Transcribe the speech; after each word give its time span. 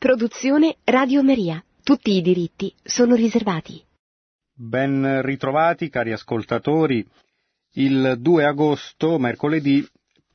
Produzione 0.00 0.76
Radio 0.84 1.22
Maria. 1.22 1.62
Tutti 1.82 2.12
i 2.16 2.22
diritti 2.22 2.72
sono 2.82 3.14
riservati. 3.14 3.84
Ben 4.50 5.20
ritrovati 5.20 5.90
cari 5.90 6.10
ascoltatori. 6.10 7.06
Il 7.74 8.16
2 8.18 8.44
agosto, 8.46 9.18
mercoledì, 9.18 9.86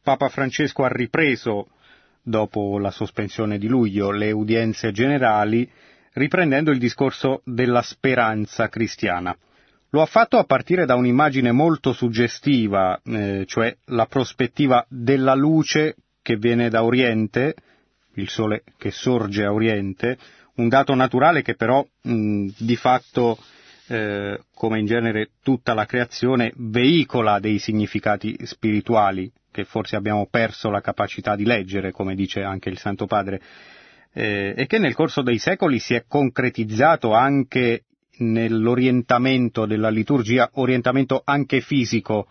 Papa 0.04 0.30
Francesco 0.30 0.84
ha 0.84 0.88
ripreso, 0.88 1.70
dopo 2.22 2.78
la 2.78 2.92
sospensione 2.92 3.58
di 3.58 3.66
luglio, 3.68 4.12
le 4.12 4.32
udienze 4.32 4.92
generali, 4.92 5.68
riprendendo 6.14 6.70
il 6.70 6.78
discorso 6.78 7.42
della 7.44 7.82
speranza 7.82 8.70
cristiana. 8.70 9.36
Lo 9.90 10.04
ha 10.04 10.06
fatto 10.06 10.38
a 10.38 10.44
partire 10.44 10.86
da 10.86 10.94
un'immagine 10.94 11.52
molto 11.52 11.92
suggestiva, 11.92 13.02
eh, 13.04 13.46
cioè 13.48 13.76
la 13.86 14.06
prospettiva 14.06 14.86
della 14.88 15.34
luce 15.34 15.96
che 16.22 16.36
viene 16.36 16.70
da 16.70 16.84
Oriente, 16.84 17.56
il 18.16 18.30
sole 18.30 18.64
che 18.78 18.92
sorge 18.92 19.44
a 19.44 19.54
Oriente, 19.54 20.18
un 20.56 20.70
dato 20.70 20.94
naturale 20.94 21.42
che 21.42 21.56
però 21.56 21.86
mh, 22.02 22.48
di 22.58 22.76
fatto, 22.76 23.38
eh, 23.88 24.40
come 24.54 24.80
in 24.80 24.86
genere 24.86 25.32
tutta 25.44 25.74
la 25.74 25.86
creazione, 25.86 26.54
veicola 26.56 27.40
dei 27.40 27.60
significati 27.60 28.38
spirituali, 28.44 29.32
che 29.52 29.64
forse 29.66 29.96
abbiamo 29.96 30.28
perso 30.30 30.70
la 30.70 30.82
capacità 30.82 31.36
di 31.36 31.46
leggere, 31.46 31.92
come 31.92 32.16
dice 32.16 32.44
anche 32.44 32.70
il 32.70 32.78
Santo 32.78 33.06
Padre, 33.06 33.42
eh, 34.14 34.54
e 34.56 34.66
che 34.66 34.80
nel 34.80 34.94
corso 34.94 35.22
dei 35.22 35.38
secoli 35.38 35.80
si 35.80 35.94
è 35.94 36.06
concretizzato 36.08 37.14
anche 37.14 37.84
nell'orientamento 38.18 39.66
della 39.66 39.90
liturgia, 39.90 40.50
orientamento 40.54 41.22
anche 41.24 41.60
fisico 41.60 42.28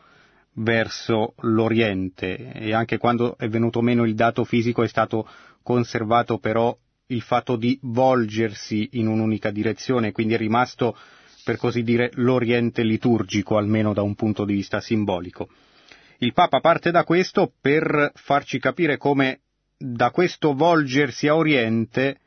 verso 0.54 1.34
l'Oriente. 1.40 2.52
E 2.52 2.72
anche 2.72 2.98
quando 2.98 3.36
è 3.36 3.48
venuto 3.48 3.80
meno 3.82 4.04
il 4.04 4.14
dato 4.14 4.44
fisico 4.44 4.82
è 4.82 4.88
stato 4.88 5.28
conservato 5.64 6.38
però 6.38 6.76
il 7.06 7.22
fatto 7.22 7.56
di 7.56 7.76
volgersi 7.82 8.90
in 8.92 9.08
un'unica 9.08 9.50
direzione, 9.50 10.12
quindi 10.12 10.34
è 10.34 10.36
rimasto 10.36 10.96
per 11.42 11.56
così 11.56 11.82
dire 11.82 12.10
l'Oriente 12.14 12.82
liturgico, 12.84 13.56
almeno 13.56 13.92
da 13.92 14.02
un 14.02 14.14
punto 14.14 14.44
di 14.44 14.54
vista 14.54 14.80
simbolico. 14.80 15.48
Il 16.18 16.32
Papa 16.32 16.60
parte 16.60 16.90
da 16.90 17.02
questo 17.02 17.52
per 17.60 18.12
farci 18.14 18.58
capire 18.60 18.96
come 18.96 19.40
da 19.76 20.10
questo 20.10 20.54
volgersi 20.54 21.26
a 21.26 21.34
Oriente 21.34 22.18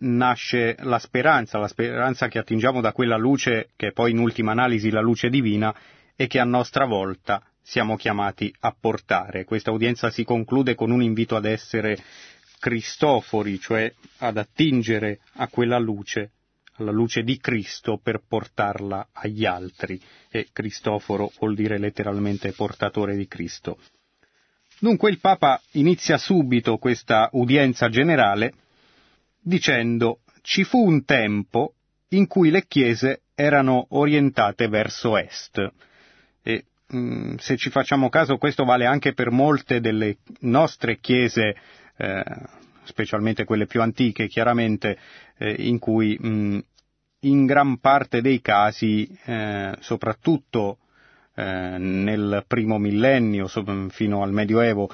nasce 0.00 0.76
la 0.80 0.98
speranza, 0.98 1.58
la 1.58 1.68
speranza 1.68 2.28
che 2.28 2.38
attingiamo 2.38 2.80
da 2.80 2.92
quella 2.92 3.16
luce 3.16 3.70
che 3.76 3.88
è 3.88 3.92
poi 3.92 4.10
in 4.10 4.18
ultima 4.18 4.52
analisi 4.52 4.90
la 4.90 5.00
luce 5.00 5.30
divina 5.30 5.74
e 6.14 6.26
che 6.26 6.38
a 6.38 6.44
nostra 6.44 6.84
volta 6.84 7.42
siamo 7.62 7.96
chiamati 7.96 8.52
a 8.60 8.74
portare. 8.78 9.44
Questa 9.44 9.70
udienza 9.70 10.10
si 10.10 10.24
conclude 10.24 10.74
con 10.74 10.90
un 10.90 11.02
invito 11.02 11.36
ad 11.36 11.44
essere 11.44 11.96
cristofori, 12.60 13.58
cioè 13.58 13.92
ad 14.18 14.36
attingere 14.36 15.20
a 15.34 15.48
quella 15.48 15.78
luce, 15.78 16.32
alla 16.74 16.92
luce 16.92 17.22
di 17.22 17.38
Cristo 17.38 17.98
per 18.00 18.22
portarla 18.28 19.08
agli 19.12 19.44
altri. 19.44 20.00
E 20.30 20.48
Cristoforo 20.52 21.32
vuol 21.38 21.56
dire 21.56 21.78
letteralmente 21.78 22.52
portatore 22.52 23.16
di 23.16 23.26
Cristo. 23.26 23.78
Dunque 24.78 25.10
il 25.10 25.18
Papa 25.18 25.60
inizia 25.72 26.16
subito 26.16 26.78
questa 26.78 27.28
udienza 27.32 27.88
generale 27.88 28.54
dicendo 29.42 30.20
ci 30.42 30.64
fu 30.64 30.86
un 30.86 31.04
tempo 31.04 31.74
in 32.10 32.26
cui 32.26 32.50
le 32.50 32.66
chiese 32.66 33.22
erano 33.34 33.86
orientate 33.90 34.68
verso 34.68 35.16
est. 35.16 35.72
E 36.42 36.64
mm, 36.94 37.36
se 37.36 37.56
ci 37.56 37.70
facciamo 37.70 38.08
caso 38.08 38.36
questo 38.36 38.64
vale 38.64 38.86
anche 38.86 39.12
per 39.12 39.30
molte 39.30 39.80
delle 39.80 40.18
nostre 40.40 40.98
chiese, 40.98 41.56
eh, 42.00 42.24
specialmente 42.84 43.44
quelle 43.44 43.66
più 43.66 43.82
antiche, 43.82 44.26
chiaramente, 44.26 44.96
eh, 45.36 45.52
in 45.58 45.78
cui 45.78 46.16
mh, 46.18 46.64
in 47.20 47.44
gran 47.44 47.78
parte 47.78 48.22
dei 48.22 48.40
casi, 48.40 49.06
eh, 49.24 49.76
soprattutto 49.80 50.78
eh, 51.34 51.76
nel 51.78 52.44
primo 52.46 52.78
millennio, 52.78 53.48
fino 53.90 54.22
al 54.22 54.32
Medioevo, 54.32 54.90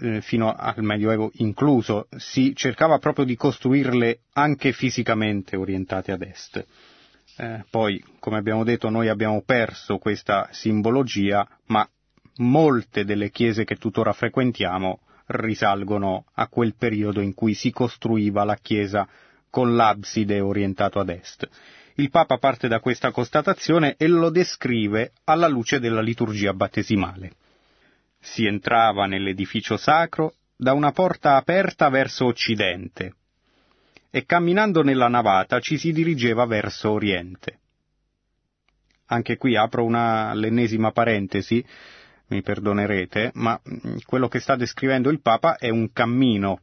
eh, 0.00 0.20
fino 0.20 0.52
al 0.52 0.82
Medioevo 0.82 1.30
incluso, 1.34 2.08
si 2.16 2.54
cercava 2.56 2.98
proprio 2.98 3.24
di 3.24 3.36
costruirle 3.36 4.20
anche 4.32 4.72
fisicamente 4.72 5.56
orientate 5.56 6.10
ad 6.10 6.22
est. 6.22 6.66
Eh, 7.36 7.64
poi, 7.70 8.04
come 8.18 8.38
abbiamo 8.38 8.64
detto, 8.64 8.90
noi 8.90 9.08
abbiamo 9.08 9.42
perso 9.42 9.98
questa 9.98 10.48
simbologia, 10.50 11.46
ma 11.66 11.88
molte 12.38 13.04
delle 13.04 13.30
chiese 13.30 13.64
che 13.64 13.76
tuttora 13.76 14.12
frequentiamo 14.12 14.98
risalgono 15.26 16.26
a 16.34 16.48
quel 16.48 16.74
periodo 16.76 17.20
in 17.20 17.34
cui 17.34 17.54
si 17.54 17.70
costruiva 17.70 18.44
la 18.44 18.56
chiesa 18.56 19.08
con 19.50 19.76
l'abside 19.76 20.40
orientato 20.40 20.98
ad 20.98 21.08
est. 21.08 21.48
Il 21.94 22.10
Papa 22.10 22.38
parte 22.38 22.66
da 22.66 22.80
questa 22.80 23.12
constatazione 23.12 23.94
e 23.96 24.08
lo 24.08 24.30
descrive 24.30 25.12
alla 25.24 25.46
luce 25.46 25.78
della 25.78 26.00
liturgia 26.00 26.52
battesimale. 26.52 27.32
Si 28.18 28.46
entrava 28.46 29.06
nell'edificio 29.06 29.76
sacro 29.76 30.34
da 30.56 30.72
una 30.72 30.92
porta 30.92 31.36
aperta 31.36 31.88
verso 31.88 32.24
occidente 32.26 33.14
e 34.10 34.24
camminando 34.24 34.82
nella 34.82 35.08
navata 35.08 35.60
ci 35.60 35.76
si 35.76 35.92
dirigeva 35.92 36.46
verso 36.46 36.90
oriente. 36.90 37.58
Anche 39.06 39.36
qui 39.36 39.56
apro 39.56 39.84
una, 39.84 40.32
l'ennesima 40.34 40.92
parentesi, 40.92 41.64
mi 42.28 42.42
perdonerete, 42.42 43.30
ma 43.34 43.58
mm, 43.58 43.96
quello 44.06 44.28
che 44.28 44.40
sta 44.40 44.56
descrivendo 44.56 45.10
il 45.10 45.20
Papa 45.20 45.56
è 45.56 45.68
un 45.68 45.92
cammino 45.92 46.60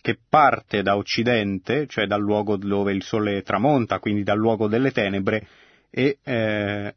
che 0.00 0.18
parte 0.28 0.82
da 0.82 0.96
occidente, 0.96 1.86
cioè 1.88 2.06
dal 2.06 2.20
luogo 2.20 2.56
dove 2.56 2.92
il 2.92 3.02
sole 3.02 3.42
tramonta, 3.42 3.98
quindi 3.98 4.22
dal 4.22 4.38
luogo 4.38 4.68
delle 4.68 4.92
tenebre, 4.92 5.46
e 5.90 6.18
eh, 6.22 6.94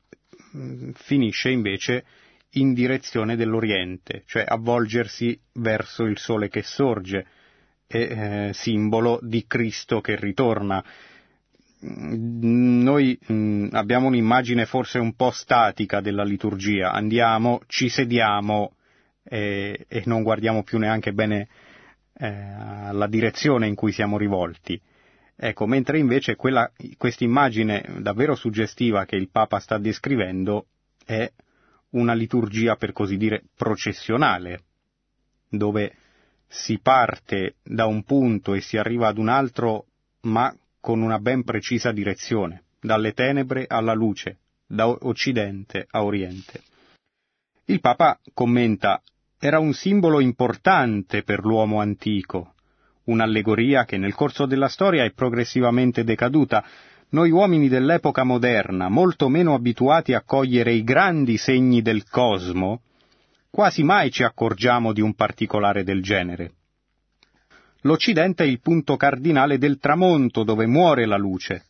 finisce 0.93 1.49
invece 1.49 2.05
in 2.53 2.73
direzione 2.73 3.35
dell'Oriente, 3.35 4.23
cioè 4.25 4.43
avvolgersi 4.47 5.39
verso 5.53 6.03
il 6.03 6.17
sole 6.17 6.49
che 6.49 6.63
sorge, 6.63 7.25
è 7.87 7.97
eh, 7.97 8.53
simbolo 8.53 9.19
di 9.23 9.45
Cristo 9.47 10.01
che 10.01 10.15
ritorna. 10.15 10.83
Noi 11.81 13.17
mh, 13.25 13.33
mm, 13.33 13.67
abbiamo 13.71 14.07
un'immagine 14.07 14.65
forse 14.65 14.99
un 14.99 15.15
po' 15.15 15.31
statica 15.31 16.01
della 16.01 16.23
liturgia, 16.23 16.91
andiamo, 16.91 17.61
ci 17.67 17.87
sediamo 17.87 18.73
e, 19.23 19.85
e 19.87 20.03
non 20.05 20.23
guardiamo 20.23 20.63
più 20.63 20.77
neanche 20.77 21.13
bene 21.13 21.47
eh, 22.13 22.91
la 22.91 23.07
direzione 23.07 23.67
in 23.67 23.75
cui 23.75 23.93
siamo 23.93 24.17
rivolti. 24.17 24.79
Ecco, 25.41 25.67
mentre 25.67 25.99
invece 25.99 26.35
questa 26.35 27.23
immagine 27.23 27.85
davvero 27.99 28.35
suggestiva 28.35 29.05
che 29.05 29.15
il 29.15 29.29
Papa 29.29 29.59
sta 29.59 29.77
descrivendo 29.77 30.65
è 31.05 31.31
una 31.91 32.13
liturgia 32.13 32.75
per 32.75 32.91
così 32.91 33.15
dire 33.15 33.43
processionale, 33.55 34.63
dove 35.47 35.95
si 36.45 36.79
parte 36.79 37.55
da 37.63 37.85
un 37.85 38.03
punto 38.03 38.53
e 38.53 38.59
si 38.59 38.75
arriva 38.75 39.07
ad 39.07 39.17
un 39.17 39.29
altro, 39.29 39.85
ma 40.23 40.53
con 40.79 41.01
una 41.01 41.19
ben 41.19 41.43
precisa 41.43 41.91
direzione, 41.91 42.63
dalle 42.79 43.13
tenebre 43.13 43.65
alla 43.67 43.93
luce, 43.93 44.37
da 44.65 44.87
occidente 44.87 45.87
a 45.89 46.03
oriente. 46.03 46.61
Il 47.65 47.81
Papa 47.81 48.19
commenta 48.33 49.01
era 49.39 49.59
un 49.59 49.73
simbolo 49.73 50.19
importante 50.19 51.23
per 51.23 51.43
l'uomo 51.43 51.79
antico, 51.79 52.53
un'allegoria 53.05 53.85
che 53.85 53.97
nel 53.97 54.13
corso 54.13 54.45
della 54.45 54.67
storia 54.67 55.03
è 55.03 55.11
progressivamente 55.11 56.03
decaduta, 56.03 56.63
noi 57.09 57.31
uomini 57.31 57.67
dell'epoca 57.67 58.23
moderna, 58.23 58.87
molto 58.89 59.29
meno 59.29 59.53
abituati 59.55 60.13
a 60.13 60.21
cogliere 60.21 60.73
i 60.73 60.83
grandi 60.83 61.37
segni 61.37 61.81
del 61.81 62.07
cosmo, 62.07 62.81
quasi 63.49 63.81
mai 63.83 64.11
ci 64.11 64.23
accorgiamo 64.23 64.93
di 64.93 65.01
un 65.01 65.15
particolare 65.15 65.83
del 65.83 66.03
genere. 66.03 66.51
L'Occidente 67.83 68.43
è 68.43 68.47
il 68.47 68.59
punto 68.59 68.97
cardinale 68.97 69.57
del 69.57 69.79
tramonto 69.79 70.43
dove 70.43 70.65
muore 70.65 71.05
la 71.05 71.17
luce. 71.17 71.63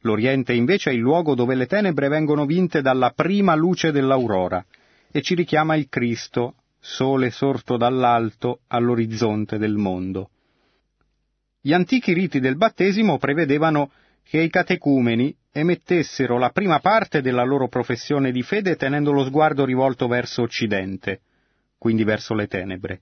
L'Oriente 0.00 0.52
invece 0.52 0.90
è 0.90 0.92
il 0.92 0.98
luogo 0.98 1.34
dove 1.34 1.54
le 1.54 1.66
tenebre 1.66 2.08
vengono 2.08 2.44
vinte 2.44 2.82
dalla 2.82 3.10
prima 3.10 3.54
luce 3.54 3.90
dell'aurora 3.90 4.62
e 5.10 5.22
ci 5.22 5.34
richiama 5.34 5.74
il 5.76 5.88
Cristo, 5.88 6.56
sole 6.78 7.30
sorto 7.30 7.78
dall'alto 7.78 8.60
all'orizzonte 8.66 9.56
del 9.56 9.76
mondo. 9.76 10.28
Gli 11.62 11.72
antichi 11.72 12.12
riti 12.12 12.40
del 12.40 12.56
battesimo 12.56 13.16
prevedevano 13.16 13.90
che 14.22 14.42
i 14.42 14.50
catecumeni 14.50 15.34
emettessero 15.50 16.36
la 16.36 16.50
prima 16.50 16.80
parte 16.80 17.22
della 17.22 17.44
loro 17.44 17.68
professione 17.68 18.32
di 18.32 18.42
fede 18.42 18.76
tenendo 18.76 19.12
lo 19.12 19.24
sguardo 19.24 19.64
rivolto 19.64 20.08
verso 20.08 20.42
occidente, 20.42 21.20
quindi 21.78 22.04
verso 22.04 22.34
le 22.34 22.48
tenebre. 22.48 23.00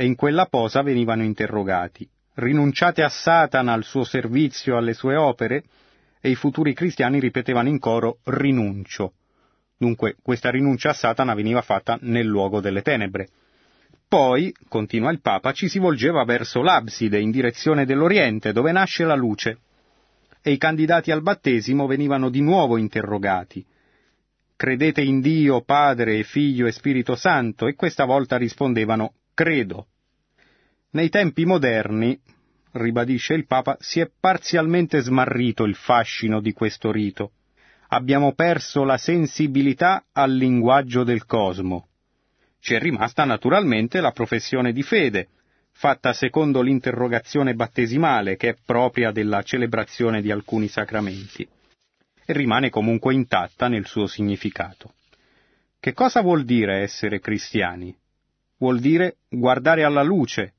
E 0.00 0.06
in 0.06 0.14
quella 0.14 0.46
posa 0.46 0.80
venivano 0.80 1.22
interrogati. 1.22 2.08
Rinunciate 2.36 3.02
a 3.02 3.10
Satana, 3.10 3.74
al 3.74 3.84
suo 3.84 4.02
servizio, 4.02 4.78
alle 4.78 4.94
sue 4.94 5.14
opere? 5.14 5.64
E 6.22 6.30
i 6.30 6.34
futuri 6.34 6.72
cristiani 6.72 7.20
ripetevano 7.20 7.68
in 7.68 7.78
coro 7.78 8.20
rinuncio. 8.24 9.12
Dunque 9.76 10.16
questa 10.22 10.48
rinuncia 10.48 10.88
a 10.88 10.94
Satana 10.94 11.34
veniva 11.34 11.60
fatta 11.60 11.98
nel 12.00 12.24
luogo 12.24 12.62
delle 12.62 12.80
tenebre. 12.80 13.28
Poi, 14.08 14.54
continua 14.68 15.10
il 15.10 15.20
Papa, 15.20 15.52
ci 15.52 15.68
si 15.68 15.78
volgeva 15.78 16.24
verso 16.24 16.62
l'abside 16.62 17.20
in 17.20 17.30
direzione 17.30 17.84
dell'Oriente, 17.84 18.52
dove 18.52 18.72
nasce 18.72 19.04
la 19.04 19.14
luce, 19.14 19.58
e 20.40 20.50
i 20.50 20.56
candidati 20.56 21.10
al 21.10 21.20
battesimo 21.20 21.86
venivano 21.86 22.30
di 22.30 22.40
nuovo 22.40 22.78
interrogati. 22.78 23.62
Credete 24.56 25.02
in 25.02 25.20
Dio, 25.20 25.60
Padre, 25.60 26.22
Figlio 26.22 26.66
e 26.66 26.72
Spirito 26.72 27.16
Santo? 27.16 27.66
E 27.66 27.74
questa 27.74 28.06
volta 28.06 28.38
rispondevano 28.38 29.12
credo. 29.40 29.86
Nei 30.90 31.08
tempi 31.08 31.46
moderni, 31.46 32.20
ribadisce 32.72 33.32
il 33.32 33.46
Papa, 33.46 33.78
si 33.80 33.98
è 33.98 34.10
parzialmente 34.20 35.00
smarrito 35.00 35.64
il 35.64 35.76
fascino 35.76 36.42
di 36.42 36.52
questo 36.52 36.92
rito. 36.92 37.32
Abbiamo 37.88 38.34
perso 38.34 38.84
la 38.84 38.98
sensibilità 38.98 40.04
al 40.12 40.34
linguaggio 40.34 41.04
del 41.04 41.24
cosmo. 41.24 41.88
Ci 42.58 42.74
è 42.74 42.78
rimasta 42.78 43.24
naturalmente 43.24 44.02
la 44.02 44.12
professione 44.12 44.74
di 44.74 44.82
fede, 44.82 45.28
fatta 45.72 46.12
secondo 46.12 46.60
l'interrogazione 46.60 47.54
battesimale 47.54 48.36
che 48.36 48.50
è 48.50 48.56
propria 48.62 49.10
della 49.10 49.42
celebrazione 49.42 50.20
di 50.20 50.30
alcuni 50.30 50.68
sacramenti, 50.68 51.48
e 52.26 52.32
rimane 52.34 52.68
comunque 52.68 53.14
intatta 53.14 53.68
nel 53.68 53.86
suo 53.86 54.06
significato. 54.06 54.92
Che 55.80 55.94
cosa 55.94 56.20
vuol 56.20 56.44
dire 56.44 56.82
essere 56.82 57.20
cristiani? 57.20 57.96
Vuol 58.60 58.78
dire 58.78 59.16
guardare 59.30 59.84
alla 59.84 60.02
luce, 60.02 60.52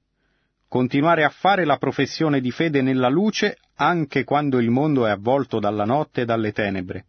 continuare 0.67 1.23
a 1.23 1.29
fare 1.29 1.65
la 1.65 1.77
professione 1.77 2.41
di 2.41 2.49
fede 2.49 2.81
nella 2.81 3.09
luce 3.09 3.59
anche 3.75 4.23
quando 4.23 4.59
il 4.59 4.71
mondo 4.71 5.05
è 5.05 5.11
avvolto 5.11 5.59
dalla 5.59 5.85
notte 5.85 6.21
e 6.21 6.25
dalle 6.25 6.51
tenebre. 6.51 7.05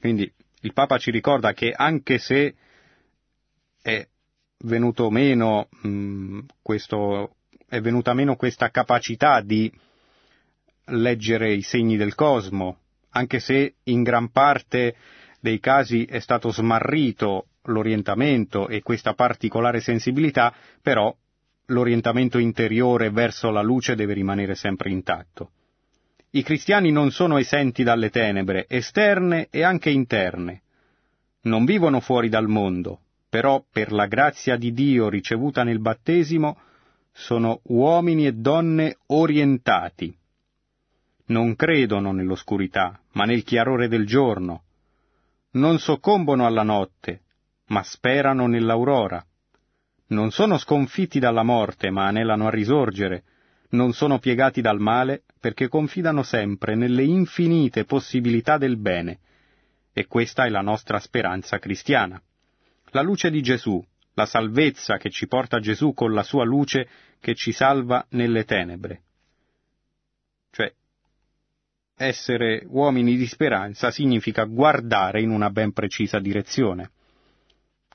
Quindi 0.00 0.30
il 0.62 0.72
Papa 0.72 0.98
ci 0.98 1.12
ricorda 1.12 1.52
che 1.52 1.70
anche 1.70 2.18
se 2.18 2.54
è 3.80 4.08
venuto 4.64 5.08
meno 5.08 5.68
mh, 5.70 5.88
mm, 5.88 6.38
questo, 6.62 7.36
è 7.68 7.80
venuta 7.80 8.12
meno 8.12 8.34
questa 8.34 8.70
capacità 8.70 9.40
di 9.40 9.72
leggere 10.86 11.52
i 11.52 11.62
segni 11.62 11.96
del 11.96 12.16
cosmo, 12.16 12.78
anche 13.10 13.38
se 13.38 13.76
in 13.84 14.02
gran 14.02 14.32
parte 14.32 14.96
dei 15.38 15.60
casi 15.60 16.06
è 16.06 16.18
stato 16.18 16.50
smarrito 16.50 17.50
l'orientamento 17.68 18.68
e 18.68 18.82
questa 18.82 19.14
particolare 19.14 19.80
sensibilità, 19.80 20.52
però 20.82 21.14
l'orientamento 21.66 22.38
interiore 22.38 23.10
verso 23.10 23.50
la 23.50 23.62
luce 23.62 23.94
deve 23.94 24.14
rimanere 24.14 24.54
sempre 24.54 24.90
intatto. 24.90 25.50
I 26.30 26.42
cristiani 26.42 26.90
non 26.90 27.10
sono 27.10 27.38
esenti 27.38 27.82
dalle 27.82 28.10
tenebre, 28.10 28.66
esterne 28.68 29.48
e 29.50 29.62
anche 29.62 29.90
interne. 29.90 30.62
Non 31.42 31.64
vivono 31.64 32.00
fuori 32.00 32.28
dal 32.28 32.48
mondo, 32.48 33.00
però 33.28 33.64
per 33.70 33.92
la 33.92 34.06
grazia 34.06 34.56
di 34.56 34.72
Dio 34.72 35.08
ricevuta 35.08 35.62
nel 35.62 35.80
battesimo 35.80 36.58
sono 37.12 37.60
uomini 37.64 38.26
e 38.26 38.32
donne 38.32 38.98
orientati. 39.06 40.14
Non 41.26 41.56
credono 41.56 42.12
nell'oscurità, 42.12 43.00
ma 43.12 43.24
nel 43.24 43.42
chiarore 43.42 43.88
del 43.88 44.06
giorno. 44.06 44.62
Non 45.52 45.78
soccombono 45.78 46.44
alla 46.44 46.62
notte, 46.62 47.22
ma 47.66 47.82
sperano 47.82 48.46
nell'aurora. 48.46 49.24
Non 50.08 50.30
sono 50.30 50.58
sconfitti 50.58 51.18
dalla 51.18 51.42
morte, 51.42 51.90
ma 51.90 52.06
anelano 52.06 52.46
a 52.46 52.50
risorgere. 52.50 53.24
Non 53.70 53.92
sono 53.92 54.18
piegati 54.18 54.60
dal 54.60 54.78
male, 54.78 55.22
perché 55.40 55.68
confidano 55.68 56.22
sempre 56.22 56.74
nelle 56.74 57.02
infinite 57.02 57.84
possibilità 57.84 58.58
del 58.58 58.76
bene. 58.76 59.18
E 59.92 60.06
questa 60.06 60.44
è 60.44 60.48
la 60.48 60.60
nostra 60.60 60.98
speranza 61.00 61.58
cristiana 61.58 62.20
la 62.96 63.02
luce 63.02 63.30
di 63.30 63.42
Gesù, 63.42 63.84
la 64.14 64.24
salvezza 64.24 64.96
che 64.96 65.10
ci 65.10 65.26
porta 65.26 65.60
Gesù 65.60 65.92
con 65.92 66.14
la 66.14 66.22
sua 66.22 66.44
luce 66.44 66.88
che 67.20 67.34
ci 67.34 67.52
salva 67.52 68.06
nelle 68.10 68.44
tenebre. 68.44 69.02
Cioè, 70.50 70.72
essere 71.96 72.64
uomini 72.66 73.16
di 73.16 73.26
speranza 73.26 73.90
significa 73.90 74.44
guardare 74.44 75.20
in 75.20 75.30
una 75.30 75.50
ben 75.50 75.72
precisa 75.72 76.18
direzione, 76.18 76.92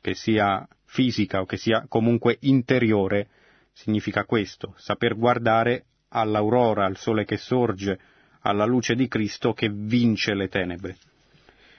che 0.01 0.15
sia 0.15 0.68
fisica 0.86 1.42
o 1.42 1.45
che 1.45 1.57
sia 1.57 1.86
comunque 1.88 2.38
interiore, 2.42 3.27
significa 3.71 4.25
questo, 4.25 4.74
saper 4.77 5.15
guardare 5.15 5.86
all'aurora, 6.09 6.86
al 6.86 6.98
sole 6.98 7.24
che 7.24 7.38
sorge, 7.38 8.00
alla 8.42 8.65
luce 8.65 8.95
di 8.95 9.07
Cristo 9.07 9.53
che 9.53 9.69
vince 9.69 10.33
le 10.33 10.50
tenebre. 10.50 10.98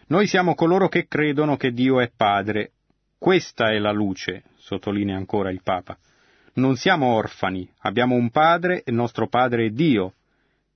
Noi 0.06 0.26
siamo 0.26 0.54
coloro 0.54 0.88
che 0.88 1.06
credono 1.06 1.56
che 1.56 1.72
Dio 1.72 2.00
è 2.00 2.10
Padre 2.14 2.72
questa 3.22 3.70
è 3.70 3.78
la 3.78 3.92
luce, 3.92 4.42
sottolinea 4.56 5.16
ancora 5.16 5.48
il 5.48 5.60
Papa. 5.62 5.96
Non 6.54 6.74
siamo 6.74 7.14
orfani, 7.14 7.70
abbiamo 7.82 8.16
un 8.16 8.30
Padre 8.30 8.78
e 8.78 8.90
il 8.90 8.94
nostro 8.94 9.28
Padre 9.28 9.66
è 9.66 9.70
Dio. 9.70 10.14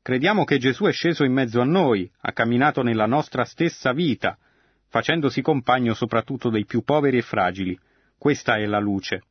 Crediamo 0.00 0.44
che 0.44 0.58
Gesù 0.58 0.84
è 0.84 0.93
sceso 0.93 1.25
in 1.25 1.32
mezzo 1.32 1.60
a 1.60 1.64
noi, 1.64 2.08
ha 2.20 2.31
camminato 2.31 2.84
nella 2.84 3.06
nostra 3.06 3.44
stessa 3.44 3.93
vita, 3.93 4.38
facendosi 4.88 5.42
compagno 5.42 5.94
soprattutto 5.94 6.50
dei 6.50 6.64
più 6.64 6.82
poveri 6.82 7.18
e 7.18 7.22
fragili. 7.22 7.78
Questa 8.18 8.56
è 8.56 8.66
la 8.66 8.78
luce. 8.78 9.22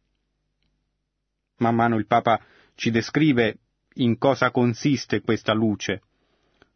Man 1.58 1.76
mano 1.76 1.98
il 1.98 2.06
Papa 2.06 2.40
ci 2.76 2.92
descrive 2.92 3.58
in 3.96 4.18
cosa 4.18 4.52
consiste 4.52 5.22
questa 5.22 5.54
luce, 5.54 6.02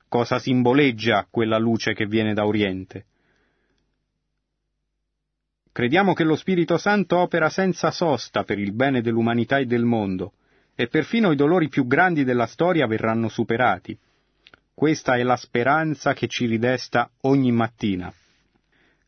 cosa 0.07 0.39
simboleggia 0.39 1.27
quella 1.29 1.57
luce 1.57 1.93
che 1.93 2.05
viene 2.05 2.33
da 2.33 2.45
Oriente. 2.45 3.05
Crediamo 5.71 6.13
che 6.13 6.23
lo 6.23 6.35
Spirito 6.35 6.77
Santo 6.77 7.17
opera 7.17 7.49
senza 7.49 7.91
sosta 7.91 8.43
per 8.43 8.57
il 8.57 8.73
bene 8.73 9.01
dell'umanità 9.01 9.59
e 9.59 9.65
del 9.65 9.83
mondo, 9.83 10.33
e 10.75 10.87
perfino 10.87 11.31
i 11.31 11.35
dolori 11.35 11.67
più 11.67 11.85
grandi 11.85 12.23
della 12.23 12.47
storia 12.47 12.87
verranno 12.87 13.27
superati. 13.27 13.97
Questa 14.73 15.15
è 15.15 15.23
la 15.23 15.35
speranza 15.35 16.13
che 16.13 16.27
ci 16.27 16.45
ridesta 16.45 17.09
ogni 17.21 17.51
mattina. 17.51 18.11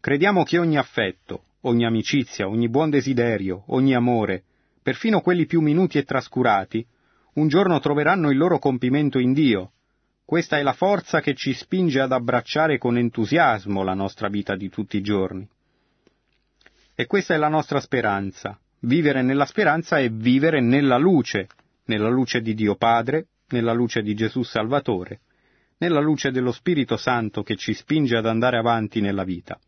Crediamo 0.02 0.42
che 0.42 0.58
ogni 0.58 0.80
affetto, 0.80 1.44
ogni 1.62 1.86
amicizia, 1.86 2.48
ogni 2.48 2.68
buon 2.70 2.90
desiderio, 2.90 3.66
ogni 3.68 3.94
amore, 3.94 4.42
perfino 4.82 5.22
quelli 5.22 5.46
più 5.46 5.62
minuti 5.62 6.00
e 6.00 6.04
trascurati, 6.04 6.84
un 7.34 7.48
giorno 7.48 7.80
troveranno 7.80 8.32
il 8.32 8.38
loro 8.38 8.58
compimento 8.58 9.20
in 9.20 9.32
Dio. 9.32 9.74
Questa 10.26 10.58
è 10.58 10.64
la 10.64 10.74
forza 10.74 11.22
che 11.22 11.36
ci 11.36 11.54
spinge 11.54 12.00
ad 12.00 12.14
abbracciare 12.14 12.80
con 12.80 12.98
entusiasmo 12.98 13.84
la 13.84 13.94
nostra 13.94 14.28
vita 14.28 14.56
di 14.56 14.70
tutti 14.70 14.98
i 14.98 15.02
giorni. 15.02 15.48
E 16.96 17.06
questa 17.06 17.36
è 17.36 17.38
la 17.38 17.50
nostra 17.50 17.80
speranza. 17.80 18.60
Vivere 18.80 19.22
nella 19.22 19.46
speranza 19.46 20.00
è 20.00 20.10
vivere 20.10 20.62
nella 20.62 20.98
luce, 20.98 21.48
nella 21.86 22.10
luce 22.10 22.42
di 22.42 22.56
Dio 22.56 22.74
Padre, 22.74 23.28
nella 23.50 23.74
luce 23.74 24.02
di 24.02 24.16
Gesù 24.16 24.42
Salvatore, 24.42 25.20
nella 25.78 26.00
luce 26.00 26.32
dello 26.32 26.52
Spirito 26.52 26.98
Santo 26.98 27.44
che 27.44 27.56
ci 27.56 27.76
spinge 27.76 28.18
ad 28.18 28.26
andare 28.26 28.58
avanti 28.58 29.00
nella 29.00 29.24
vita. 29.24 29.60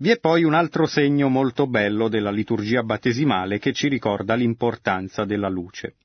Vi 0.00 0.10
è 0.10 0.20
poi 0.20 0.44
un 0.44 0.54
altro 0.54 0.86
segno 0.86 1.28
molto 1.28 1.66
bello 1.66 2.08
della 2.08 2.30
liturgia 2.30 2.84
battesimale 2.84 3.58
che 3.58 3.72
ci 3.72 3.88
ricorda 3.88 4.34
l'importanza 4.34 5.24
della 5.24 5.48
luce. 5.48 5.96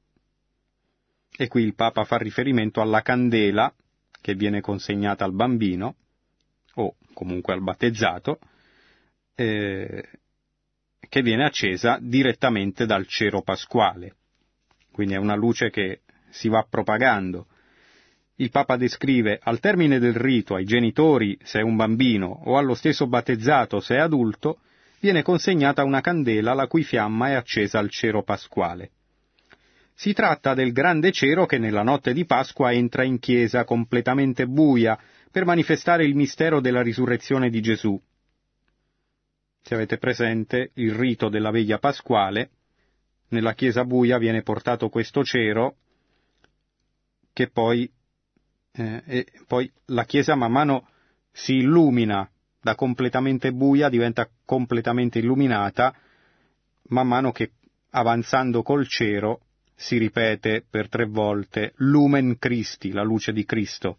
E 1.37 1.47
qui 1.47 1.61
il 1.61 1.75
Papa 1.75 2.03
fa 2.03 2.17
riferimento 2.17 2.81
alla 2.81 3.03
candela 3.03 3.71
che 4.19 4.33
viene 4.33 4.61
consegnata 4.61 5.25
al 5.25 5.33
bambino, 5.33 5.95
o 6.75 6.95
comunque 7.13 7.53
al 7.53 7.61
battezzato, 7.61 8.39
eh, 9.35 10.09
che 11.07 11.21
viene 11.21 11.45
accesa 11.45 11.99
direttamente 12.01 12.87
dal 12.87 13.05
cero 13.05 13.43
pasquale. 13.43 14.15
Quindi 14.91 15.13
è 15.13 15.17
una 15.17 15.35
luce 15.35 15.69
che 15.69 16.01
si 16.31 16.49
va 16.49 16.65
propagando. 16.67 17.45
Il 18.35 18.49
Papa 18.49 18.77
descrive 18.77 19.39
al 19.41 19.59
termine 19.59 19.99
del 19.99 20.15
rito 20.15 20.55
ai 20.55 20.65
genitori, 20.65 21.37
se 21.43 21.59
è 21.59 21.61
un 21.61 21.75
bambino, 21.75 22.41
o 22.45 22.57
allo 22.57 22.73
stesso 22.73 23.07
battezzato, 23.07 23.79
se 23.79 23.95
è 23.95 23.99
adulto, 23.99 24.59
viene 24.99 25.21
consegnata 25.21 25.83
una 25.83 26.01
candela 26.01 26.53
la 26.53 26.67
cui 26.67 26.83
fiamma 26.83 27.29
è 27.29 27.33
accesa 27.33 27.79
al 27.79 27.89
cero 27.89 28.23
pasquale. 28.23 28.91
Si 29.93 30.13
tratta 30.13 30.53
del 30.53 30.71
grande 30.71 31.11
cero 31.11 31.45
che 31.45 31.59
nella 31.59 31.83
notte 31.83 32.13
di 32.13 32.25
Pasqua 32.25 32.73
entra 32.73 33.03
in 33.03 33.19
chiesa 33.19 33.63
completamente 33.63 34.47
buia 34.47 34.99
per 35.31 35.45
manifestare 35.45 36.03
il 36.03 36.15
mistero 36.15 36.59
della 36.59 36.81
risurrezione 36.81 37.49
di 37.49 37.61
Gesù, 37.61 38.01
se 39.63 39.75
avete 39.75 39.97
presente, 39.97 40.71
il 40.73 40.93
rito 40.93 41.29
della 41.29 41.49
veglia 41.49 41.79
pasquale, 41.79 42.49
nella 43.29 43.53
chiesa 43.53 43.85
buia 43.85 44.17
viene 44.17 44.41
portato 44.41 44.89
questo 44.89 45.23
cero 45.23 45.77
che 47.31 47.49
poi, 47.49 47.89
eh, 48.75 49.25
poi 49.47 49.71
la 49.85 50.05
chiesa 50.05 50.35
man 50.35 50.51
mano 50.51 50.87
si 51.31 51.55
illumina 51.55 52.29
da 52.61 52.75
completamente 52.75 53.51
buia 53.51 53.89
diventa 53.89 54.29
completamente 54.45 55.19
illuminata 55.19 55.93
man 56.89 57.07
mano 57.07 57.31
che 57.31 57.51
avanzando 57.91 58.63
col 58.63 58.87
cero 58.87 59.41
si 59.75 59.97
ripete 59.97 60.63
per 60.67 60.87
tre 60.87 61.05
volte 61.05 61.73
Lumen 61.77 62.37
Christi, 62.37 62.91
la 62.91 63.03
luce 63.03 63.33
di 63.33 63.43
Cristo. 63.43 63.97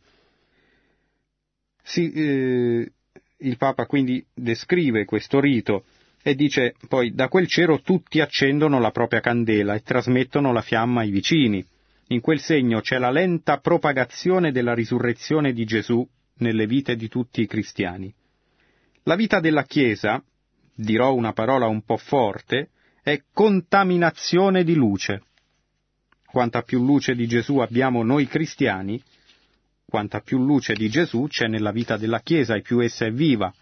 Si, 1.83 2.11
eh, 2.13 2.93
il 3.39 3.57
Papa 3.59 3.87
quindi 3.87 4.25
descrive 4.33 5.05
questo 5.05 5.41
rito 5.41 5.85
E 6.27 6.35
dice 6.35 6.75
poi, 6.89 7.13
da 7.13 7.29
quel 7.29 7.47
cero 7.47 7.83
tutti 7.83 8.21
accendono 8.21 8.81
la 8.81 8.91
propria 8.93 9.21
candela 9.21 9.75
e 9.75 9.83
trasmettono 9.83 10.55
la 10.55 10.63
fiamma 10.63 11.03
ai 11.03 11.11
vicini. 11.11 11.63
In 12.09 12.21
quel 12.21 12.41
segno 12.41 12.81
c'è 12.81 12.99
la 12.99 13.11
lenta 13.11 13.59
propagazione 13.59 14.53
della 14.53 14.75
risurrezione 14.75 15.53
di 15.53 15.65
Gesù 15.65 16.07
nelle 16.39 16.67
vite 16.67 16.97
di 16.97 17.09
tutti 17.09 17.41
i 17.41 17.47
cristiani. 17.47 18.13
La 19.05 19.17
vita 19.17 19.41
della 19.41 19.65
Chiesa, 19.65 20.23
dirò 20.75 21.15
una 21.15 21.33
parola 21.33 21.67
un 21.67 21.83
po' 21.83 21.97
forte, 21.97 22.71
è 23.03 23.23
contaminazione 23.33 24.65
di 24.65 24.75
luce. 24.75 25.23
Quanta 26.27 26.63
più 26.63 26.85
luce 26.85 27.15
di 27.15 27.27
Gesù 27.27 27.59
abbiamo 27.59 28.03
noi 28.03 28.27
cristiani, 28.27 29.03
quanta 29.87 30.21
più 30.21 30.45
luce 30.45 30.75
di 30.75 30.89
Gesù 30.89 31.27
c'è 31.29 31.47
nella 31.47 31.71
vita 31.71 31.97
della 31.97 32.21
Chiesa 32.21 32.55
e 32.57 32.63
più 32.63 32.81
essa 32.81 33.07
è 33.07 33.13
viva. 33.13 33.53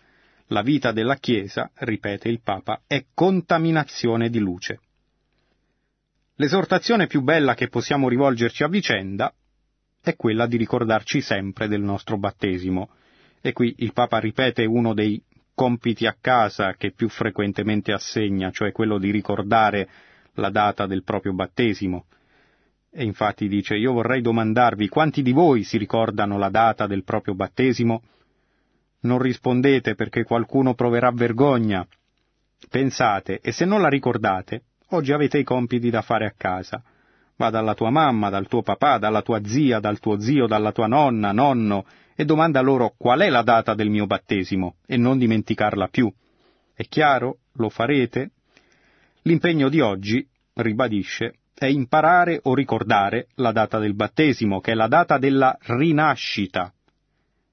La 0.46 0.62
vita 0.62 0.90
della 0.90 1.16
Chiesa, 1.16 1.70
ripete 1.74 2.28
il 2.28 2.40
Papa, 2.40 2.82
è 2.86 3.04
contaminazione 3.12 4.30
di 4.30 4.38
luce. 4.38 4.80
L'esortazione 6.42 7.06
più 7.06 7.20
bella 7.20 7.54
che 7.54 7.68
possiamo 7.68 8.08
rivolgerci 8.08 8.64
a 8.64 8.68
vicenda 8.68 9.32
è 10.02 10.16
quella 10.16 10.48
di 10.48 10.56
ricordarci 10.56 11.20
sempre 11.20 11.68
del 11.68 11.82
nostro 11.82 12.18
battesimo. 12.18 12.90
E 13.40 13.52
qui 13.52 13.76
il 13.78 13.92
Papa 13.92 14.18
ripete 14.18 14.64
uno 14.64 14.92
dei 14.92 15.22
compiti 15.54 16.04
a 16.04 16.16
casa 16.20 16.74
che 16.74 16.90
più 16.90 17.08
frequentemente 17.08 17.92
assegna, 17.92 18.50
cioè 18.50 18.72
quello 18.72 18.98
di 18.98 19.12
ricordare 19.12 19.88
la 20.34 20.50
data 20.50 20.86
del 20.86 21.04
proprio 21.04 21.32
battesimo. 21.32 22.06
E 22.90 23.04
infatti 23.04 23.46
dice, 23.46 23.76
io 23.76 23.92
vorrei 23.92 24.20
domandarvi 24.20 24.88
quanti 24.88 25.22
di 25.22 25.30
voi 25.30 25.62
si 25.62 25.78
ricordano 25.78 26.38
la 26.38 26.50
data 26.50 26.88
del 26.88 27.04
proprio 27.04 27.36
battesimo? 27.36 28.02
Non 29.02 29.20
rispondete 29.20 29.94
perché 29.94 30.24
qualcuno 30.24 30.74
proverà 30.74 31.12
vergogna. 31.12 31.86
Pensate, 32.68 33.38
e 33.40 33.52
se 33.52 33.64
non 33.64 33.80
la 33.80 33.88
ricordate, 33.88 34.64
oggi 34.96 35.12
avete 35.12 35.38
i 35.38 35.44
compiti 35.44 35.90
da 35.90 36.02
fare 36.02 36.26
a 36.26 36.34
casa. 36.36 36.82
Va 37.36 37.50
dalla 37.50 37.74
tua 37.74 37.90
mamma, 37.90 38.30
dal 38.30 38.46
tuo 38.46 38.62
papà, 38.62 38.98
dalla 38.98 39.22
tua 39.22 39.44
zia, 39.44 39.80
dal 39.80 39.98
tuo 39.98 40.20
zio, 40.20 40.46
dalla 40.46 40.72
tua 40.72 40.86
nonna, 40.86 41.32
nonno, 41.32 41.84
e 42.14 42.24
domanda 42.24 42.60
loro 42.60 42.94
qual 42.96 43.20
è 43.20 43.30
la 43.30 43.42
data 43.42 43.74
del 43.74 43.90
mio 43.90 44.06
battesimo 44.06 44.76
e 44.86 44.96
non 44.96 45.18
dimenticarla 45.18 45.88
più. 45.88 46.12
È 46.74 46.82
chiaro? 46.84 47.38
Lo 47.54 47.68
farete? 47.68 48.30
L'impegno 49.22 49.68
di 49.68 49.80
oggi, 49.80 50.26
ribadisce, 50.54 51.36
è 51.54 51.66
imparare 51.66 52.40
o 52.42 52.54
ricordare 52.54 53.28
la 53.36 53.52
data 53.52 53.78
del 53.78 53.94
battesimo, 53.94 54.60
che 54.60 54.72
è 54.72 54.74
la 54.74 54.88
data 54.88 55.18
della 55.18 55.56
rinascita, 55.60 56.72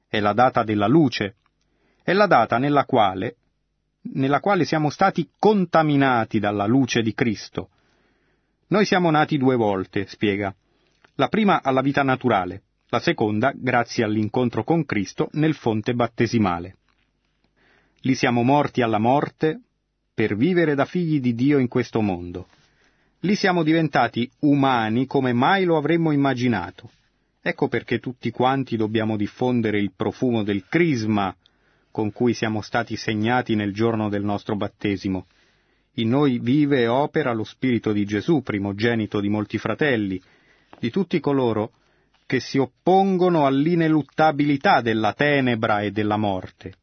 è 0.08 0.20
la 0.20 0.34
data 0.34 0.64
della 0.64 0.88
luce, 0.88 1.36
è 2.04 2.14
la 2.14 2.26
data 2.26 2.58
nella 2.58 2.86
quale, 2.86 3.36
nella 4.14 4.40
quale 4.40 4.66
siamo 4.66 4.90
stati 4.90 5.30
contaminati 5.38 6.40
dalla 6.40 6.66
luce 6.66 7.02
di 7.02 7.14
Cristo. 7.14 7.70
Noi 8.68 8.86
siamo 8.86 9.10
nati 9.10 9.38
due 9.38 9.56
volte, 9.56 10.08
spiega. 10.08 10.54
La 11.16 11.28
prima 11.28 11.62
alla 11.62 11.82
vita 11.82 12.04
naturale, 12.04 12.64
la 12.90 13.00
seconda 13.00 13.52
grazie 13.56 14.04
all'incontro 14.04 14.64
con 14.64 14.86
Cristo 14.86 15.30
nel 15.34 15.54
fonte 15.54 15.94
battesimale. 15.94 16.78
Li 18.02 18.16
siamo 18.16 18.44
morti 18.44 18.82
alla 18.82 19.00
morte 19.00 19.60
per 20.14 20.36
vivere 20.36 20.76
da 20.76 20.86
figli 20.86 21.20
di 21.20 21.36
Dio 21.36 21.58
in 21.58 21.68
questo 21.68 22.02
mondo. 22.02 22.48
Lì 23.22 23.36
siamo 23.36 23.64
diventati 23.64 24.30
umani 24.40 25.06
come 25.06 25.34
mai 25.34 25.66
lo 25.66 25.78
avremmo 25.78 26.12
immaginato. 26.12 26.90
Ecco 27.42 27.68
perché 27.68 28.00
tutti 28.00 28.32
quanti 28.32 28.78
dobbiamo 28.78 29.18
diffondere 29.18 29.80
il 29.80 29.92
profumo 29.96 30.44
del 30.44 30.66
crisma 30.68 31.36
con 31.92 32.12
cui 32.12 32.34
siamo 32.34 32.62
stati 32.62 32.96
segnati 32.96 33.56
nel 33.56 33.74
giorno 33.74 34.10
del 34.10 34.24
nostro 34.24 34.56
battesimo. 34.56 35.28
In 35.94 36.10
noi 36.10 36.40
vive 36.40 36.82
e 36.82 36.88
opera 36.88 37.34
lo 37.34 37.44
Spirito 37.44 37.92
di 37.92 38.06
Gesù, 38.06 38.42
primogenito 38.42 39.20
di 39.20 39.30
molti 39.30 39.58
fratelli, 39.58 40.22
di 40.80 40.90
tutti 40.90 41.20
coloro 41.20 41.72
che 42.26 42.40
si 42.40 42.60
oppongono 42.60 43.46
all'ineluttabilità 43.46 44.82
della 44.82 45.14
tenebra 45.14 45.82
e 45.82 45.92
della 45.92 46.18
morte. 46.18 46.74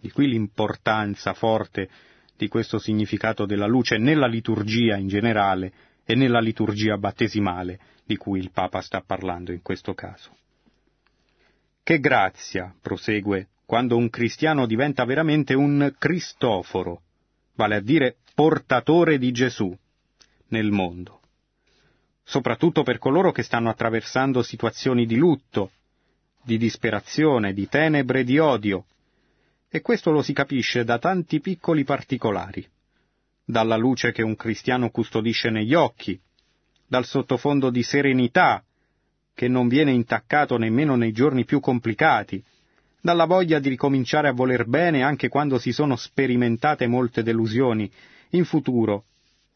Di 0.00 0.10
qui 0.10 0.28
l'importanza 0.28 1.34
forte 1.34 1.88
di 2.36 2.48
questo 2.48 2.78
significato 2.78 3.44
della 3.44 3.66
luce 3.66 3.96
nella 3.96 4.26
liturgia 4.26 4.96
in 4.96 5.08
generale 5.08 5.72
e 6.04 6.14
nella 6.14 6.38
liturgia 6.38 6.96
battesimale 6.96 7.80
di 8.04 8.16
cui 8.16 8.38
il 8.38 8.52
Papa 8.52 8.80
sta 8.80 9.02
parlando 9.04 9.50
in 9.50 9.62
questo 9.62 9.94
caso. 9.94 10.30
Che 11.82 11.98
grazia, 11.98 12.72
prosegue, 12.80 13.48
quando 13.66 13.96
un 13.96 14.08
cristiano 14.08 14.64
diventa 14.66 15.04
veramente 15.04 15.52
un 15.52 15.94
Cristoforo, 15.98 17.02
vale 17.54 17.74
a 17.76 17.80
dire 17.80 18.16
portatore 18.34 19.18
di 19.18 19.32
Gesù 19.32 19.76
nel 20.48 20.70
mondo 20.70 21.20
soprattutto 22.28 22.82
per 22.82 22.98
coloro 22.98 23.30
che 23.30 23.44
stanno 23.44 23.70
attraversando 23.70 24.42
situazioni 24.42 25.06
di 25.06 25.14
lutto, 25.14 25.70
di 26.42 26.58
disperazione, 26.58 27.52
di 27.52 27.68
tenebre, 27.68 28.24
di 28.24 28.38
odio. 28.38 28.86
E 29.68 29.80
questo 29.80 30.10
lo 30.10 30.22
si 30.22 30.32
capisce 30.32 30.82
da 30.82 30.98
tanti 30.98 31.40
piccoli 31.40 31.84
particolari, 31.84 32.66
dalla 33.44 33.76
luce 33.76 34.10
che 34.10 34.22
un 34.22 34.34
cristiano 34.34 34.90
custodisce 34.90 35.50
negli 35.50 35.74
occhi, 35.74 36.18
dal 36.84 37.04
sottofondo 37.04 37.70
di 37.70 37.84
serenità 37.84 38.62
che 39.32 39.46
non 39.46 39.68
viene 39.68 39.92
intaccato 39.92 40.56
nemmeno 40.56 40.96
nei 40.96 41.12
giorni 41.12 41.44
più 41.44 41.60
complicati, 41.60 42.42
dalla 43.00 43.24
voglia 43.24 43.58
di 43.58 43.68
ricominciare 43.68 44.28
a 44.28 44.32
voler 44.32 44.66
bene 44.66 45.02
anche 45.02 45.28
quando 45.28 45.58
si 45.58 45.72
sono 45.72 45.96
sperimentate 45.96 46.86
molte 46.86 47.22
delusioni, 47.22 47.90
in 48.30 48.44
futuro 48.44 49.04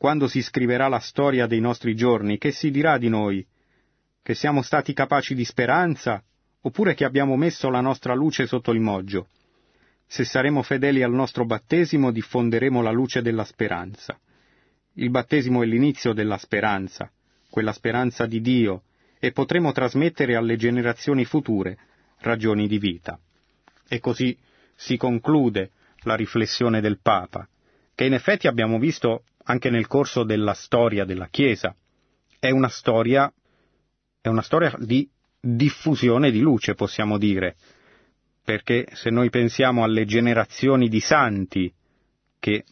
quando 0.00 0.28
si 0.28 0.40
scriverà 0.40 0.88
la 0.88 0.99
storia 0.99 1.47
dei 1.47 1.61
nostri 1.61 1.94
giorni, 1.94 2.38
che 2.38 2.52
si 2.52 2.70
dirà 2.70 2.97
di 2.97 3.11
noi? 3.11 3.47
Che 4.23 4.35
siamo 4.35 4.62
stati 4.62 4.94
capaci 4.94 5.35
di 5.35 5.44
speranza, 5.44 6.23
oppure 6.62 6.94
che 6.94 7.04
abbiamo 7.04 7.37
messo 7.37 7.68
la 7.68 7.82
nostra 7.82 8.14
luce 8.14 8.47
sotto 8.47 8.73
il 8.73 8.80
moggio? 8.80 9.28
Se 10.06 10.25
saremo 10.25 10.62
fedeli 10.62 11.02
al 11.02 11.12
nostro 11.12 11.44
battesimo, 11.44 12.12
diffonderemo 12.12 12.80
la 12.80 12.90
luce 12.90 13.20
della 13.20 13.44
speranza. 13.44 14.18
Il 14.94 15.11
battesimo 15.11 15.62
è 15.62 15.66
l'inizio 15.66 16.14
della 16.14 16.38
speranza, 16.38 17.12
quella 17.50 17.75
speranza 17.75 18.25
di 18.25 18.40
Dio, 18.40 18.85
e 19.18 19.32
potremo 19.32 19.70
trasmettere 19.73 20.35
alle 20.35 20.56
generazioni 20.56 21.26
future 21.26 21.76
ragioni 22.20 22.66
di 22.66 22.78
vita. 22.78 23.20
E 23.92 23.99
così 23.99 24.38
si 24.76 24.97
conclude 24.97 25.73
la 26.02 26.14
riflessione 26.14 26.80
del 26.80 27.00
Papa, 27.02 27.49
che 27.92 28.04
in 28.04 28.14
effetti 28.14 28.47
abbiamo 28.47 28.78
visto 28.78 29.25
anche 29.42 29.68
nel 29.68 29.88
corso 29.88 30.23
della 30.23 30.54
storia 30.54 31.04
della 31.04 31.26
Chiesa. 31.26 31.75
È 32.38 32.50
una 32.50 32.68
storia, 32.68 33.32
è 34.20 34.28
una 34.28 34.42
storia 34.42 34.73
di 34.78 35.11
diffusione 35.40 36.30
di 36.30 36.38
luce, 36.38 36.75
possiamo 36.75 37.18
dire, 37.18 37.56
perché 38.44 38.87
se 38.92 39.11
noi 39.11 39.28
pensiamo 39.28 39.82
alle 39.82 40.04
generazioni 40.04 40.88
di 40.88 41.00
santi, 41.00 41.75
che 42.38 42.64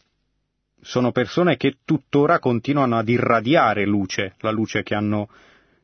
sono 0.79 1.11
persone 1.11 1.57
che 1.57 1.79
tuttora 1.83 2.39
continuano 2.39 2.97
ad 2.97 3.09
irradiare 3.09 3.85
luce, 3.85 4.35
la 4.39 4.51
luce 4.51 4.83
hanno, 4.91 5.29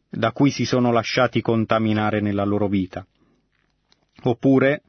da 0.10 0.32
cui 0.32 0.50
si 0.50 0.64
sono 0.64 0.94
lasciati 0.94 1.42
contaminare 1.42 2.22
nella 2.22 2.46
loro 2.46 2.70
vita. 2.70 3.06
Oppure, 4.24 4.84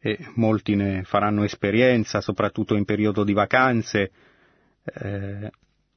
e 0.00 0.18
molti 0.34 0.74
ne 0.74 1.02
faranno 1.04 1.42
esperienza, 1.42 2.20
soprattutto 2.20 2.74
in 2.74 2.84
periodo 2.84 3.24
di 3.24 3.32
vacanze, 3.32 4.10
eh, 4.84 5.50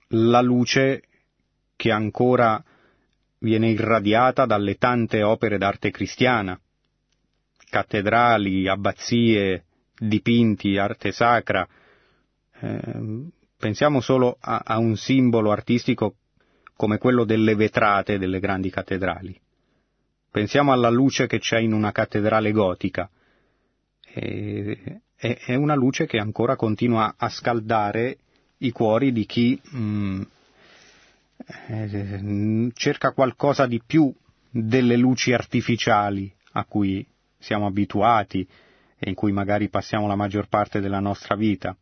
la 0.08 0.42
luce 0.42 1.04
che 1.76 1.92
ancora 1.92 2.64
viene 3.40 3.70
irradiata 3.70 4.46
dalle 4.46 4.76
tante 4.76 5.24
opere 5.24 5.58
d'arte 5.58 5.92
cristiana, 5.92 6.60
cattedrali, 7.70 8.68
abbazie, 8.68 9.66
dipinti, 9.98 10.78
arte 10.78 11.12
sacra. 11.12 11.68
Eh, 12.60 13.26
pensiamo 13.58 14.00
solo 14.02 14.38
a, 14.40 14.62
a 14.66 14.78
un 14.78 14.96
simbolo 14.98 15.52
artistico 15.52 16.16
come 16.76 16.98
quello 16.98 17.24
delle 17.24 17.56
vetrate 17.56 18.18
delle 18.18 18.40
grandi 18.40 18.70
cattedrali. 18.70 19.40
Pensiamo 20.32 20.72
alla 20.72 20.90
luce 20.90 21.28
che 21.28 21.40
c'è 21.40 21.60
in 21.60 21.74
una 21.74 21.92
cattedrale 21.92 22.52
gotica. 22.52 23.10
E, 24.14 25.02
è 25.16 25.54
una 25.54 25.76
luce 25.76 26.08
che 26.08 26.18
ancora 26.18 26.56
continua 26.56 27.14
a 27.18 27.30
scaldare 27.30 28.18
i 28.58 28.72
cuori 28.72 29.12
di 29.12 29.26
chi 29.26 29.60
mh, 29.64 29.78
mm, 29.78 30.22
eh, 31.68 32.72
cerca 32.74 33.12
qualcosa 33.12 33.68
di 33.68 33.82
più 33.86 34.14
delle 34.50 34.98
luci 34.98 35.32
artificiali 35.34 36.32
a 36.54 36.66
cui 36.66 37.06
siamo 37.38 37.68
abituati 37.68 38.48
e 38.98 39.10
in 39.10 39.16
cui 39.16 39.32
magari 39.32 39.70
passiamo 39.70 40.08
la 40.08 40.16
maggior 40.16 40.48
parte 40.48 40.80
della 40.80 41.00
nostra 41.00 41.36
vita. 41.36 41.76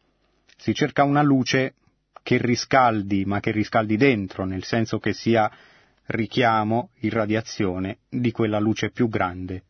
Si 0.57 0.73
cerca 0.73 1.03
una 1.03 1.21
luce 1.21 1.75
che 2.21 2.37
riscaldi, 2.37 3.25
ma 3.25 3.39
che 3.39 3.51
riscaldi 3.51 3.97
dentro, 3.97 4.45
nel 4.45 4.63
senso 4.63 4.99
che 4.99 5.13
sia 5.13 5.49
richiamo, 6.07 6.89
irradiazione 6.99 7.99
di 8.09 8.31
quella 8.31 8.59
luce 8.59 8.89
più 8.89 9.07
grande 9.09 9.63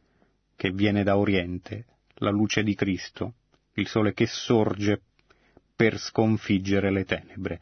che 0.55 0.71
viene 0.71 1.03
da 1.03 1.17
Oriente, 1.17 1.85
la 2.19 2.29
luce 2.29 2.63
di 2.63 2.75
Cristo, 2.75 3.33
il 3.73 3.87
sole 3.87 4.13
che 4.13 4.25
sorge 4.27 5.01
per 5.75 5.97
sconfiggere 5.97 6.91
le 6.91 7.05
tenebre. 7.05 7.59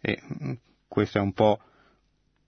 E 0.00 0.20
mm, 0.42 0.52
questo 0.86 1.18
è 1.18 1.20
un 1.20 1.32
po' 1.32 1.60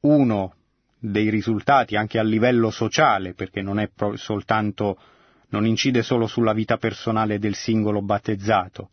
uno 0.01 0.55
dei 0.99 1.31
risultati 1.31 1.97
anche 1.97 2.19
a 2.19 2.23
livello 2.23 2.71
sociale, 2.71 3.33
perché 3.35 3.63
non 3.63 3.79
è 3.79 3.91
soltanto, 4.15 4.99
non 5.49 5.67
incide 5.67 6.03
solo 6.03 6.27
sulla 6.27 6.53
vita 6.53 6.77
personale 6.77 7.39
del 7.39 7.55
singolo 7.55 8.03
battezzato, 8.03 8.91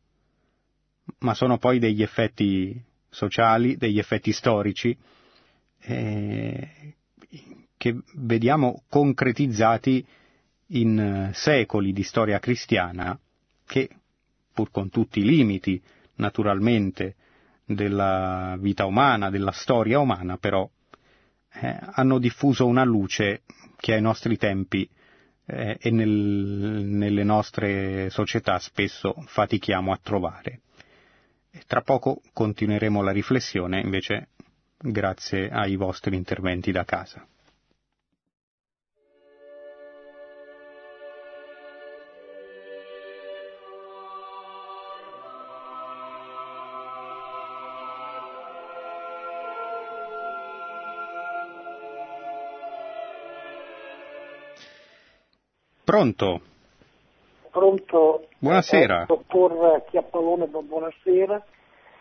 ma 1.19 1.33
sono 1.33 1.57
poi 1.57 1.79
degli 1.79 2.01
effetti 2.01 2.81
sociali, 3.09 3.75
degli 3.77 3.99
effetti 3.99 4.31
storici, 4.31 4.97
eh, 5.81 6.95
che 7.77 7.95
vediamo 8.15 8.83
concretizzati 8.89 10.05
in 10.67 11.31
secoli 11.33 11.93
di 11.93 12.03
storia 12.03 12.39
cristiana 12.39 13.17
che, 13.65 13.89
pur 14.53 14.71
con 14.71 14.89
tutti 14.89 15.19
i 15.19 15.24
limiti, 15.25 15.81
naturalmente, 16.15 17.15
della 17.65 18.55
vita 18.59 18.86
umana, 18.86 19.29
della 19.29 19.51
storia 19.51 20.00
umana, 20.00 20.38
però 20.38 20.69
eh, 21.53 21.79
hanno 21.93 22.17
diffuso 22.19 22.65
una 22.65 22.83
luce 22.83 23.41
che 23.77 23.93
ai 23.93 24.01
nostri 24.01 24.38
tempi 24.38 24.89
eh, 25.45 25.77
e 25.79 25.91
nel, 25.91 26.09
nelle 26.09 27.24
nostre 27.24 28.09
società 28.09 28.59
spesso 28.59 29.15
fatichiamo 29.25 29.91
a 29.91 30.00
trovare. 30.01 30.62
E 31.51 31.63
tra 31.67 31.81
poco 31.81 32.21
continueremo 32.33 33.01
la 33.01 33.12
riflessione 33.12 33.79
invece 33.81 34.29
grazie 34.77 35.50
ai 35.50 35.75
vostri 35.75 36.15
interventi 36.15 36.71
da 36.71 36.83
casa. 36.86 37.25
Pronto? 55.88 56.41
Pronto? 57.50 58.27
Buonasera. 58.39 59.03
Eh, 59.03 59.06
dottor 59.06 59.86
Chiappalone, 59.89 60.48
buonasera. 60.48 61.41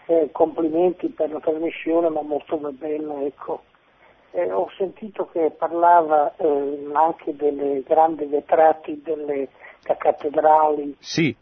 Eh, 0.07 0.31
complimenti 0.33 1.07
per 1.11 1.31
la 1.31 1.39
trasmissione, 1.39 2.09
ma 2.09 2.21
molto 2.23 2.57
bella, 2.57 3.23
ecco. 3.23 3.63
Eh, 4.33 4.51
ho 4.51 4.69
sentito 4.77 5.29
che 5.31 5.53
parlava 5.57 6.35
eh, 6.37 6.91
anche 6.95 7.37
delle 7.37 7.85
grandi 7.87 8.25
vetrati 8.25 9.01
delle 9.05 9.51
cattedrali. 9.83 10.97
Sì. 10.99 11.37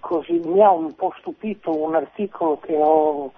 così 0.00 0.40
mi 0.44 0.60
ha 0.60 0.72
un 0.72 0.92
po' 0.96 1.14
stupito 1.20 1.70
un 1.70 1.94
articolo 1.94 2.58
che 2.58 2.76
ho 2.76 3.30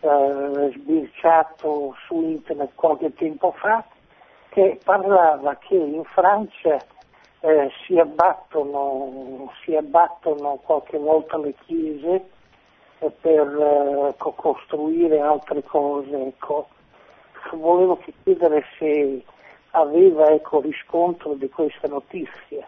eh, 0.00 0.72
sbirciato 0.74 1.94
su 2.04 2.20
internet 2.20 2.72
qualche 2.74 3.14
tempo 3.14 3.52
fa 3.52 3.84
che 4.48 4.80
parlava 4.82 5.56
che 5.56 5.74
in 5.76 6.02
Francia 6.04 6.78
eh, 7.44 7.70
si, 7.84 7.98
abbattono, 7.98 9.52
si, 9.62 9.76
abbattono, 9.76 10.58
qualche 10.62 10.96
volta 10.96 11.36
le 11.36 11.54
chiese 11.66 12.24
eh, 13.00 13.10
per 13.20 13.46
eh, 13.46 14.14
costruire 14.16 15.20
altre 15.20 15.62
cose. 15.62 16.28
Ecco. 16.28 16.68
Volevo 17.52 18.00
chiedere 18.22 18.64
se 18.78 19.22
aveva 19.72 20.30
ecco, 20.30 20.62
riscontro 20.62 21.34
di 21.34 21.50
questa 21.50 21.86
notizia. 21.86 22.66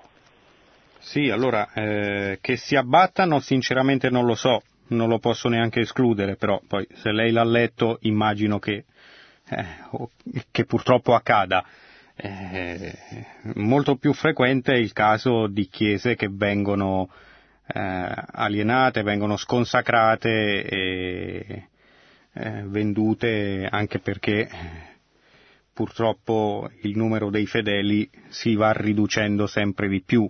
Sì, 0.99 1.31
allora, 1.31 1.73
eh, 1.73 2.39
che 2.43 2.57
si 2.57 2.77
abbattano 2.77 3.41
sinceramente 3.41 4.11
non 4.11 4.27
lo 4.27 4.35
so, 4.35 4.61
non 4.89 5.09
lo 5.09 5.19
posso 5.19 5.49
neanche 5.49 5.81
escludere, 5.81 6.37
però 6.37 6.61
poi 6.69 6.87
se 6.93 7.13
lei 7.13 7.33
l'ha 7.33 7.45
letto 7.45 7.97
immagino 8.03 8.59
che, 8.59 8.85
eh, 9.49 9.65
che 10.51 10.65
purtroppo 10.67 11.15
accada. 11.15 11.65
Eh, 12.19 12.95
molto 13.57 13.97
più 13.97 14.15
frequente 14.15 14.73
è 14.73 14.77
il 14.77 14.95
caso 14.95 15.49
di 15.49 15.69
chiese 15.69 16.15
che 16.15 16.29
vengono 16.31 17.11
eh, 17.67 18.15
alienate, 18.33 19.03
vengono 19.03 19.37
sconsacrate 19.37 20.65
e 20.65 21.69
eh, 22.33 22.63
vendute 22.65 23.69
anche 23.71 23.99
perché 23.99 24.49
purtroppo 25.75 26.71
il 26.83 26.97
numero 26.97 27.29
dei 27.29 27.45
fedeli 27.47 28.09
si 28.29 28.55
va 28.55 28.73
riducendo 28.73 29.47
sempre 29.47 29.89
di 29.89 30.01
più. 30.01 30.29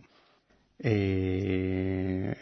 E 0.78 2.36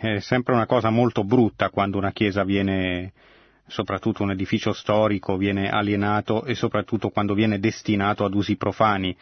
è 0.00 0.20
sempre 0.20 0.52
una 0.54 0.66
cosa 0.66 0.90
molto 0.90 1.24
brutta 1.24 1.70
quando 1.70 1.96
una 1.96 2.12
chiesa 2.12 2.44
viene 2.44 3.12
soprattutto 3.70 4.22
un 4.24 4.32
edificio 4.32 4.72
storico 4.72 5.36
viene 5.36 5.70
alienato 5.70 6.44
e 6.44 6.54
soprattutto 6.54 7.08
quando 7.10 7.34
viene 7.34 7.58
destinato 7.60 8.24
ad 8.24 8.34
usi 8.34 8.56
profani. 8.56 9.16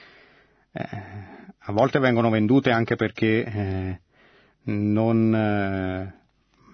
Eh, 0.72 0.88
a 1.58 1.72
volte 1.72 1.98
vengono 1.98 2.30
vendute 2.30 2.70
anche 2.70 2.96
perché 2.96 3.44
eh, 3.44 4.00
non, 4.64 5.34
eh, 5.34 6.14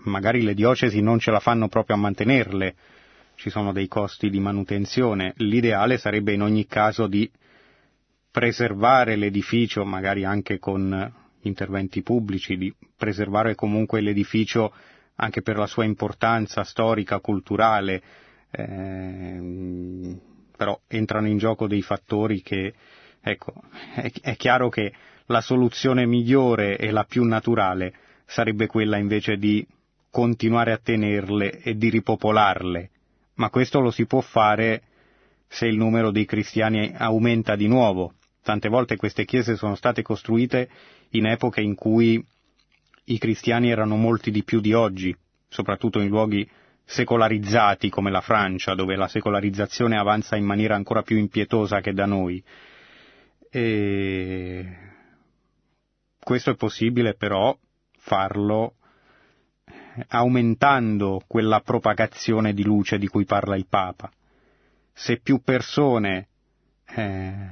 magari 0.05 0.43
le 0.43 0.55
diocesi 0.55 1.01
non 1.03 1.19
ce 1.19 1.33
la 1.33 1.41
fanno 1.41 1.69
proprio 1.69 1.97
a 1.97 1.99
mantenerle, 1.99 2.75
ci 3.35 3.51
sono 3.51 3.73
dei 3.73 3.89
costi 3.89 4.31
di 4.31 4.39
manutenzione. 4.39 5.33
L'ideale 5.39 5.99
sarebbe 5.99 6.33
in 6.33 6.43
ogni 6.43 6.67
caso 6.67 7.09
di 7.09 7.29
preservare 8.31 9.17
l'edificio, 9.17 9.85
magari 9.85 10.25
anche 10.25 10.59
con 10.61 11.13
interventi 11.43 12.03
pubblici, 12.03 12.57
di 12.57 12.73
preservare 12.97 13.57
comunque 13.57 14.01
l'edificio 14.01 14.73
anche 15.17 15.43
per 15.43 15.57
la 15.57 15.67
sua 15.67 15.85
importanza 15.85 16.65
storica, 16.65 17.21
culturale, 17.21 18.03
eh, 18.51 20.19
però 20.57 20.79
entrano 20.87 21.29
in 21.29 21.39
gioco 21.39 21.67
dei 21.67 21.83
fattori 21.83 22.43
che, 22.43 22.73
ecco, 23.21 23.53
è, 23.95 24.11
è 24.21 24.37
chiaro 24.37 24.69
che 24.69 24.93
la 25.27 25.41
soluzione 25.41 26.07
migliore 26.07 26.77
e 26.77 26.91
la 26.91 27.05
più 27.05 27.25
naturale 27.25 27.95
sarebbe 28.27 28.67
quella 28.67 28.97
invece 28.97 29.37
di 29.37 29.67
continuare 30.11 30.73
a 30.73 30.79
tenerle 30.83 31.61
e 31.61 31.77
di 31.77 31.89
ripopolarle, 31.91 32.91
ma 33.35 33.51
questo 33.51 33.81
lo 33.81 33.91
si 33.91 34.07
può 34.07 34.21
fare 34.21 34.83
se 35.49 35.67
il 35.67 35.77
numero 35.77 36.11
dei 36.11 36.25
cristiani 36.25 36.93
aumenta 36.97 37.57
di 37.57 37.67
nuovo. 37.67 38.15
Tante 38.43 38.69
volte 38.69 38.97
queste 38.97 39.25
chiese 39.25 39.57
sono 39.57 39.75
state 39.75 40.03
costruite 40.03 40.69
in 41.11 41.27
epoche 41.27 41.61
in 41.63 41.75
cui 41.75 42.25
i 43.05 43.19
cristiani 43.19 43.71
erano 43.71 43.97
molti 43.97 44.31
di 44.31 44.45
più 44.45 44.61
di 44.61 44.73
oggi, 44.73 45.15
soprattutto 45.49 46.01
in 46.01 46.09
luoghi 46.09 46.49
secolarizzati 46.85 47.89
come 47.89 48.11
la 48.11 48.21
Francia, 48.21 48.75
dove 48.75 48.97
la 48.97 49.09
secolarizzazione 49.09 49.97
avanza 49.97 50.37
in 50.37 50.45
maniera 50.45 50.75
ancora 50.75 51.03
più 51.03 51.17
impietosa 51.17 51.81
che 51.81 51.93
da 51.93 52.07
noi. 52.07 52.43
E 53.51 54.79
questo 56.19 56.51
è 56.51 56.57
possibile 56.57 57.15
però 57.15 57.57
farlo 57.99 58.75
aumentando 60.09 61.23
quella 61.27 61.61
propagazione 61.61 62.53
di 62.53 62.65
luce 62.65 62.99
di 62.99 63.07
cui 63.07 63.25
parla 63.25 63.57
il 63.57 63.67
Papa. 63.69 64.11
Se 64.93 65.19
più 65.19 65.41
persone 65.43 66.29
eh, 66.87 67.49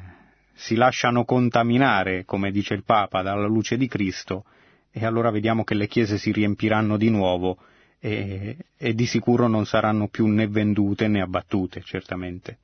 si 0.55 0.75
lasciano 0.75 1.25
contaminare, 1.25 2.25
come 2.25 2.51
dice 2.51 2.75
il 2.75 2.85
Papa, 2.85 3.23
dalla 3.23 3.47
luce 3.47 3.77
di 3.77 3.89
Cristo, 3.89 4.45
e 4.93 5.07
allora 5.07 5.31
vediamo 5.31 5.65
che 5.65 5.75
le 5.75 5.87
chiese 5.87 6.19
si 6.19 6.33
riempiranno 6.33 6.99
di 6.99 7.09
nuovo 7.09 7.57
e, 7.99 8.57
e 8.77 8.93
di 8.93 9.07
sicuro 9.07 9.47
non 9.49 9.65
saranno 9.65 10.09
più 10.09 10.27
né 10.27 10.47
vendute 10.47 11.09
né 11.09 11.23
abbattute, 11.23 11.81
certamente. 11.81 12.59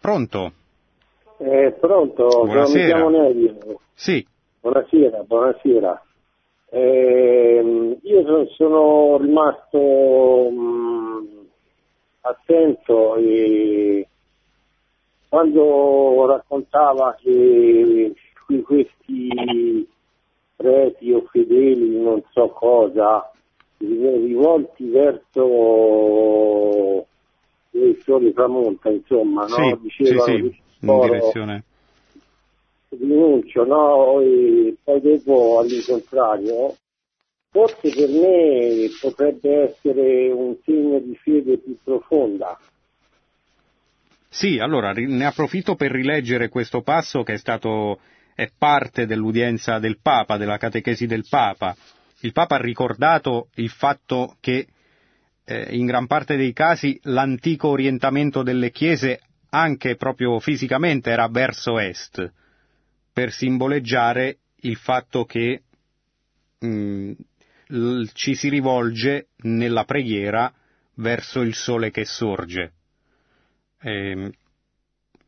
Pronto? 0.00 0.52
Eh, 1.38 1.76
pronto, 1.80 2.28
buonasera. 2.44 3.08
Sì. 3.94 4.24
Buonasera, 4.60 5.22
buonasera. 5.24 6.04
Eh, 6.70 7.98
io 8.00 8.46
sono 8.56 9.18
rimasto 9.18 9.78
mh, 10.50 10.54
mm, 10.54 11.38
attento 12.20 13.16
e 13.16 14.06
quando 15.28 16.26
raccontava 16.26 17.16
che 17.20 18.12
questi 18.64 19.88
preti 20.62 21.12
o 21.12 21.26
fedeli, 21.30 22.00
non 22.00 22.22
so 22.30 22.48
cosa, 22.48 23.30
rivolti 23.78 24.88
verso 24.88 27.06
il 27.70 28.00
sole 28.02 28.32
tramonta, 28.32 28.90
insomma, 28.90 29.46
sì, 29.48 29.60
no? 29.60 29.78
Dicevano 29.82 30.24
sì, 30.24 30.32
sì, 30.32 30.86
in 30.86 31.00
direzione. 31.00 31.64
Rinuncio, 32.90 33.64
no? 33.64 34.20
E 34.20 34.76
poi 34.82 35.00
dopo 35.00 35.58
all'incontrario. 35.58 36.76
Forse 37.50 37.90
per 37.90 38.08
me 38.08 38.88
potrebbe 39.00 39.64
essere 39.64 40.30
un 40.30 40.56
segno 40.64 41.00
di 41.00 41.14
fede 41.16 41.58
più 41.58 41.76
profonda. 41.82 42.58
Sì, 44.28 44.58
allora 44.58 44.92
ne 44.92 45.26
approfitto 45.26 45.74
per 45.74 45.90
rileggere 45.90 46.48
questo 46.48 46.80
passo 46.80 47.22
che 47.22 47.34
è 47.34 47.36
stato 47.36 47.98
è 48.42 48.50
parte 48.56 49.06
dell'udienza 49.06 49.78
del 49.78 49.98
Papa, 50.00 50.36
della 50.36 50.58
catechesi 50.58 51.06
del 51.06 51.24
Papa, 51.28 51.76
il 52.20 52.32
Papa 52.32 52.56
ha 52.56 52.60
ricordato 52.60 53.48
il 53.56 53.70
fatto 53.70 54.36
che 54.40 54.66
eh, 55.44 55.76
in 55.76 55.86
gran 55.86 56.06
parte 56.06 56.36
dei 56.36 56.52
casi 56.52 56.98
l'antico 57.04 57.68
orientamento 57.68 58.42
delle 58.42 58.70
chiese, 58.70 59.20
anche 59.50 59.96
proprio 59.96 60.38
fisicamente, 60.38 61.10
era 61.10 61.28
verso 61.28 61.78
est, 61.78 62.32
per 63.12 63.32
simboleggiare 63.32 64.38
il 64.62 64.76
fatto 64.76 65.24
che 65.24 65.62
mh, 66.58 67.12
mm, 67.74 68.02
ci 68.12 68.34
si 68.34 68.48
rivolge 68.48 69.28
nella 69.42 69.84
preghiera 69.84 70.52
verso 70.94 71.40
il 71.40 71.54
sole 71.54 71.90
che 71.90 72.04
sorge. 72.04 72.72
E, 73.80 74.10
ehm, 74.10 74.30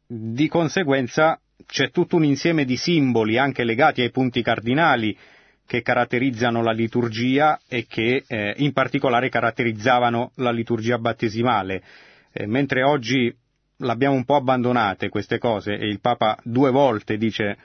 di 0.06 0.48
conseguenza 0.48 1.40
c'è 1.66 1.90
tutto 1.90 2.16
un 2.16 2.24
insieme 2.24 2.64
di 2.64 2.76
simboli 2.76 3.38
anche 3.38 3.64
legati 3.64 4.00
ai 4.02 4.10
punti 4.10 4.42
cardinali 4.42 5.16
che 5.66 5.82
caratterizzano 5.82 6.62
la 6.62 6.72
liturgia 6.72 7.58
e 7.68 7.86
che 7.88 8.24
eh, 8.26 8.54
in 8.58 8.72
particolare 8.72 9.28
caratterizzavano 9.28 10.32
la 10.36 10.50
liturgia 10.50 10.98
battesimale. 10.98 11.82
Eh, 12.32 12.46
mentre 12.46 12.82
oggi 12.82 13.34
l'abbiamo 13.78 14.14
un 14.14 14.24
po' 14.24 14.36
abbandonate 14.36 15.08
queste 15.08 15.38
cose 15.38 15.72
e 15.74 15.86
il 15.86 16.00
Papa 16.00 16.38
due 16.42 16.70
volte 16.70 17.16
dice 17.16 17.56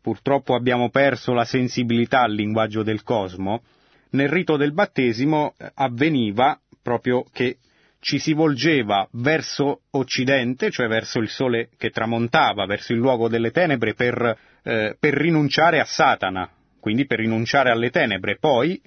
purtroppo 0.00 0.54
abbiamo 0.54 0.90
perso 0.90 1.32
la 1.32 1.44
sensibilità 1.44 2.20
al 2.22 2.34
linguaggio 2.34 2.82
del 2.82 3.02
cosmo, 3.02 3.62
nel 4.10 4.28
rito 4.28 4.56
del 4.56 4.72
battesimo 4.72 5.54
eh, 5.56 5.70
avveniva 5.74 6.58
proprio 6.82 7.24
che 7.32 7.58
ci 8.04 8.18
si 8.18 8.34
volgeva 8.34 9.08
verso 9.12 9.84
occidente, 9.92 10.70
cioè 10.70 10.88
verso 10.88 11.20
il 11.20 11.30
sole 11.30 11.70
che 11.78 11.88
tramontava, 11.88 12.66
verso 12.66 12.92
il 12.92 12.98
luogo 12.98 13.28
delle 13.28 13.50
tenebre, 13.50 13.94
per, 13.94 14.38
eh, 14.62 14.94
per 15.00 15.14
rinunciare 15.14 15.80
a 15.80 15.86
Satana, 15.86 16.50
quindi 16.80 17.06
per 17.06 17.20
rinunciare 17.20 17.70
alle 17.70 17.88
tenebre. 17.88 18.36
Poi 18.36 18.78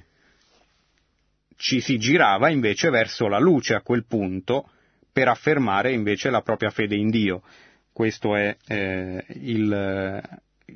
ci 1.56 1.82
si 1.82 1.97
girava 1.97 2.49
invece 2.49 2.91
verso 2.91 3.27
la 3.27 3.39
luce 3.39 3.73
a 3.73 3.82
quel 3.82 4.06
punto, 4.06 4.69
per 5.12 5.30
affermare 5.30 5.91
invece 5.93 6.30
la 6.30 6.41
propria 6.41 6.69
fede 6.69 6.95
in 6.95 7.10
Dio. 7.10 7.41
Questo 7.91 8.36
è 8.36 8.56
eh, 8.67 9.25
il, 9.30 10.21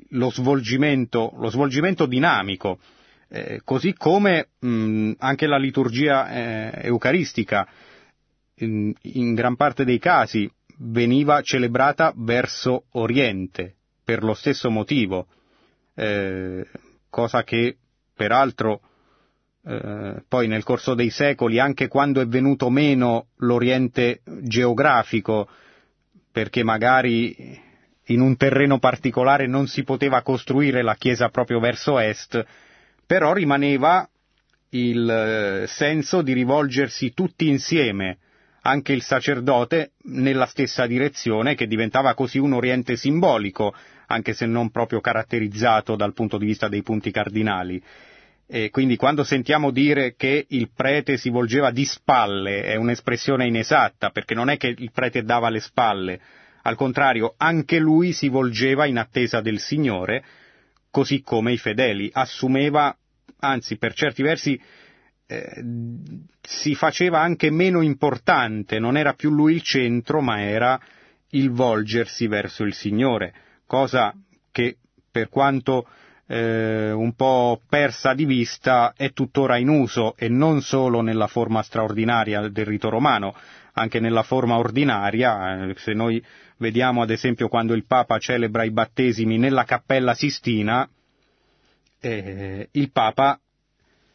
lo, 0.10 0.32
svolgimento, 0.32 1.32
lo, 1.36 1.50
svolgimento, 1.52 2.08
dinamico, 2.08 2.80
eh, 3.30 3.62
così 3.64 3.94
come 3.94 4.48
mh, 4.58 5.12
anche 5.20 5.46
la 5.46 5.60
liturgia 5.60 6.32
eh, 6.32 6.88
eucaristica 6.88 7.68
in, 8.64 8.94
in 9.02 9.34
gran 9.34 9.56
parte 9.56 9.84
dei 9.84 10.00
casi 10.00 10.50
veniva 10.78 11.42
celebrata 11.42 12.14
verso 12.16 12.86
Oriente, 12.92 13.76
per 14.04 14.24
lo 14.24 14.34
stesso 14.34 14.70
motivo, 14.70 15.28
eh, 15.96 16.66
cosa 17.10 17.44
che 17.44 17.78
peraltro 18.16 18.82
eh, 19.64 20.24
poi 20.28 20.48
nel 20.48 20.64
corso 20.64 20.96
dei 20.96 21.10
secoli, 21.10 21.60
anche 21.60 21.88
quando 21.88 22.22
è 22.22 22.26
venuto 22.26 22.70
meno 22.70 23.28
l'Oriente 23.38 24.22
geografico, 24.42 25.48
perché 26.32 26.64
magari 26.64 27.70
in 28.06 28.22
un 28.22 28.36
terreno 28.38 28.80
particolare 28.80 29.48
non 29.48 29.68
si 29.68 29.84
poteva 29.84 30.22
costruire 30.24 30.82
la 30.82 30.96
chiesa 30.96 31.30
proprio 31.30 31.60
verso 31.60 32.00
est, 32.00 32.44
però 33.06 33.34
rimaneva 33.34 34.08
il 34.70 35.10
eh, 35.10 35.68
senso 35.68 36.22
di 36.22 36.34
rivolgersi 36.34 37.14
tutti 37.14 37.48
insieme 37.48 38.18
anche 38.62 38.94
il 38.94 39.02
sacerdote 39.02 39.92
nella 40.04 40.46
stessa 40.46 40.86
direzione, 40.86 41.56
che 41.56 41.68
diventava 41.68 42.14
così 42.14 42.38
un 42.38 42.54
oriente 42.54 42.96
simbolico, 42.96 43.74
anche 44.08 44.34
se 44.34 44.46
non 44.46 44.70
proprio 44.70 45.00
caratterizzato 45.00 45.96
dal 45.96 46.14
punto 46.14 46.38
di 46.38 46.46
vista 46.46 46.68
dei 46.68 46.84
punti 46.84 47.12
cardinali. 47.12 47.82
E 48.48 48.70
quindi 48.70 48.98
quando 48.98 49.24
sentiamo 49.24 49.72
dire 49.72 50.16
che 50.16 50.46
il 50.50 50.70
prete 50.76 51.16
si 51.18 51.30
volgeva 51.30 51.72
di 51.72 51.86
spalle 51.86 52.64
è 52.64 52.76
un'espressione 52.76 53.48
inesatta, 53.48 54.10
perché 54.10 54.36
non 54.36 54.50
è 54.50 54.58
che 54.58 54.68
il 54.78 54.92
prete 54.92 55.24
dava 55.24 55.50
le 55.50 55.62
spalle, 55.62 56.20
al 56.64 56.76
contrario, 56.76 57.34
anche 57.38 57.80
lui 57.80 58.12
si 58.12 58.28
volgeva 58.28 58.86
in 58.86 58.98
attesa 58.98 59.42
del 59.42 59.60
Signore, 59.60 60.24
così 60.92 61.22
come 61.22 61.54
i 61.54 61.58
fedeli, 61.58 62.10
assumeva, 62.14 62.96
anzi 63.40 63.78
per 63.78 63.94
certi 63.94 64.22
versi 64.22 64.62
eh, 65.32 65.64
si 66.42 66.76
faceva 66.76 67.22
anche 67.22 67.50
meno 67.50 67.82
importante, 67.82 68.80
non 68.80 68.98
era 68.98 69.14
più 69.14 69.30
lui 69.30 69.54
il 69.54 69.62
centro, 69.62 70.20
ma 70.20 70.42
era 70.42 70.78
il 71.30 71.52
volgersi 71.52 72.28
verso 72.28 72.64
il 72.64 72.74
Signore, 72.74 73.34
cosa 73.66 74.14
che 74.52 74.76
per 75.10 75.30
quanto 75.30 75.88
eh, 76.28 76.92
un 76.92 77.14
po' 77.14 77.62
persa 77.70 78.14
di 78.14 78.26
vista 78.26 78.94
è 78.98 79.14
tuttora 79.14 79.58
in 79.58 79.70
uso 79.70 80.16
e 80.18 80.28
non 80.28 80.62
solo 80.62 81.00
nella 81.00 81.28
forma 81.28 81.62
straordinaria 81.62 82.50
del 82.50 82.66
rito 82.66 82.90
romano, 82.90 83.34
anche 83.74 84.02
nella 84.02 84.24
forma 84.24 84.58
ordinaria, 84.58 85.70
eh, 85.70 85.76
se 85.78 85.94
noi 85.94 86.22
vediamo 86.58 87.02
ad 87.02 87.10
esempio 87.10 87.48
quando 87.48 87.74
il 87.74 87.86
Papa 87.86 88.18
celebra 88.20 88.64
i 88.66 88.72
battesimi 88.72 89.38
nella 89.38 89.64
cappella 89.64 90.14
Sistina, 90.14 90.88
eh, 92.02 92.68
il 92.72 92.92
Papa 92.92 93.40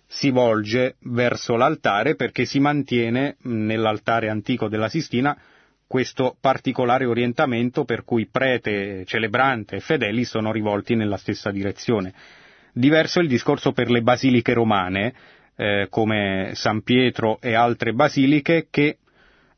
si 0.06 0.30
volge 0.30 0.96
verso 1.00 1.56
l'altare 1.56 2.14
perché 2.14 2.44
si 2.44 2.60
mantiene 2.60 3.36
nell'altare 3.42 4.28
antico 4.28 4.68
della 4.68 4.88
Sistina 4.88 5.36
questo 5.86 6.36
particolare 6.40 7.04
orientamento 7.04 7.84
per 7.84 8.04
cui 8.04 8.26
prete, 8.26 9.04
celebrante 9.04 9.76
e 9.76 9.80
fedeli 9.80 10.24
sono 10.24 10.50
rivolti 10.52 10.94
nella 10.94 11.16
stessa 11.16 11.50
direzione. 11.50 12.12
Diverso 12.72 13.20
è 13.20 13.22
il 13.22 13.28
discorso 13.28 13.72
per 13.72 13.90
le 13.90 14.02
basiliche 14.02 14.52
romane, 14.52 15.14
eh, 15.56 15.86
come 15.88 16.50
San 16.54 16.82
Pietro 16.82 17.40
e 17.40 17.54
altre 17.54 17.92
basiliche, 17.92 18.66
che 18.70 18.98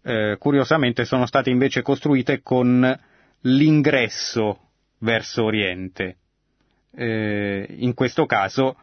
eh, 0.02 0.36
curiosamente 0.38 1.04
sono 1.04 1.26
state 1.26 1.50
invece 1.50 1.82
costruite 1.82 2.42
con 2.42 2.98
l'ingresso 3.42 4.60
verso 4.98 5.44
Oriente. 5.44 6.16
Eh, 6.94 7.66
in 7.78 7.94
questo 7.94 8.26
caso 8.26 8.76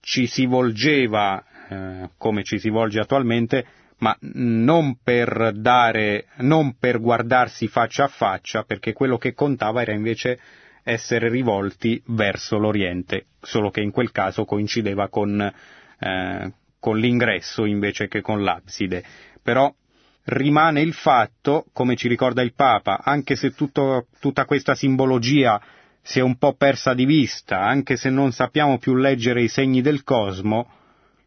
ci 0.00 0.26
si 0.26 0.46
volgeva, 0.46 1.44
eh, 1.68 2.10
come 2.16 2.42
ci 2.42 2.58
si 2.58 2.68
volge 2.68 3.00
attualmente, 3.00 3.66
ma 3.98 4.16
non 4.20 4.98
per 5.02 5.52
dare, 5.54 6.26
non 6.38 6.76
per 6.78 7.00
guardarsi 7.00 7.68
faccia 7.68 8.04
a 8.04 8.08
faccia, 8.08 8.62
perché 8.62 8.92
quello 8.92 9.18
che 9.18 9.34
contava 9.34 9.82
era 9.82 9.92
invece 9.92 10.38
essere 10.84 11.28
rivolti 11.28 12.02
verso 12.06 12.58
l'Oriente, 12.58 13.26
solo 13.40 13.70
che 13.70 13.80
in 13.80 13.90
quel 13.90 14.10
caso 14.10 14.44
coincideva 14.44 15.08
con, 15.08 15.40
eh, 15.40 16.52
con 16.78 16.98
l'ingresso 16.98 17.64
invece 17.64 18.08
che 18.08 18.20
con 18.20 18.42
l'abside. 18.42 19.04
Però 19.42 19.72
rimane 20.24 20.80
il 20.80 20.92
fatto, 20.92 21.66
come 21.72 21.96
ci 21.96 22.08
ricorda 22.08 22.42
il 22.42 22.54
Papa, 22.54 23.00
anche 23.02 23.36
se 23.36 23.50
tutto, 23.50 24.06
tutta 24.20 24.44
questa 24.44 24.74
simbologia 24.74 25.60
si 26.08 26.20
è 26.20 26.22
un 26.22 26.38
po' 26.38 26.54
persa 26.54 26.94
di 26.94 27.04
vista, 27.04 27.60
anche 27.60 27.96
se 27.96 28.08
non 28.08 28.32
sappiamo 28.32 28.78
più 28.78 28.94
leggere 28.94 29.42
i 29.42 29.48
segni 29.48 29.82
del 29.82 30.04
cosmo, 30.04 30.66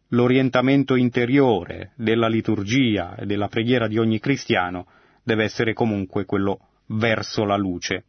l'orientamento 0.08 0.96
interiore 0.96 1.92
della 1.94 2.26
liturgia 2.26 3.14
e 3.14 3.24
della 3.24 3.46
preghiera 3.46 3.86
di 3.86 3.98
ogni 3.98 4.18
cristiano 4.18 4.88
deve 5.22 5.44
essere 5.44 5.72
comunque 5.72 6.24
quello 6.24 6.58
verso 6.86 7.44
la 7.44 7.56
luce. 7.56 8.06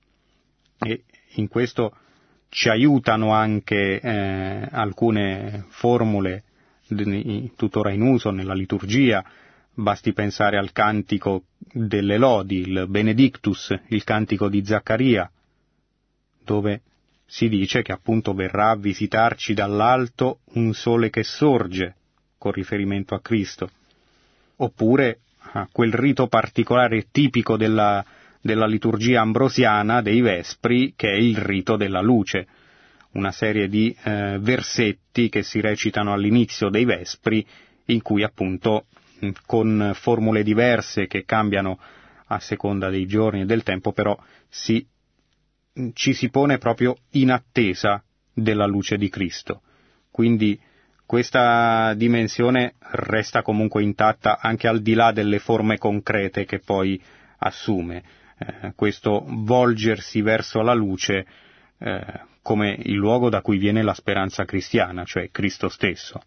E 0.80 1.04
in 1.36 1.48
questo 1.48 1.96
ci 2.50 2.70
aiutano 2.70 3.34
anche 3.34 4.00
eh, 4.00 4.68
alcune 4.72 5.66
formule 5.68 6.44
tuttora 7.56 7.92
in 7.92 8.02
uso 8.02 8.32
nella 8.32 8.56
liturgia, 8.56 9.24
basti 9.76 10.12
pensare 10.12 10.58
al 10.58 10.72
cantico 10.72 11.44
delle 11.60 12.18
lodi, 12.18 12.62
il 12.62 12.88
Benedictus, 12.90 13.72
il 13.90 14.04
cantico 14.04 14.50
di 14.50 14.66
Zaccaria, 14.66 15.30
dove 16.44 16.82
si 17.26 17.50
dice 17.50 17.82
che 17.82 17.92
appunto 17.92 18.34
verrà 18.34 18.72
a 18.72 18.76
visitarci 18.76 19.54
dall'alto 19.54 20.40
un 20.54 20.74
sole 20.74 21.10
che 21.10 21.24
sorge, 21.24 21.96
con 22.38 22.52
riferimento 22.52 23.16
a 23.16 23.22
Cristo, 23.22 23.70
oppure 24.58 25.20
a 25.54 25.68
quel 25.72 25.94
rito 25.94 26.28
particolare 26.28 27.08
tipico 27.12 27.58
della, 27.58 28.04
della 28.42 28.66
liturgia 28.66 29.22
ambrosiana 29.22 30.02
dei 30.02 30.22
Vespri, 30.22 30.94
che 30.96 31.10
è 31.10 31.16
il 31.16 31.38
rito 31.38 31.76
della 31.76 32.02
luce, 32.02 32.48
una 33.14 33.32
serie 33.32 33.68
di 33.68 33.96
eh, 34.04 34.38
versetti 34.40 35.30
che 35.30 35.44
si 35.44 35.60
recitano 35.62 36.14
all'inizio 36.14 36.70
dei 36.70 36.86
Vespri, 36.86 37.46
in 37.86 38.02
cui 38.02 38.24
appunto 38.24 38.86
con 39.46 39.92
formule 39.96 40.44
diverse 40.44 41.08
che 41.08 41.24
cambiano 41.24 41.80
a 42.28 42.40
seconda 42.40 42.90
dei 42.90 43.06
giorni 43.06 43.42
e 43.42 43.46
del 43.46 43.64
tempo, 43.64 43.92
però 43.92 44.18
si 44.50 44.86
ci 45.94 46.14
si 46.14 46.30
pone 46.30 46.58
proprio 46.58 46.96
in 47.12 47.32
attesa 47.32 48.04
della 48.34 48.66
luce 48.66 48.98
di 48.98 49.10
Cristo. 49.10 49.62
Quindi 50.12 50.60
questa 51.06 51.94
dimensione 51.96 52.76
resta 52.92 53.42
comunque 53.42 53.84
intatta 53.84 54.40
anche 54.40 54.68
al 54.68 54.82
di 54.82 54.94
là 54.94 55.12
delle 55.12 55.40
forme 55.40 55.78
concrete 55.78 56.46
che 56.46 56.60
poi 56.60 57.02
assume. 57.40 58.04
Eh, 58.38 58.74
questo 58.76 59.24
volgersi 59.28 60.22
verso 60.22 60.62
la 60.62 60.74
luce 60.74 61.26
eh, 61.80 62.04
come 62.42 62.76
il 62.84 62.96
luogo 62.96 63.30
da 63.30 63.42
cui 63.42 63.58
viene 63.58 63.84
la 63.84 63.94
speranza 63.94 64.46
cristiana, 64.46 65.04
cioè 65.04 65.30
Cristo 65.32 65.70
stesso. 65.70 66.22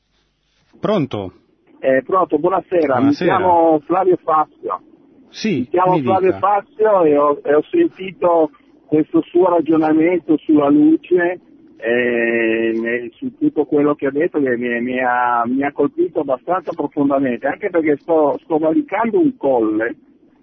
Pronto? 0.81 1.33
Eh, 1.79 2.03
pronto, 2.05 2.39
buonasera. 2.39 2.97
Buonasera. 2.97 3.39
Mi 3.39 3.45
chiamo 3.45 3.81
Flavio 3.81 4.17
Fazio. 4.17 4.83
Sì, 5.29 5.59
Mi 5.59 5.69
chiamo 5.69 5.93
mi 5.93 6.03
Flavio. 6.03 6.39
Fazio 6.39 7.05
e 7.05 7.17
ho, 7.17 7.41
e 7.45 7.55
ho 7.55 7.63
sentito 7.71 8.51
questo 8.87 9.23
suo 9.23 9.49
ragionamento 9.49 10.37
sulla 10.39 10.69
luce 10.69 11.41
eh, 11.77 13.11
su 13.15 13.37
tutto 13.37 13.65
quello 13.67 13.95
che 13.95 14.07
ha 14.07 14.11
detto 14.11 14.41
che 14.41 14.57
mi, 14.57 14.81
mi 14.81 14.99
ha, 15.01 15.43
mi 15.47 15.63
ha 15.63 15.73
colpito 15.73 16.21
abbastanza 16.21 16.73
profondamente, 16.73 17.47
anche 17.47 17.69
perché 17.69 17.97
sto, 17.99 18.39
sto 18.43 18.59
valicando 18.59 19.21
un 19.21 19.37
colle 19.37 19.95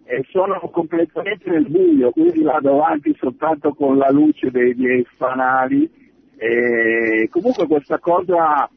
e 0.05 0.23
sono 0.29 0.59
completamente 0.71 1.49
nel 1.49 1.69
buio, 1.69 2.11
quindi 2.11 2.43
vado 2.43 2.73
avanti 2.73 3.15
soltanto 3.17 3.73
con 3.73 3.97
la 3.97 4.09
luce 4.11 4.51
dei 4.51 4.73
miei 4.75 5.05
fanali. 5.17 5.89
E 6.35 7.27
comunque 7.31 7.67
questa 7.67 7.99
cosa 7.99 8.69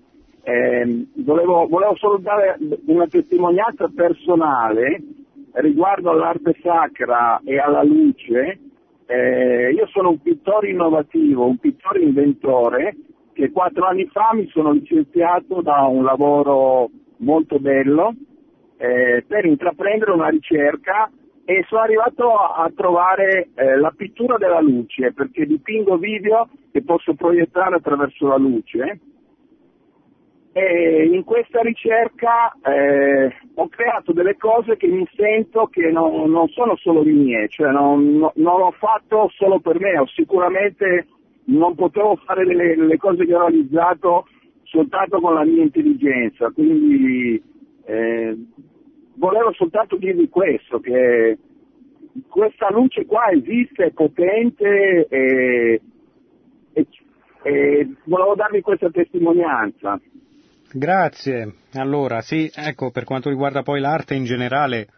ehm, 0.43 1.09
volevo, 1.25 1.67
volevo 1.67 1.97
solo 1.97 2.19
dare 2.19 2.57
una 2.87 3.07
testimonianza 3.07 3.91
personale 3.95 5.03
riguardo 5.55 6.11
all'arte 6.11 6.57
sacra 6.63 7.41
e 7.45 7.59
alla 7.59 7.83
luce. 7.83 8.61
Eh, 9.07 9.73
io 9.73 9.87
sono 9.89 10.11
un 10.11 10.21
pittore 10.21 10.71
innovativo, 10.71 11.47
un 11.47 11.59
pittore 11.59 12.01
inventore 12.01 12.97
che 13.33 13.53
quattro 13.53 13.87
anni 13.87 14.07
fa 14.07 14.31
mi 14.33 14.49
sono 14.49 14.73
licenziato 14.73 15.61
da 15.61 15.83
un 15.83 16.03
lavoro 16.03 16.91
molto 17.19 17.59
bello 17.59 18.15
eh, 18.79 19.25
per 19.27 19.45
intraprendere 19.45 20.11
una 20.11 20.29
ricerca 20.29 21.11
e 21.45 21.65
sono 21.69 21.83
arrivato 21.83 22.35
a, 22.35 22.69
trovare 22.75 23.51
eh, 23.55 23.77
la 23.77 23.93
pittura 23.97 24.37
della 24.37 24.61
luce 24.61 25.13
perché 25.13 25.47
dipingo 25.47 25.97
video 25.97 26.49
che 26.73 26.83
posso 26.83 27.15
proiettare 27.15 27.77
attraverso 27.77 28.27
la 28.27 28.37
luce 28.37 28.99
e 30.59 31.05
in 31.13 31.23
questa 31.23 31.61
ricerca 31.61 32.51
eh, 32.65 33.31
ho 33.57 33.69
creato 33.69 34.15
delle 34.15 34.39
cose 34.39 34.79
che 34.79 34.87
mi 34.87 35.07
sento 35.15 35.67
che 35.67 35.91
non, 35.91 36.31
non 36.31 36.49
sono 36.49 36.77
solo 36.77 37.03
mie, 37.05 37.47
cioè 37.49 37.71
non, 37.73 38.17
no- 38.17 38.33
non 38.37 38.61
l'ho 38.61 38.71
fatto 38.71 39.31
solo 39.35 39.61
per 39.61 39.79
me, 39.79 39.99
ho 39.99 40.07
sicuramente 40.07 41.09
non 41.49 41.75
potevo 41.75 42.17
fare 42.25 42.47
le, 42.47 42.75
le 42.75 42.97
cose 42.97 43.27
che 43.27 43.35
ho 43.35 43.41
realizzato 43.41 44.29
soltanto 44.63 45.21
con 45.21 45.35
la 45.35 45.45
mia 45.45 45.63
intelligenza, 45.63 46.51
quindi 46.51 47.43
eh, 47.85 48.35
volevo 49.17 49.53
soltanto 49.53 49.97
dirvi 49.97 50.31
questo, 50.31 50.81
che 50.81 51.37
questa 52.31 52.71
luce 52.71 53.05
qua 53.05 53.29
esiste, 53.31 53.85
è 53.85 53.91
potente 53.91 55.07
e, 55.11 55.81
e- 56.73 56.87
e 57.43 57.89
volevo 58.07 58.35
darvi 58.35 58.63
questa 58.63 58.89
testimonianza. 58.89 60.01
Grazie. 60.79 61.55
Allora, 61.73 62.21
sì, 62.21 62.51
ecco, 62.55 62.91
per 62.91 63.05
quanto 63.05 63.31
riguarda 63.31 63.63
poi 63.63 63.81
l'arte 63.81 64.15
in 64.15 64.25
generale, 64.25 64.89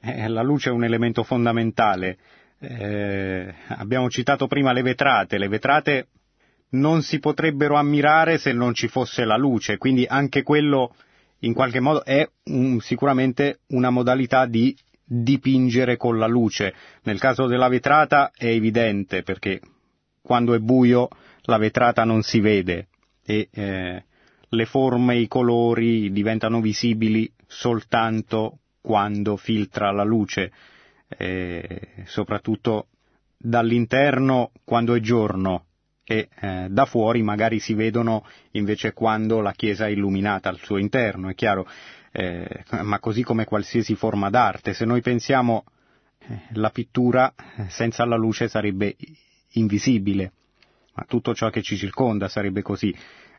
eh, 0.00 0.26
la 0.26 0.42
luce 0.42 0.68
è 0.70 0.72
un 0.72 0.82
elemento 0.82 1.22
fondamentale. 1.22 2.18
Eh, 2.58 3.54
abbiamo 3.68 4.10
citato 4.10 4.48
prima 4.48 4.72
le 4.72 4.82
vetrate. 4.82 5.38
Le 5.38 5.46
vetrate 5.46 6.08
non 6.70 7.02
si 7.02 7.20
potrebbero 7.20 7.76
ammirare 7.76 8.36
se 8.38 8.52
non 8.52 8.74
ci 8.74 8.88
fosse 8.88 9.24
la 9.24 9.36
luce, 9.36 9.78
quindi 9.78 10.04
anche 10.08 10.42
quello 10.42 10.92
in 11.40 11.54
qualche 11.54 11.78
modo 11.78 12.04
è 12.04 12.28
un- 12.46 12.80
sicuramente 12.80 13.60
una 13.68 13.90
modalità 13.90 14.46
di 14.46 14.76
dipingere 15.04 15.96
con 15.96 16.18
la 16.18 16.26
luce. 16.26 16.74
Nel 17.04 17.20
caso 17.20 17.46
della 17.46 17.68
vetrata 17.68 18.32
è 18.34 18.46
evidente 18.46 19.22
perché 19.22 19.60
quando 20.20 20.54
è 20.54 20.58
buio 20.58 21.08
la 21.42 21.58
vetrata 21.58 22.02
non 22.02 22.22
si 22.22 22.40
vede 22.40 22.88
e 23.24 23.48
eh, 23.52 24.04
le 24.54 24.66
forme, 24.66 25.16
i 25.16 25.28
colori 25.28 26.12
diventano 26.12 26.60
visibili 26.60 27.30
soltanto 27.46 28.58
quando 28.80 29.36
filtra 29.36 29.90
la 29.92 30.04
luce, 30.04 30.52
eh, 31.08 31.88
soprattutto 32.04 32.88
dall'interno 33.36 34.50
quando 34.64 34.94
è 34.94 35.00
giorno 35.00 35.66
e 36.04 36.28
eh, 36.40 36.66
da 36.68 36.84
fuori 36.84 37.22
magari 37.22 37.60
si 37.60 37.74
vedono 37.74 38.26
invece 38.52 38.92
quando 38.92 39.40
la 39.40 39.52
chiesa 39.52 39.86
è 39.86 39.90
illuminata 39.90 40.48
al 40.50 40.58
suo 40.58 40.76
interno, 40.76 41.30
è 41.30 41.34
chiaro, 41.34 41.66
eh, 42.10 42.64
ma 42.82 42.98
così 42.98 43.22
come 43.22 43.44
qualsiasi 43.44 43.94
forma 43.94 44.28
d'arte, 44.28 44.74
se 44.74 44.84
noi 44.84 45.00
pensiamo 45.00 45.64
eh, 46.18 46.40
la 46.54 46.70
pittura 46.70 47.32
eh, 47.56 47.70
senza 47.70 48.04
la 48.04 48.16
luce 48.16 48.48
sarebbe 48.48 48.96
invisibile, 49.52 50.32
ma 50.94 51.04
tutto 51.08 51.34
ciò 51.34 51.48
che 51.48 51.62
ci 51.62 51.76
circonda 51.76 52.28
sarebbe 52.28 52.60
così. 52.60 52.94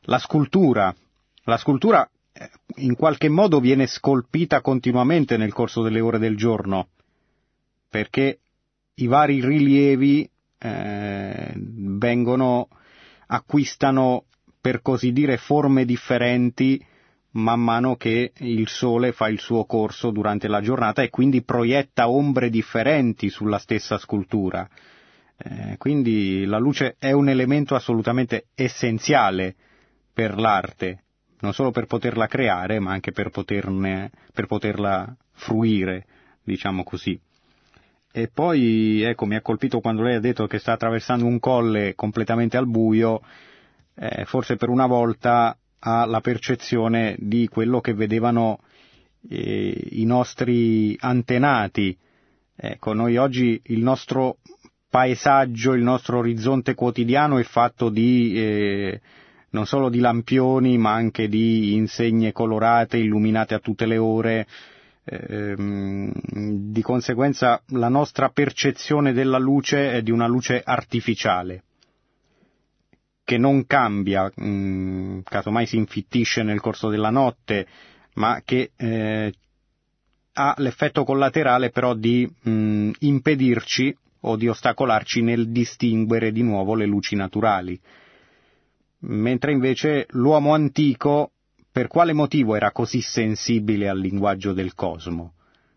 La 0.07 0.17
scultura, 0.17 0.93
la 1.45 1.55
scultura 1.55 2.09
eh, 2.33 2.49
in 2.77 2.95
qualche 2.95 3.29
modo 3.29 3.61
viene 3.61 3.87
scolpita 3.87 4.59
continuamente 4.59 5.37
nel 5.37 5.53
corso 5.53 5.81
delle 5.81 6.01
ore 6.01 6.19
del 6.19 6.35
giorno, 6.35 6.89
perché 7.87 8.39
i 8.95 9.07
vari 9.07 9.39
rilievi 9.39 10.29
eh, 10.57 11.53
vengono, 11.55 12.67
acquistano 13.27 14.25
per 14.59 14.81
così 14.81 15.13
dire 15.13 15.37
forme 15.37 15.85
differenti 15.85 16.85
man 17.31 17.61
mano 17.61 17.95
che 17.95 18.33
il 18.37 18.67
sole 18.67 19.13
fa 19.13 19.29
il 19.29 19.39
suo 19.39 19.63
corso 19.63 20.11
durante 20.11 20.49
la 20.49 20.61
giornata 20.61 21.01
e 21.01 21.09
quindi 21.09 21.43
proietta 21.43 22.09
ombre 22.09 22.49
differenti 22.49 23.29
sulla 23.29 23.57
stessa 23.57 23.97
scultura. 23.97 24.67
Eh, 25.37 25.77
quindi 25.77 26.43
la 26.45 26.59
luce 26.59 26.97
è 26.99 27.11
un 27.11 27.29
elemento 27.29 27.73
assolutamente 27.73 28.47
essenziale 28.53 29.55
per 30.13 30.37
l'arte, 30.37 31.03
non 31.39 31.53
solo 31.53 31.71
per 31.71 31.85
poterla 31.85 32.27
creare, 32.27 32.79
ma 32.79 32.91
anche 32.91 33.11
per, 33.11 33.29
poterne, 33.29 34.11
per 34.33 34.45
poterla 34.45 35.15
fruire, 35.31 36.05
diciamo 36.43 36.83
così. 36.83 37.19
E 38.11 38.29
poi, 38.31 39.01
ecco, 39.01 39.25
mi 39.25 39.35
ha 39.35 39.41
colpito 39.41 39.79
quando 39.79 40.03
lei 40.03 40.15
ha 40.15 40.19
detto 40.19 40.45
che 40.45 40.59
sta 40.59 40.73
attraversando 40.73 41.25
un 41.25 41.39
colle 41.39 41.95
completamente 41.95 42.57
al 42.57 42.67
buio, 42.67 43.21
eh, 43.95 44.25
forse 44.25 44.55
per 44.55 44.69
una 44.69 44.85
volta 44.85 45.57
ha 45.79 46.05
la 46.05 46.21
percezione 46.21 47.15
di 47.17 47.47
quello 47.47 47.81
che 47.81 47.93
vedevano 47.93 48.59
eh, 49.29 49.87
i 49.91 50.05
nostri 50.05 50.95
antenati. 50.99 51.97
Ecco, 52.55 52.93
noi 52.93 53.17
oggi 53.17 53.59
il 53.65 53.81
nostro 53.81 54.37
paesaggio, 54.89 55.73
il 55.73 55.81
nostro 55.81 56.19
orizzonte 56.19 56.75
quotidiano 56.75 57.39
è 57.39 57.43
fatto 57.43 57.89
di 57.89 58.33
eh, 58.35 59.01
non 59.53 59.65
solo 59.65 59.89
di 59.89 59.99
lampioni, 59.99 60.77
ma 60.77 60.93
anche 60.93 61.27
di 61.27 61.73
insegne 61.73 62.31
colorate, 62.31 62.97
illuminate 62.97 63.53
a 63.55 63.59
tutte 63.59 63.85
le 63.85 63.97
ore. 63.97 64.47
Ehm, 65.05 66.11
di 66.71 66.81
conseguenza 66.81 67.61
la 67.69 67.89
nostra 67.89 68.29
percezione 68.29 69.11
della 69.11 69.37
luce 69.37 69.91
è 69.91 70.01
di 70.01 70.11
una 70.11 70.27
luce 70.27 70.61
artificiale 70.63 71.63
che 73.25 73.37
non 73.37 73.65
cambia, 73.65 74.29
mh, 74.33 75.21
casomai 75.23 75.65
si 75.65 75.77
infittisce 75.77 76.43
nel 76.43 76.59
corso 76.59 76.89
della 76.89 77.09
notte, 77.09 77.65
ma 78.15 78.41
che 78.43 78.71
eh, 78.75 79.33
ha 80.33 80.53
l'effetto 80.57 81.03
collaterale 81.03 81.69
però 81.69 81.93
di 81.93 82.29
mh, 82.41 82.91
impedirci 82.99 83.95
o 84.21 84.35
di 84.35 84.47
ostacolarci 84.47 85.21
nel 85.21 85.49
distinguere 85.49 86.31
di 86.31 86.43
nuovo 86.43 86.75
le 86.75 86.85
luci 86.85 87.15
naturali. 87.15 87.79
Mentre 89.05 89.51
invece 89.51 90.05
l'uomo 90.11 90.53
antico 90.53 91.31
per 91.71 91.87
quale 91.87 92.13
motivo 92.13 92.55
era 92.55 92.71
così 92.71 93.01
sensibile 93.01 93.89
al 93.89 93.99
linguaggio 93.99 94.53
del 94.53 94.75
cosmo? 94.75 95.33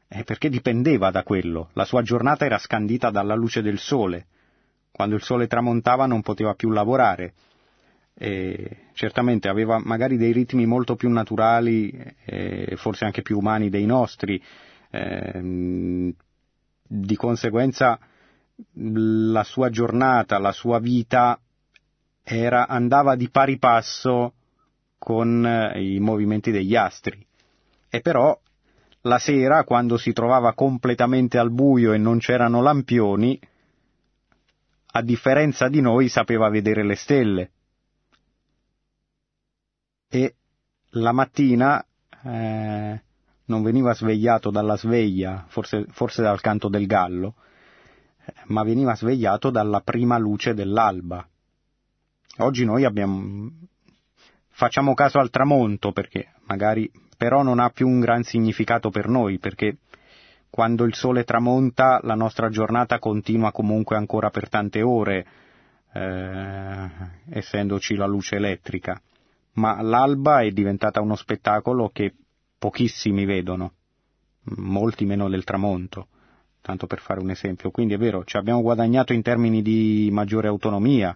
Eh, 0.08 0.22
perché 0.22 0.48
dipendeva 0.48 1.10
da 1.10 1.24
quello. 1.24 1.70
La 1.72 1.84
sua 1.84 2.02
giornata 2.02 2.44
era 2.44 2.58
scandita 2.58 3.10
dalla 3.10 3.34
luce 3.34 3.62
del 3.62 3.78
sole. 3.78 4.26
Quando 4.92 5.16
il 5.16 5.22
sole 5.22 5.48
tramontava 5.48 6.06
non 6.06 6.22
poteva 6.22 6.54
più 6.54 6.70
lavorare. 6.70 7.34
E 8.14 8.84
certamente 8.92 9.48
aveva 9.48 9.80
magari 9.82 10.16
dei 10.16 10.32
ritmi 10.32 10.64
molto 10.64 10.94
più 10.94 11.10
naturali 11.10 11.90
e 12.24 12.74
forse 12.76 13.04
anche 13.04 13.22
più 13.22 13.38
umani 13.38 13.68
dei 13.68 13.86
nostri. 13.86 14.40
Eh, 14.90 16.14
di 16.88 17.16
conseguenza 17.16 17.98
la 18.74 19.42
sua 19.42 19.68
giornata, 19.70 20.38
la 20.38 20.52
sua 20.52 20.78
vita 20.78 21.40
era, 22.28 22.66
andava 22.66 23.14
di 23.14 23.30
pari 23.30 23.56
passo 23.56 24.34
con 24.98 25.46
eh, 25.46 25.94
i 25.94 26.00
movimenti 26.00 26.50
degli 26.50 26.74
astri. 26.74 27.24
E 27.88 28.00
però 28.00 28.36
la 29.02 29.18
sera, 29.20 29.62
quando 29.62 29.96
si 29.96 30.12
trovava 30.12 30.52
completamente 30.52 31.38
al 31.38 31.52
buio 31.52 31.92
e 31.92 31.98
non 31.98 32.18
c'erano 32.18 32.62
lampioni, 32.62 33.38
a 34.86 35.02
differenza 35.02 35.68
di 35.68 35.80
noi 35.80 36.08
sapeva 36.08 36.48
vedere 36.48 36.84
le 36.84 36.96
stelle. 36.96 37.50
E 40.08 40.34
la 40.90 41.12
mattina 41.12 41.84
eh, 42.24 43.02
non 43.44 43.62
veniva 43.62 43.94
svegliato 43.94 44.50
dalla 44.50 44.76
sveglia, 44.76 45.44
forse, 45.46 45.86
forse 45.90 46.22
dal 46.22 46.40
canto 46.40 46.68
del 46.68 46.86
gallo, 46.86 47.36
eh, 48.24 48.32
ma 48.46 48.64
veniva 48.64 48.96
svegliato 48.96 49.50
dalla 49.50 49.80
prima 49.80 50.18
luce 50.18 50.54
dell'alba. 50.54 51.24
Oggi 52.38 52.64
noi 52.64 52.84
abbiamo 52.84 53.50
facciamo 54.48 54.94
caso 54.94 55.18
al 55.18 55.30
tramonto 55.30 55.92
perché 55.92 56.28
magari 56.46 56.90
però 57.16 57.42
non 57.42 57.58
ha 57.60 57.70
più 57.70 57.88
un 57.88 58.00
gran 58.00 58.22
significato 58.22 58.90
per 58.90 59.08
noi 59.08 59.38
perché 59.38 59.78
quando 60.50 60.84
il 60.84 60.94
sole 60.94 61.24
tramonta 61.24 62.00
la 62.02 62.14
nostra 62.14 62.48
giornata 62.48 62.98
continua 62.98 63.52
comunque 63.52 63.96
ancora 63.96 64.30
per 64.30 64.48
tante 64.48 64.80
ore, 64.80 65.26
eh, 65.92 66.88
essendoci 67.30 67.94
la 67.94 68.06
luce 68.06 68.36
elettrica, 68.36 69.00
ma 69.54 69.82
l'alba 69.82 70.40
è 70.40 70.50
diventata 70.50 71.00
uno 71.02 71.14
spettacolo 71.14 71.90
che 71.90 72.14
pochissimi 72.58 73.26
vedono, 73.26 73.72
molti 74.56 75.04
meno 75.04 75.28
del 75.28 75.44
tramonto, 75.44 76.08
tanto 76.62 76.86
per 76.86 77.00
fare 77.00 77.20
un 77.20 77.28
esempio. 77.28 77.70
Quindi 77.70 77.92
è 77.92 77.98
vero, 77.98 78.24
ci 78.24 78.38
abbiamo 78.38 78.62
guadagnato 78.62 79.12
in 79.12 79.20
termini 79.20 79.60
di 79.60 80.08
maggiore 80.10 80.48
autonomia, 80.48 81.14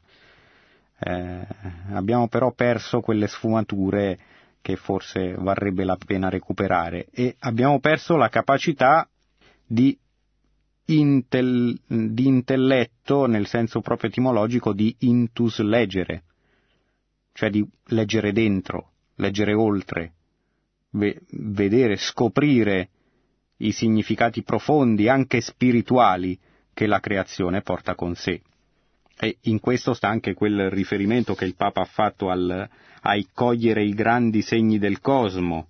eh, 1.03 1.47
abbiamo 1.93 2.29
però 2.29 2.53
perso 2.53 3.01
quelle 3.01 3.27
sfumature 3.27 4.19
che 4.61 4.77
forse 4.77 5.35
varrebbe 5.35 5.85
la 5.85 5.97
pena 5.97 6.29
recuperare 6.29 7.07
e 7.11 7.37
abbiamo 7.41 7.81
perso 7.81 8.17
la 8.17 8.29
capacità 8.29 9.09
di, 9.67 9.99
intel, 10.87 11.79
di 11.87 12.27
intelletto 12.27 13.27
nel 13.27 13.47
senso 13.47 13.81
proprio 13.81 14.11
etimologico 14.11 14.75
di 14.75 14.95
intus 15.01 15.61
leggere, 15.61 16.25
cioè 17.33 17.49
di 17.49 17.67
leggere 17.87 18.33
dentro, 18.33 18.91
leggere 19.15 19.55
oltre, 19.55 20.13
ve, 20.91 21.23
vedere, 21.31 21.97
scoprire 21.97 22.91
i 23.59 23.73
significati 23.73 24.43
profondi, 24.43 25.09
anche 25.09 25.41
spirituali, 25.41 26.39
che 26.75 26.87
la 26.87 27.01
creazione 27.01 27.63
porta 27.63 27.95
con 27.95 28.15
sé. 28.15 28.43
E 29.19 29.39
in 29.43 29.61
questo 29.61 29.93
sta 29.95 30.09
anche 30.09 30.35
quel 30.35 30.71
riferimento 30.71 31.35
che 31.35 31.45
il 31.45 31.55
Papa 31.55 31.83
ha 31.83 31.87
fatto 31.87 32.31
al, 32.31 32.69
ai 33.03 33.29
cogliere 33.33 33.85
i 33.85 33.95
grandi 33.95 34.43
segni 34.43 34.79
del 34.79 35.01
cosmo, 35.01 35.69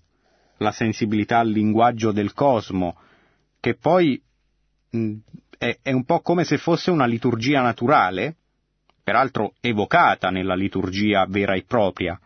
la 0.59 0.73
sensibilità 0.73 1.39
al 1.39 1.49
linguaggio 1.49 2.13
del 2.13 2.33
cosmo, 2.33 2.97
che 3.59 3.75
poi 3.75 4.21
mh, 4.91 5.15
è, 5.59 5.79
è 5.83 5.93
un 5.93 6.05
po' 6.05 6.21
come 6.21 6.45
se 6.45 6.59
fosse 6.59 6.91
una 6.91 7.07
liturgia 7.07 7.61
naturale, 7.61 8.37
peraltro 9.03 9.55
evocata 9.61 10.31
nella 10.31 10.55
liturgia 10.55 11.27
vera 11.29 11.55
e 11.55 11.65
propria. 11.67 12.19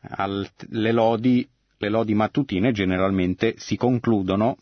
Al, 0.00 0.48
le, 0.70 0.92
lodi, 0.92 1.46
le 1.76 1.88
lodi 1.88 2.14
mattutine 2.14 2.72
generalmente 2.72 3.54
si 3.58 3.76
concludono, 3.76 4.56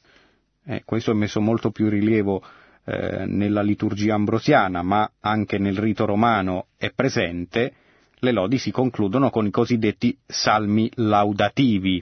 eh, 0.65 0.83
questo 0.85 1.13
è 1.13 1.15
messo 1.15 1.41
molto 1.41 1.71
più 1.71 1.89
rilievo 1.89 2.43
eh, 2.89 3.27
nella 3.27 3.63
liturgia 3.63 4.15
ambrosiana, 4.15 4.83
ma 4.83 5.11
anche 5.19 5.59
nel 5.59 5.77
rito 5.77 6.05
romano 6.05 6.69
è 6.77 6.93
presente, 6.93 7.73
le 8.21 8.31
lodi 8.31 8.59
si 8.59 8.71
concludono 8.71 9.29
con 9.31 9.45
i 9.45 9.51
cosiddetti 9.51 10.17
salmi 10.25 10.89
laudativi, 10.95 12.01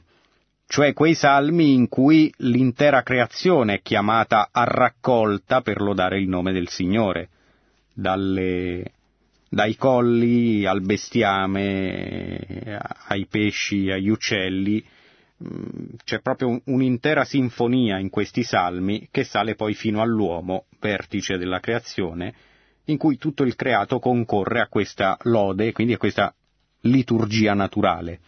cioè 0.66 0.92
quei 0.92 1.14
salmi 1.14 1.72
in 1.72 1.88
cui 1.88 2.30
l'intera 2.38 3.02
creazione 3.02 3.76
è 3.76 3.80
chiamata 3.80 4.50
a 4.52 4.64
raccolta 4.64 5.62
per 5.62 5.80
lodare 5.80 6.18
il 6.18 6.28
nome 6.28 6.52
del 6.52 6.68
Signore, 6.68 7.30
dalle, 7.94 8.92
dai 9.48 9.76
colli 9.76 10.66
al 10.66 10.82
bestiame, 10.82 12.78
ai 13.08 13.26
pesci, 13.26 13.90
agli 13.90 14.08
uccelli, 14.08 14.84
c'è 16.04 16.20
proprio 16.20 16.60
un'intera 16.66 17.24
sinfonia 17.24 17.98
in 17.98 18.08
questi 18.08 18.42
salmi 18.42 19.08
che 19.10 19.24
sale 19.24 19.54
poi 19.54 19.74
fino 19.74 20.00
all'uomo, 20.00 20.66
vertice 20.78 21.36
della 21.36 21.60
creazione, 21.60 22.34
in 22.84 22.98
cui 22.98 23.18
tutto 23.18 23.42
il 23.42 23.56
creato 23.56 23.98
concorre 23.98 24.60
a 24.60 24.68
questa 24.68 25.16
lode, 25.22 25.72
quindi 25.72 25.94
a 25.94 25.98
questa 25.98 26.34
liturgia 26.82 27.54
naturale. 27.54 28.20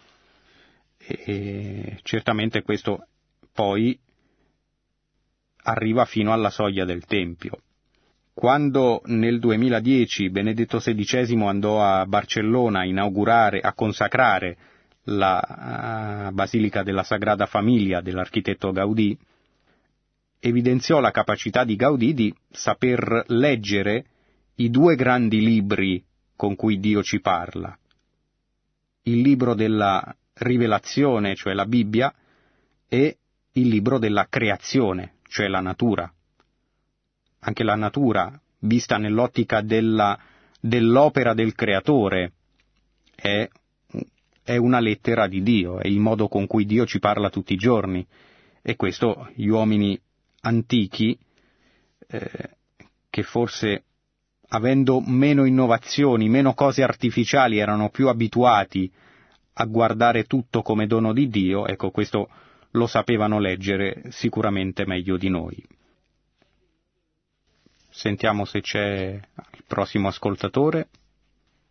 E 0.98 1.98
certamente 2.02 2.62
questo 2.62 3.06
poi 3.52 3.98
arriva 5.62 6.04
fino 6.04 6.32
alla 6.32 6.50
soglia 6.50 6.84
del 6.84 7.04
Tempio. 7.04 7.60
Quando 8.32 9.00
nel 9.06 9.38
2010 9.38 10.30
Benedetto 10.30 10.78
XVI 10.78 11.42
andò 11.46 11.82
a 11.82 12.04
Barcellona 12.04 12.80
a 12.80 12.84
inaugurare, 12.84 13.60
a 13.60 13.72
consacrare 13.72 14.58
la 15.06 16.28
uh, 16.28 16.34
Basilica 16.34 16.82
della 16.82 17.02
Sagrada 17.02 17.46
Famiglia 17.46 18.00
dell'architetto 18.00 18.72
Gaudì, 18.72 19.16
evidenziò 20.40 21.00
la 21.00 21.10
capacità 21.10 21.64
di 21.64 21.76
Gaudì 21.76 22.14
di 22.14 22.34
saper 22.50 23.24
leggere 23.28 24.04
i 24.56 24.70
due 24.70 24.94
grandi 24.94 25.40
libri 25.40 26.02
con 26.34 26.56
cui 26.56 26.78
Dio 26.78 27.02
ci 27.02 27.20
parla. 27.20 27.76
Il 29.02 29.20
libro 29.20 29.54
della 29.54 30.14
rivelazione, 30.34 31.34
cioè 31.34 31.54
la 31.54 31.66
Bibbia, 31.66 32.12
e 32.88 33.18
il 33.52 33.68
libro 33.68 33.98
della 33.98 34.26
creazione, 34.28 35.14
cioè 35.28 35.48
la 35.48 35.60
natura. 35.60 36.12
Anche 37.40 37.64
la 37.64 37.76
natura, 37.76 38.38
vista 38.60 38.98
nell'ottica 38.98 39.60
della, 39.60 40.18
dell'opera 40.60 41.32
del 41.32 41.54
creatore, 41.54 42.32
è 43.14 43.48
è 44.46 44.56
una 44.56 44.78
lettera 44.78 45.26
di 45.26 45.42
Dio, 45.42 45.80
è 45.80 45.88
il 45.88 45.98
modo 45.98 46.28
con 46.28 46.46
cui 46.46 46.66
Dio 46.66 46.86
ci 46.86 47.00
parla 47.00 47.30
tutti 47.30 47.52
i 47.52 47.56
giorni. 47.56 48.06
E 48.62 48.76
questo 48.76 49.28
gli 49.34 49.48
uomini 49.48 50.00
antichi, 50.42 51.18
eh, 52.06 52.50
che 53.10 53.22
forse 53.24 53.82
avendo 54.50 55.02
meno 55.04 55.46
innovazioni, 55.46 56.28
meno 56.28 56.54
cose 56.54 56.84
artificiali, 56.84 57.58
erano 57.58 57.88
più 57.90 58.06
abituati 58.06 58.88
a 59.54 59.64
guardare 59.64 60.26
tutto 60.26 60.62
come 60.62 60.86
dono 60.86 61.12
di 61.12 61.28
Dio, 61.28 61.66
ecco 61.66 61.90
questo 61.90 62.28
lo 62.70 62.86
sapevano 62.86 63.40
leggere 63.40 64.04
sicuramente 64.10 64.86
meglio 64.86 65.16
di 65.16 65.28
noi. 65.28 65.60
Sentiamo 67.90 68.44
se 68.44 68.60
c'è 68.60 69.20
il 69.54 69.64
prossimo 69.66 70.06
ascoltatore. 70.06 70.88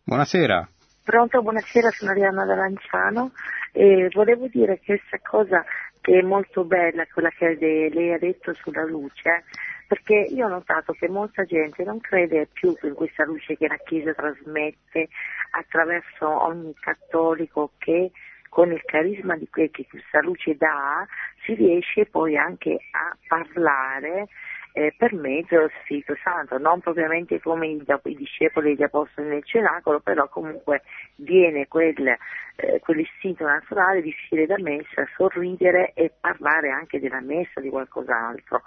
Buonasera. 0.04 0.68
Pronto, 1.06 1.40
buonasera, 1.40 1.90
sono 1.90 2.10
Arianna 2.10 2.44
da 2.44 2.56
Lanciano. 2.56 3.30
E 3.70 4.08
volevo 4.12 4.48
dire 4.48 4.80
questa 4.84 5.20
cosa 5.22 5.64
che 6.00 6.18
è 6.18 6.22
molto 6.22 6.64
bella, 6.64 7.06
quella 7.06 7.30
che 7.30 7.56
lei 7.60 8.12
ha 8.12 8.18
detto 8.18 8.52
sulla 8.54 8.82
luce, 8.84 9.44
perché 9.86 10.14
io 10.14 10.46
ho 10.46 10.48
notato 10.48 10.94
che 10.94 11.08
molta 11.08 11.44
gente 11.44 11.84
non 11.84 12.00
crede 12.00 12.48
più 12.52 12.74
in 12.82 12.94
questa 12.94 13.24
luce 13.24 13.56
che 13.56 13.68
la 13.68 13.76
Chiesa 13.76 14.14
trasmette 14.14 15.06
attraverso 15.52 16.28
ogni 16.42 16.74
cattolico 16.74 17.70
che 17.78 18.10
con 18.48 18.72
il 18.72 18.82
carisma 18.84 19.36
di 19.36 19.48
quel 19.48 19.70
che 19.70 19.86
questa 19.88 20.20
luce 20.22 20.56
dà 20.56 21.06
si 21.44 21.54
riesce 21.54 22.06
poi 22.06 22.36
anche 22.36 22.78
a 22.90 23.16
parlare 23.28 24.26
eh, 24.76 24.92
per 24.94 25.14
mezzo 25.14 25.56
dello 25.56 25.70
Spirito 25.82 26.14
Santo, 26.22 26.58
non 26.58 26.80
propriamente 26.80 27.40
come 27.40 27.66
i, 27.66 27.82
i 28.04 28.14
discepoli 28.14 28.74
degli 28.74 28.82
apostoli 28.82 29.28
nel 29.28 29.42
cenacolo, 29.42 30.00
però 30.00 30.28
comunque 30.28 30.82
viene 31.14 31.66
quel, 31.66 32.06
eh, 32.06 32.80
quell'istinto 32.80 33.44
naturale 33.44 34.02
di 34.02 34.10
uscire 34.10 34.44
da 34.44 34.56
messa, 34.58 35.08
sorridere 35.16 35.92
e 35.94 36.12
parlare 36.20 36.68
anche 36.68 37.00
della 37.00 37.22
messa, 37.22 37.58
di 37.60 37.70
qualcos'altro. 37.70 38.60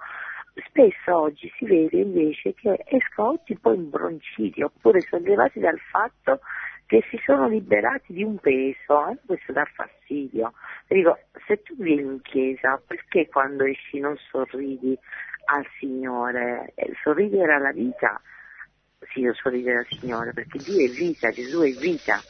Spesso 0.66 1.16
oggi 1.16 1.48
si 1.58 1.66
vede 1.66 2.00
invece 2.00 2.56
che 2.56 2.84
escono 2.88 3.40
un 3.46 3.58
po' 3.62 3.74
imbronciti 3.74 4.64
oppure 4.64 5.02
sollevati 5.02 5.60
dal 5.60 5.80
fatto 5.92 6.40
che 6.88 7.04
si 7.12 7.22
sono 7.24 7.48
liberati 7.48 8.14
di 8.14 8.24
un 8.24 8.40
peso, 8.40 9.10
eh? 9.10 9.18
questo 9.24 9.52
dà 9.52 9.64
fastidio. 9.76 10.54
Dico, 10.88 11.20
se 11.46 11.62
tu 11.62 11.76
vieni 11.78 12.02
in 12.02 12.22
chiesa, 12.24 12.82
perché 12.84 13.28
quando 13.28 13.64
esci 13.64 14.00
non 14.00 14.18
sorridi 14.32 14.98
al 15.52 15.66
Signore, 15.80 16.74
sorridere 17.02 17.54
alla 17.54 17.72
vita, 17.72 18.22
sì, 19.12 19.28
sorridere 19.34 19.80
al 19.80 19.88
Signore, 19.90 20.32
perché 20.34 20.60
Dio 20.60 20.86
è 20.86 20.90
vita, 20.90 21.30
Gesù 21.30 21.62
è 21.62 21.72
vita. 21.72 22.22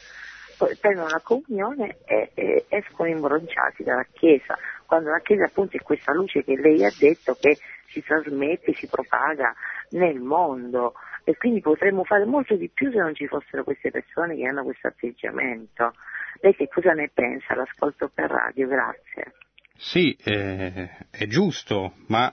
Poi 0.56 0.76
prendono 0.76 1.08
la 1.08 1.20
comunione 1.22 1.98
e, 2.04 2.30
e 2.34 2.66
escono 2.68 3.08
imbronciati 3.08 3.82
dalla 3.82 4.06
Chiesa, 4.12 4.58
quando 4.86 5.10
la 5.10 5.20
Chiesa 5.20 5.44
appunto 5.44 5.76
è 5.76 5.80
questa 5.80 6.12
luce 6.12 6.44
che 6.44 6.56
lei 6.56 6.84
ha 6.84 6.92
detto 6.98 7.34
che 7.40 7.56
si 7.86 8.02
trasmette, 8.02 8.74
si 8.74 8.86
propaga 8.86 9.54
nel 9.90 10.20
mondo 10.20 10.94
e 11.24 11.36
quindi 11.36 11.60
potremmo 11.60 12.04
fare 12.04 12.24
molto 12.24 12.56
di 12.56 12.68
più 12.68 12.90
se 12.90 12.98
non 12.98 13.14
ci 13.14 13.26
fossero 13.26 13.64
queste 13.64 13.90
persone 13.90 14.36
che 14.36 14.46
hanno 14.46 14.64
questo 14.64 14.88
atteggiamento. 14.88 15.92
Lei 16.40 16.54
che 16.54 16.68
cosa 16.68 16.92
ne 16.92 17.10
pensa? 17.12 17.54
L'ascolto 17.54 18.10
per 18.12 18.30
radio, 18.30 18.66
grazie. 18.66 19.32
Sì, 19.76 20.14
eh, 20.24 20.90
è 21.10 21.26
giusto, 21.26 21.94
ma 22.08 22.30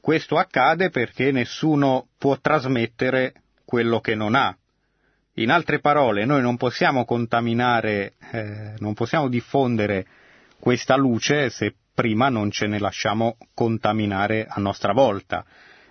questo 0.00 0.36
accade 0.36 0.90
perché 0.90 1.30
nessuno 1.32 2.08
può 2.18 2.38
trasmettere 2.40 3.34
quello 3.64 4.00
che 4.00 4.14
non 4.14 4.34
ha. 4.34 4.56
In 5.34 5.50
altre 5.50 5.78
parole, 5.78 6.24
noi 6.24 6.42
non 6.42 6.56
possiamo 6.56 7.04
contaminare, 7.04 8.14
eh, 8.32 8.74
non 8.78 8.94
possiamo 8.94 9.28
diffondere 9.28 10.06
questa 10.58 10.96
luce 10.96 11.50
se 11.50 11.74
prima 11.94 12.28
non 12.28 12.50
ce 12.50 12.66
ne 12.66 12.78
lasciamo 12.78 13.36
contaminare 13.54 14.46
a 14.48 14.60
nostra 14.60 14.92
volta. 14.92 15.44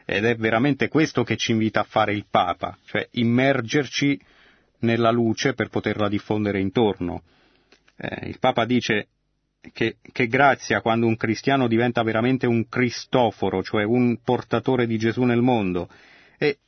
Ed 0.05 0.25
è 0.25 0.35
veramente 0.35 0.87
questo 0.87 1.23
che 1.23 1.35
ci 1.35 1.51
invita 1.51 1.81
a 1.81 1.87
fare 1.87 2.13
il 2.13 2.25
Papa, 2.29 2.77
cioè 2.85 3.07
immergerci 3.11 4.19
nella 4.79 5.11
luce 5.11 5.53
per 5.53 5.69
poterla 5.69 6.07
diffondere 6.07 6.59
intorno. 6.59 7.23
Eh, 7.97 8.27
il 8.27 8.39
Papa 8.39 8.65
dice 8.65 9.07
che, 9.73 9.97
che 10.11 10.27
grazia 10.27 10.81
quando 10.81 11.07
un 11.07 11.17
cristiano 11.17 11.67
diventa 11.67 12.03
veramente 12.03 12.47
un 12.47 12.67
Cristoforo, 12.67 13.63
cioè 13.63 13.83
un 13.83 14.19
portatore 14.23 14.87
di 14.87 14.97
Gesù 14.97 15.23
nel 15.23 15.41
mondo. 15.41 15.89
E 16.37 16.59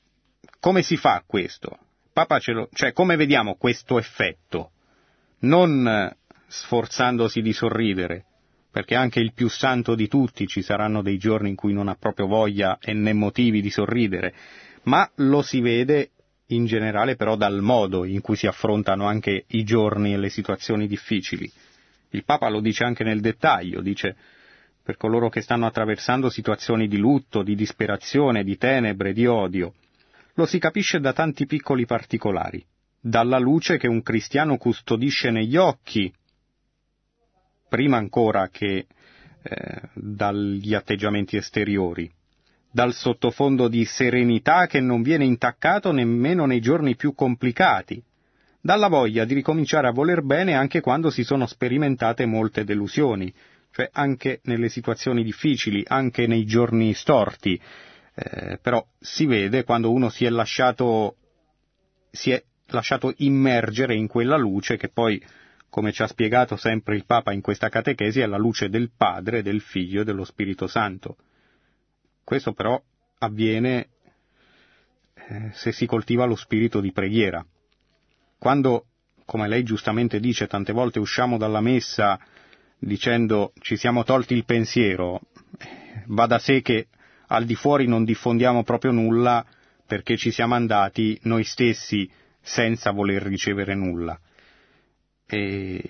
come 0.59 0.81
si 0.81 0.97
fa 0.97 1.23
questo? 1.25 1.77
Papa 2.11 2.39
ce 2.39 2.51
lo, 2.51 2.69
cioè 2.73 2.91
come 2.91 3.15
vediamo 3.15 3.55
questo 3.55 3.97
effetto? 3.97 4.71
Non 5.39 5.87
eh, 5.87 6.17
sforzandosi 6.47 7.41
di 7.41 7.53
sorridere, 7.53 8.25
perché 8.71 8.95
anche 8.95 9.19
il 9.19 9.33
più 9.33 9.47
santo 9.47 9.95
di 9.95 10.07
tutti 10.07 10.47
ci 10.47 10.61
saranno 10.61 11.01
dei 11.01 11.17
giorni 11.17 11.49
in 11.49 11.55
cui 11.55 11.73
non 11.73 11.87
ha 11.87 11.95
proprio 11.95 12.27
voglia 12.27 12.77
e 12.81 12.93
né 12.93 13.13
motivi 13.13 13.61
di 13.61 13.69
sorridere, 13.69 14.33
ma 14.83 15.09
lo 15.15 15.41
si 15.41 15.61
vede 15.61 16.11
in 16.47 16.65
generale 16.65 17.15
però 17.15 17.35
dal 17.35 17.61
modo 17.61 18.05
in 18.05 18.21
cui 18.21 18.35
si 18.35 18.47
affrontano 18.47 19.05
anche 19.05 19.45
i 19.47 19.63
giorni 19.63 20.13
e 20.13 20.17
le 20.17 20.29
situazioni 20.29 20.87
difficili. 20.87 21.49
Il 22.11 22.23
Papa 22.23 22.49
lo 22.49 22.59
dice 22.59 22.83
anche 22.83 23.03
nel 23.03 23.21
dettaglio, 23.21 23.81
dice 23.81 24.15
per 24.83 24.97
coloro 24.97 25.29
che 25.29 25.41
stanno 25.41 25.67
attraversando 25.67 26.29
situazioni 26.29 26.87
di 26.87 26.97
lutto, 26.97 27.43
di 27.43 27.53
disperazione, 27.53 28.43
di 28.43 28.57
tenebre, 28.57 29.13
di 29.13 29.27
odio. 29.27 29.75
Lo 30.33 30.47
si 30.47 30.57
capisce 30.57 30.99
da 30.99 31.13
tanti 31.13 31.45
piccoli 31.45 31.85
particolari, 31.85 32.65
dalla 32.99 33.37
luce 33.37 33.77
che 33.77 33.87
un 33.87 34.01
cristiano 34.01 34.57
custodisce 34.57 35.29
negli 35.29 35.57
occhi, 35.57 36.11
prima 37.67 37.97
ancora 37.97 38.49
che 38.49 38.87
eh, 39.41 39.81
dagli 39.93 40.73
atteggiamenti 40.73 41.37
esteriori, 41.37 42.11
dal 42.71 42.93
sottofondo 42.93 43.67
di 43.67 43.85
serenità 43.85 44.65
che 44.65 44.79
non 44.79 45.03
viene 45.03 45.25
intaccato 45.25 45.91
nemmeno 45.91 46.45
nei 46.45 46.61
giorni 46.61 46.95
più 46.95 47.13
complicati, 47.13 48.01
dalla 48.61 48.87
voglia 48.87 49.25
di 49.25 49.33
ricominciare 49.33 49.87
a 49.87 49.91
voler 49.91 50.21
bene 50.21 50.53
anche 50.53 50.81
quando 50.81 51.09
si 51.09 51.23
sono 51.23 51.45
sperimentate 51.45 52.25
molte 52.25 52.63
delusioni, 52.63 53.33
cioè 53.71 53.89
anche 53.91 54.41
nelle 54.43 54.69
situazioni 54.69 55.23
difficili, 55.23 55.83
anche 55.87 56.27
nei 56.27 56.45
giorni 56.45 56.93
storti. 56.93 57.59
Eh, 58.13 58.59
però 58.61 58.85
si 58.99 59.25
vede 59.25 59.63
quando 59.63 59.91
uno 59.91 60.09
si 60.09 60.25
è 60.25 60.29
lasciato, 60.29 61.15
si 62.11 62.31
è 62.31 62.43
lasciato 62.67 63.13
immergere 63.17 63.95
in 63.95 64.07
quella 64.07 64.37
luce 64.37 64.77
che 64.77 64.89
poi, 64.89 65.23
come 65.69 65.91
ci 65.91 66.01
ha 66.01 66.07
spiegato 66.07 66.57
sempre 66.57 66.95
il 66.95 67.05
Papa 67.05 67.31
in 67.31 67.41
questa 67.41 67.69
catechesi, 67.69 68.19
è 68.19 68.25
la 68.25 68.37
luce 68.37 68.69
del 68.69 68.91
Padre, 68.95 69.41
del 69.41 69.61
Figlio 69.61 70.01
e 70.01 70.03
dello 70.03 70.25
Spirito 70.25 70.67
Santo. 70.67 71.15
Questo 72.23 72.53
però 72.53 72.81
avviene 73.19 73.87
eh, 75.13 75.49
se 75.53 75.71
si 75.71 75.85
coltiva 75.85 76.25
lo 76.25 76.35
spirito 76.35 76.81
di 76.81 76.91
preghiera. 76.91 77.45
Quando, 78.39 78.85
come 79.25 79.49
lei 79.49 79.63
giustamente 79.63 80.21
dice, 80.21 80.47
tante 80.47 80.71
volte 80.71 80.99
usciamo 80.99 81.37
dalla 81.37 81.59
messa 81.59 82.17
dicendo 82.79 83.51
ci 83.59 83.75
siamo 83.75 84.05
tolti 84.05 84.33
il 84.33 84.45
pensiero, 84.45 85.19
va 86.07 86.25
da 86.25 86.39
sé 86.39 86.61
che 86.61 86.87
al 87.27 87.43
di 87.45 87.55
fuori 87.55 87.85
non 87.85 88.05
diffondiamo 88.05 88.63
proprio 88.63 88.91
nulla 88.91 89.45
perché 89.85 90.15
ci 90.15 90.31
siamo 90.31 90.55
andati 90.55 91.19
noi 91.23 91.43
stessi 91.43 92.09
senza 92.41 92.91
voler 92.91 93.21
ricevere 93.23 93.75
nulla. 93.75 94.17
E 95.25 95.83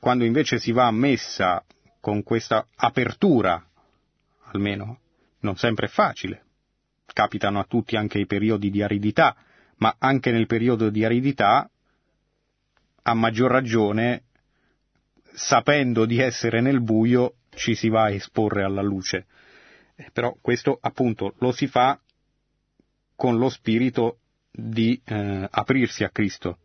quando 0.00 0.24
invece 0.24 0.58
si 0.58 0.72
va 0.72 0.86
a 0.86 0.92
messa 0.92 1.62
con 2.00 2.22
questa 2.22 2.66
apertura, 2.76 3.62
almeno 4.52 5.00
non 5.40 5.56
sempre 5.56 5.86
è 5.86 5.90
facile. 5.90 6.44
Capitano 7.12 7.58
a 7.58 7.64
tutti 7.64 7.96
anche 7.96 8.18
i 8.18 8.26
periodi 8.26 8.70
di 8.70 8.82
aridità, 8.82 9.36
ma 9.78 9.94
anche 9.98 10.30
nel 10.30 10.46
periodo 10.46 10.90
di 10.90 11.04
aridità, 11.04 11.68
a 13.02 13.14
maggior 13.14 13.50
ragione, 13.50 14.24
sapendo 15.32 16.04
di 16.04 16.18
essere 16.18 16.60
nel 16.60 16.82
buio, 16.82 17.34
ci 17.54 17.74
si 17.74 17.88
va 17.88 18.04
a 18.04 18.10
esporre 18.10 18.62
alla 18.62 18.82
luce. 18.82 19.26
Eh, 19.96 20.10
però 20.12 20.36
questo 20.40 20.78
appunto 20.80 21.34
lo 21.38 21.52
si 21.52 21.66
fa 21.66 21.98
con 23.16 23.36
lo 23.38 23.48
spirito 23.48 24.18
di 24.50 25.00
eh, 25.04 25.46
aprirsi 25.50 26.04
a 26.04 26.10
Cristo. 26.10 26.58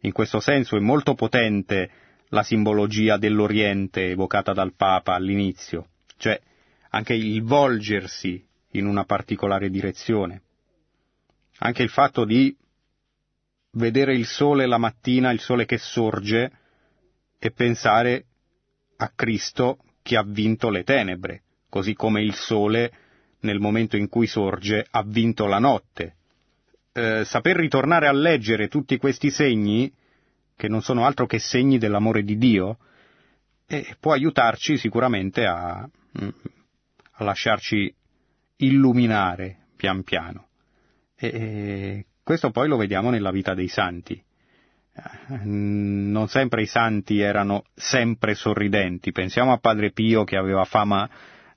In 0.00 0.12
questo 0.12 0.40
senso 0.40 0.76
è 0.76 0.80
molto 0.80 1.14
potente 1.14 1.90
la 2.28 2.42
simbologia 2.42 3.16
dell'Oriente 3.16 4.10
evocata 4.10 4.52
dal 4.52 4.74
Papa 4.74 5.14
all'inizio, 5.14 5.88
cioè 6.16 6.40
anche 6.90 7.14
il 7.14 7.42
volgersi 7.42 8.44
in 8.72 8.86
una 8.86 9.04
particolare 9.04 9.70
direzione, 9.70 10.42
anche 11.64 11.82
il 11.82 11.88
fatto 11.88 12.24
di 12.24 12.54
vedere 13.72 14.14
il 14.14 14.26
sole 14.26 14.66
la 14.66 14.76
mattina, 14.76 15.32
il 15.32 15.40
sole 15.40 15.64
che 15.64 15.78
sorge, 15.78 16.52
e 17.38 17.50
pensare 17.50 18.26
a 18.96 19.10
Cristo 19.14 19.78
che 20.02 20.16
ha 20.16 20.22
vinto 20.22 20.68
le 20.68 20.84
tenebre, 20.84 21.42
così 21.70 21.94
come 21.94 22.22
il 22.22 22.34
sole 22.34 22.92
nel 23.40 23.60
momento 23.60 23.96
in 23.96 24.08
cui 24.08 24.26
sorge 24.26 24.86
ha 24.88 25.02
vinto 25.02 25.46
la 25.46 25.58
notte. 25.58 26.16
Eh, 26.92 27.24
saper 27.24 27.56
ritornare 27.56 28.08
a 28.08 28.12
leggere 28.12 28.68
tutti 28.68 28.98
questi 28.98 29.30
segni, 29.30 29.90
che 30.56 30.68
non 30.68 30.82
sono 30.82 31.06
altro 31.06 31.26
che 31.26 31.38
segni 31.38 31.78
dell'amore 31.78 32.24
di 32.24 32.36
Dio, 32.36 32.78
eh, 33.66 33.96
può 33.98 34.12
aiutarci 34.12 34.76
sicuramente 34.76 35.46
a, 35.46 35.88
mm, 36.22 36.28
a 37.12 37.24
lasciarci 37.24 37.92
illuminare 38.56 39.68
pian 39.76 40.02
piano. 40.02 40.48
E 41.28 42.06
questo 42.22 42.50
poi 42.50 42.68
lo 42.68 42.76
vediamo 42.76 43.10
nella 43.10 43.30
vita 43.30 43.54
dei 43.54 43.68
santi. 43.68 44.22
Non 45.42 46.28
sempre 46.28 46.62
i 46.62 46.66
santi 46.66 47.20
erano 47.20 47.64
sempre 47.74 48.34
sorridenti. 48.34 49.12
Pensiamo 49.12 49.52
a 49.52 49.58
Padre 49.58 49.90
Pio 49.90 50.24
che 50.24 50.36
aveva 50.36 50.64
fama 50.64 51.08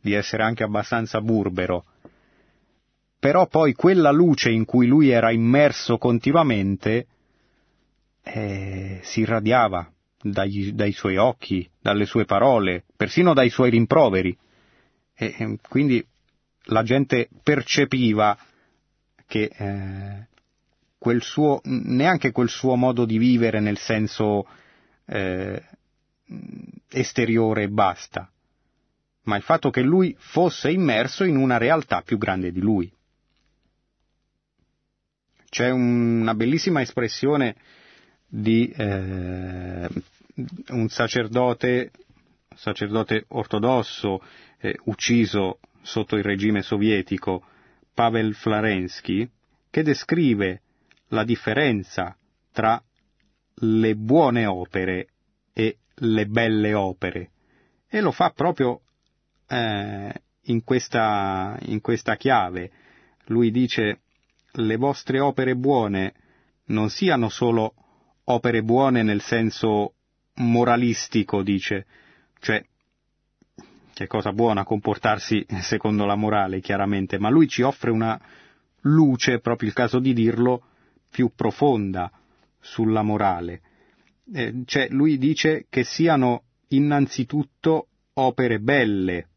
di 0.01 0.13
essere 0.13 0.43
anche 0.43 0.63
abbastanza 0.63 1.21
burbero. 1.21 1.85
Però 3.19 3.47
poi 3.47 3.73
quella 3.73 4.11
luce 4.11 4.51
in 4.51 4.65
cui 4.65 4.87
lui 4.87 5.09
era 5.09 5.31
immerso 5.31 5.97
continuamente 5.97 7.07
eh, 8.23 8.99
si 9.03 9.21
irradiava 9.21 9.91
dai, 10.21 10.73
dai 10.73 10.91
suoi 10.91 11.17
occhi, 11.17 11.67
dalle 11.81 12.05
sue 12.05 12.25
parole, 12.25 12.83
persino 12.95 13.33
dai 13.33 13.49
suoi 13.49 13.69
rimproveri. 13.69 14.37
E 15.15 15.57
quindi 15.67 16.05
la 16.65 16.83
gente 16.83 17.29
percepiva 17.43 18.37
che 19.27 19.51
eh, 19.55 20.27
quel 20.97 21.21
suo, 21.21 21.61
neanche 21.63 22.31
quel 22.31 22.49
suo 22.49 22.75
modo 22.75 23.05
di 23.05 23.17
vivere 23.17 23.59
nel 23.59 23.77
senso 23.77 24.47
eh, 25.05 25.63
esteriore 26.89 27.67
basta, 27.69 28.29
ma 29.23 29.35
il 29.35 29.43
fatto 29.43 29.69
che 29.69 29.81
lui 29.81 30.15
fosse 30.17 30.71
immerso 30.71 31.23
in 31.23 31.37
una 31.37 31.57
realtà 31.57 32.01
più 32.01 32.17
grande 32.17 32.51
di 32.51 32.59
lui. 32.59 32.91
C'è 35.49 35.69
una 35.69 36.33
bellissima 36.33 36.81
espressione 36.81 37.55
di 38.27 38.69
eh, 38.69 39.87
un 40.69 40.89
sacerdote, 40.89 41.91
sacerdote 42.55 43.25
ortodosso 43.29 44.21
eh, 44.59 44.77
ucciso 44.85 45.59
sotto 45.81 46.17
il 46.17 46.23
regime 46.23 46.61
sovietico, 46.61 47.43
Pavel 47.97 48.35
Florensky, 48.35 49.27
che 49.71 49.81
descrive 49.81 50.61
la 51.07 51.23
differenza 51.23 52.15
tra 52.51 52.79
le 53.55 53.95
buone 53.95 54.45
opere 54.45 55.07
e 55.51 55.79
le 55.95 56.27
belle 56.27 56.75
opere 56.75 57.31
e 57.87 57.99
lo 57.99 58.11
fa 58.11 58.29
proprio 58.29 58.81
eh, 59.47 60.13
in, 60.41 60.63
questa, 60.63 61.57
in 61.61 61.81
questa 61.81 62.17
chiave. 62.17 62.69
Lui 63.29 63.49
dice 63.49 64.01
le 64.51 64.75
vostre 64.75 65.19
opere 65.19 65.55
buone 65.55 66.13
non 66.65 66.91
siano 66.91 67.29
solo 67.29 67.73
opere 68.25 68.61
buone 68.61 69.01
nel 69.01 69.21
senso 69.21 69.95
moralistico, 70.35 71.41
dice, 71.41 71.87
cioè 72.41 72.63
che 73.97 74.03
è 74.03 74.07
cosa 74.07 74.31
buona 74.31 74.63
comportarsi 74.63 75.43
secondo 75.61 76.05
la 76.05 76.13
morale, 76.13 76.61
chiaramente, 76.61 77.17
ma 77.17 77.31
lui 77.31 77.47
ci 77.47 77.63
offre 77.63 77.89
una 77.89 78.19
luce, 78.81 79.39
proprio 79.39 79.69
il 79.69 79.73
caso 79.73 79.97
di 79.97 80.13
dirlo, 80.13 80.61
più 81.09 81.31
profonda 81.35 82.11
sulla 82.59 83.01
morale. 83.01 83.61
Eh, 84.31 84.61
cioè, 84.65 84.89
lui 84.91 85.17
dice 85.17 85.65
che 85.67 85.83
siano 85.83 86.43
innanzitutto 86.67 87.87
opere 88.13 88.59
belle, 88.59 89.29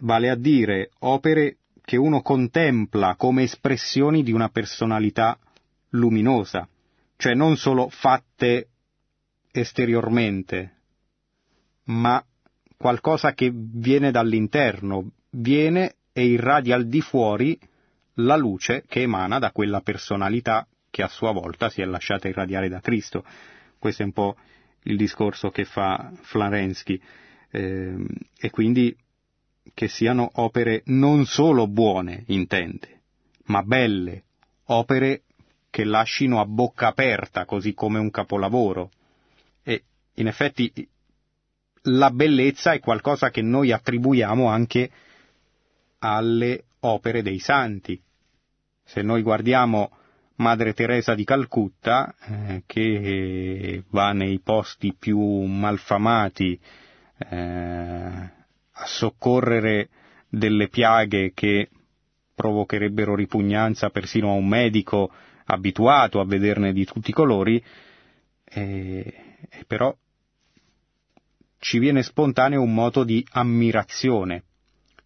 vale 0.00 0.30
a 0.30 0.34
dire 0.34 0.90
opere 1.00 1.58
che 1.84 1.96
uno 1.96 2.22
contempla 2.22 3.14
come 3.14 3.44
espressioni 3.44 4.24
di 4.24 4.32
una 4.32 4.48
personalità 4.48 5.38
luminosa, 5.90 6.68
cioè 7.16 7.34
non 7.34 7.56
solo 7.56 7.88
fatte 7.88 8.68
esteriormente, 9.52 10.78
ma 11.84 12.20
qualcosa 12.82 13.32
che 13.32 13.52
viene 13.54 14.10
dall'interno, 14.10 15.12
viene 15.30 15.94
e 16.12 16.24
irradia 16.26 16.74
al 16.74 16.88
di 16.88 17.00
fuori 17.00 17.56
la 18.14 18.34
luce 18.34 18.82
che 18.88 19.02
emana 19.02 19.38
da 19.38 19.52
quella 19.52 19.80
personalità 19.82 20.66
che 20.90 21.04
a 21.04 21.08
sua 21.08 21.30
volta 21.30 21.68
si 21.70 21.80
è 21.80 21.84
lasciata 21.84 22.26
irradiare 22.26 22.68
da 22.68 22.80
Cristo. 22.80 23.24
Questo 23.78 24.02
è 24.02 24.04
un 24.04 24.10
po' 24.12 24.34
il 24.82 24.96
discorso 24.96 25.50
che 25.50 25.64
fa 25.64 26.10
Florensky, 26.22 27.00
eh, 27.52 27.94
e 28.36 28.50
quindi 28.50 28.96
che 29.74 29.86
siano 29.86 30.28
opere 30.34 30.82
non 30.86 31.24
solo 31.24 31.68
buone, 31.68 32.24
intende, 32.26 33.02
ma 33.44 33.62
belle, 33.62 34.24
opere 34.64 35.22
che 35.70 35.84
lascino 35.84 36.40
a 36.40 36.46
bocca 36.46 36.88
aperta, 36.88 37.44
così 37.44 37.74
come 37.74 38.00
un 38.00 38.10
capolavoro. 38.10 38.90
E 39.62 39.84
in 40.14 40.26
effetti 40.26 40.72
la 41.82 42.10
bellezza 42.10 42.72
è 42.72 42.80
qualcosa 42.80 43.30
che 43.30 43.42
noi 43.42 43.72
attribuiamo 43.72 44.46
anche 44.48 44.90
alle 45.98 46.64
opere 46.80 47.22
dei 47.22 47.38
santi. 47.38 48.00
Se 48.84 49.02
noi 49.02 49.22
guardiamo 49.22 49.90
Madre 50.36 50.74
Teresa 50.74 51.14
di 51.14 51.24
Calcutta, 51.24 52.14
eh, 52.20 52.62
che 52.66 53.84
va 53.90 54.12
nei 54.12 54.40
posti 54.40 54.94
più 54.98 55.20
malfamati 55.20 56.58
eh, 57.18 58.30
a 58.72 58.86
soccorrere 58.86 59.88
delle 60.28 60.68
piaghe 60.68 61.32
che 61.34 61.68
provocherebbero 62.34 63.14
ripugnanza 63.14 63.90
persino 63.90 64.30
a 64.30 64.34
un 64.34 64.48
medico 64.48 65.12
abituato 65.44 66.18
a 66.18 66.24
vederne 66.24 66.72
di 66.72 66.84
tutti 66.84 67.10
i 67.10 67.14
colori, 67.14 67.62
eh, 68.44 69.14
però 69.66 69.94
ci 71.62 71.78
viene 71.78 72.02
spontaneo 72.02 72.60
un 72.60 72.74
moto 72.74 73.04
di 73.04 73.24
ammirazione, 73.30 74.42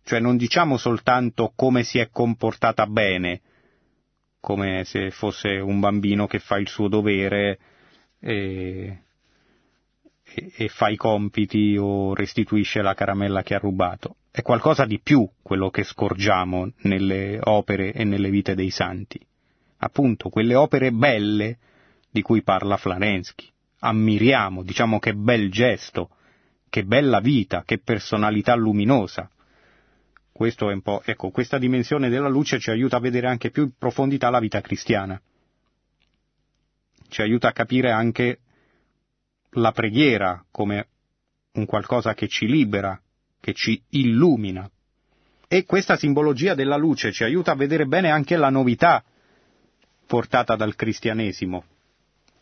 cioè 0.04 0.20
non 0.20 0.38
diciamo 0.38 0.78
soltanto 0.78 1.52
come 1.54 1.82
si 1.82 1.98
è 1.98 2.08
comportata 2.10 2.86
bene, 2.86 3.42
come 4.40 4.84
se 4.84 5.10
fosse 5.10 5.58
un 5.58 5.80
bambino 5.80 6.26
che 6.26 6.38
fa 6.38 6.56
il 6.56 6.66
suo 6.66 6.88
dovere 6.88 7.58
e, 8.18 9.02
e, 10.24 10.52
e 10.56 10.68
fa 10.68 10.88
i 10.88 10.96
compiti 10.96 11.76
o 11.78 12.14
restituisce 12.14 12.80
la 12.80 12.94
caramella 12.94 13.42
che 13.42 13.54
ha 13.54 13.58
rubato. 13.58 14.16
È 14.30 14.40
qualcosa 14.40 14.86
di 14.86 14.98
più 14.98 15.28
quello 15.42 15.68
che 15.68 15.84
scorgiamo 15.84 16.72
nelle 16.84 17.38
opere 17.42 17.92
e 17.92 18.04
nelle 18.04 18.30
vite 18.30 18.54
dei 18.54 18.70
santi. 18.70 19.20
Appunto, 19.80 20.30
quelle 20.30 20.54
opere 20.54 20.90
belle 20.90 21.58
di 22.10 22.22
cui 22.22 22.42
parla 22.42 22.78
Florensky. 22.78 23.46
Ammiriamo, 23.80 24.62
diciamo 24.62 24.98
che 24.98 25.12
bel 25.12 25.50
gesto, 25.50 26.12
che 26.68 26.84
bella 26.84 27.20
vita, 27.20 27.62
che 27.64 27.78
personalità 27.78 28.54
luminosa. 28.54 29.30
Questo 30.32 30.68
è 30.70 30.74
un 30.74 30.82
po', 30.82 31.02
ecco, 31.04 31.30
questa 31.30 31.58
dimensione 31.58 32.08
della 32.08 32.28
luce 32.28 32.58
ci 32.58 32.70
aiuta 32.70 32.96
a 32.96 33.00
vedere 33.00 33.26
anche 33.26 33.50
più 33.50 33.62
in 33.64 33.72
profondità 33.78 34.28
la 34.28 34.38
vita 34.38 34.60
cristiana. 34.60 35.20
Ci 37.08 37.22
aiuta 37.22 37.48
a 37.48 37.52
capire 37.52 37.90
anche 37.90 38.40
la 39.50 39.72
preghiera 39.72 40.44
come 40.50 40.88
un 41.52 41.64
qualcosa 41.64 42.12
che 42.14 42.28
ci 42.28 42.46
libera, 42.46 43.00
che 43.40 43.54
ci 43.54 43.80
illumina. 43.90 44.70
E 45.48 45.64
questa 45.64 45.96
simbologia 45.96 46.54
della 46.54 46.76
luce 46.76 47.12
ci 47.12 47.24
aiuta 47.24 47.52
a 47.52 47.56
vedere 47.56 47.86
bene 47.86 48.10
anche 48.10 48.36
la 48.36 48.50
novità 48.50 49.02
portata 50.06 50.56
dal 50.56 50.74
cristianesimo, 50.74 51.64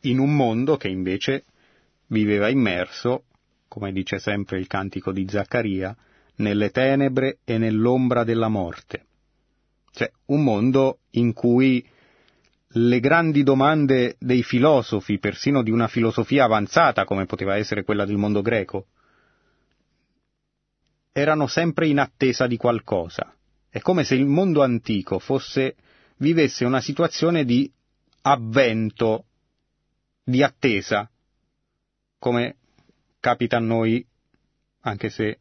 in 0.01 0.19
un 0.19 0.35
mondo 0.35 0.77
che 0.77 0.89
invece 0.89 1.45
viveva 2.09 2.49
immerso, 2.49 3.25
come 3.75 3.91
dice 3.91 4.21
sempre 4.21 4.61
il 4.61 4.69
cantico 4.69 5.11
di 5.11 5.27
Zaccaria, 5.29 5.97
nelle 6.37 6.71
tenebre 6.71 7.39
e 7.43 7.59
nell'ombra 7.59 8.23
della 8.23 8.47
morte. 8.47 9.07
Cioè, 9.91 10.13
un 10.27 10.45
mondo 10.45 11.01
in 11.15 11.33
cui 11.33 11.85
le 12.69 13.01
grandi 13.01 13.43
domande 13.43 14.15
dei 14.21 14.45
filosofi, 14.45 15.19
persino 15.19 15.65
di 15.65 15.73
una 15.73 15.89
filosofia 15.89 16.45
avanzata 16.45 17.05
come 17.05 17.27
poteva 17.27 17.57
essere 17.57 17.83
quella 17.83 18.05
del 18.05 18.17
mondo 18.17 18.43
greco, 18.43 18.87
erano 21.11 21.49
sempre 21.49 21.89
in 21.89 21.99
attesa 21.99 22.47
di 22.47 22.57
qualcosa. 22.57 23.35
È 23.69 23.81
come 23.81 24.05
se 24.05 24.15
il 24.15 24.27
mondo 24.27 24.63
antico 24.63 25.19
fosse, 25.19 25.75
vivesse 26.19 26.65
una 26.65 26.81
situazione 26.81 27.45
di 27.45 27.69
avvento, 28.23 29.25
di 30.23 30.45
attesa, 30.45 31.11
come 32.21 32.59
capita 33.25 33.57
a 33.57 33.61
noi, 33.61 34.05
anche 34.83 35.09
se 35.09 35.39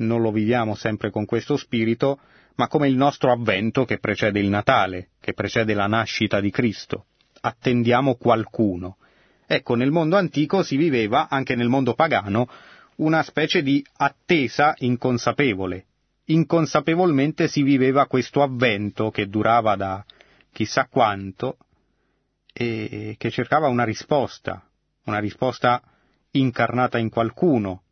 non 0.00 0.20
lo 0.20 0.30
viviamo 0.30 0.74
sempre 0.74 1.08
con 1.10 1.24
questo 1.24 1.56
spirito, 1.56 2.20
ma 2.56 2.68
come 2.68 2.88
il 2.88 2.96
nostro 2.96 3.32
avvento 3.32 3.86
che 3.86 3.96
precede 3.96 4.38
il 4.38 4.50
Natale, 4.50 5.12
che 5.18 5.32
precede 5.32 5.72
la 5.72 5.86
nascita 5.86 6.40
di 6.40 6.50
Cristo. 6.50 7.06
Attendiamo 7.40 8.16
qualcuno. 8.16 8.98
Ecco, 9.46 9.76
nel 9.76 9.92
mondo 9.92 10.18
antico 10.18 10.62
si 10.62 10.76
viveva, 10.76 11.28
anche 11.30 11.54
nel 11.54 11.68
mondo 11.68 11.94
pagano, 11.94 12.50
una 12.96 13.22
specie 13.22 13.62
di 13.62 13.82
attesa 13.96 14.74
inconsapevole. 14.76 15.86
Inconsapevolmente 16.26 17.48
si 17.48 17.62
viveva 17.62 18.06
questo 18.06 18.42
avvento 18.42 19.10
che 19.10 19.26
durava 19.26 19.74
da 19.74 20.04
chissà 20.52 20.86
quanto 20.86 21.56
e 22.52 23.14
che 23.16 23.30
cercava 23.30 23.68
una 23.68 23.84
risposta, 23.84 24.68
una 25.04 25.18
risposta 25.18 25.80
incarnata 26.40 26.98
in 26.98 27.08
qualcuno, 27.08 27.82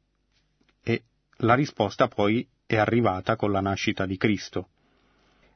la 1.38 1.54
risposta 1.54 2.08
poi 2.08 2.46
è 2.66 2.76
arrivata 2.76 3.36
con 3.36 3.50
la 3.50 3.60
nascita 3.60 4.06
di 4.06 4.16
Cristo. 4.16 4.68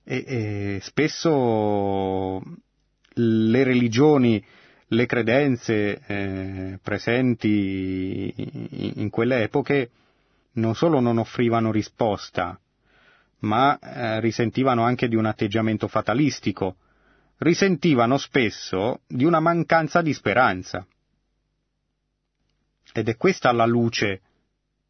E, 0.04 0.24
e 0.26 0.78
spesso 0.82 2.42
le 3.14 3.64
religioni, 3.64 4.44
le 4.88 5.06
credenze 5.06 6.00
eh, 6.06 6.78
presenti 6.82 8.32
in 8.96 9.10
quelle 9.10 9.42
epoche 9.42 9.90
non 10.52 10.74
solo 10.74 10.98
non 11.00 11.18
offrivano 11.18 11.70
risposta, 11.70 12.58
ma 13.40 13.78
eh, 13.78 14.20
risentivano 14.20 14.82
anche 14.82 15.08
di 15.08 15.14
un 15.14 15.26
atteggiamento 15.26 15.86
fatalistico, 15.86 16.76
risentivano 17.38 18.16
spesso 18.16 19.02
di 19.06 19.24
una 19.24 19.38
mancanza 19.40 20.02
di 20.02 20.12
speranza. 20.12 20.84
Ed 22.92 23.08
è 23.08 23.16
questa 23.16 23.52
la 23.52 23.66
luce 23.66 24.22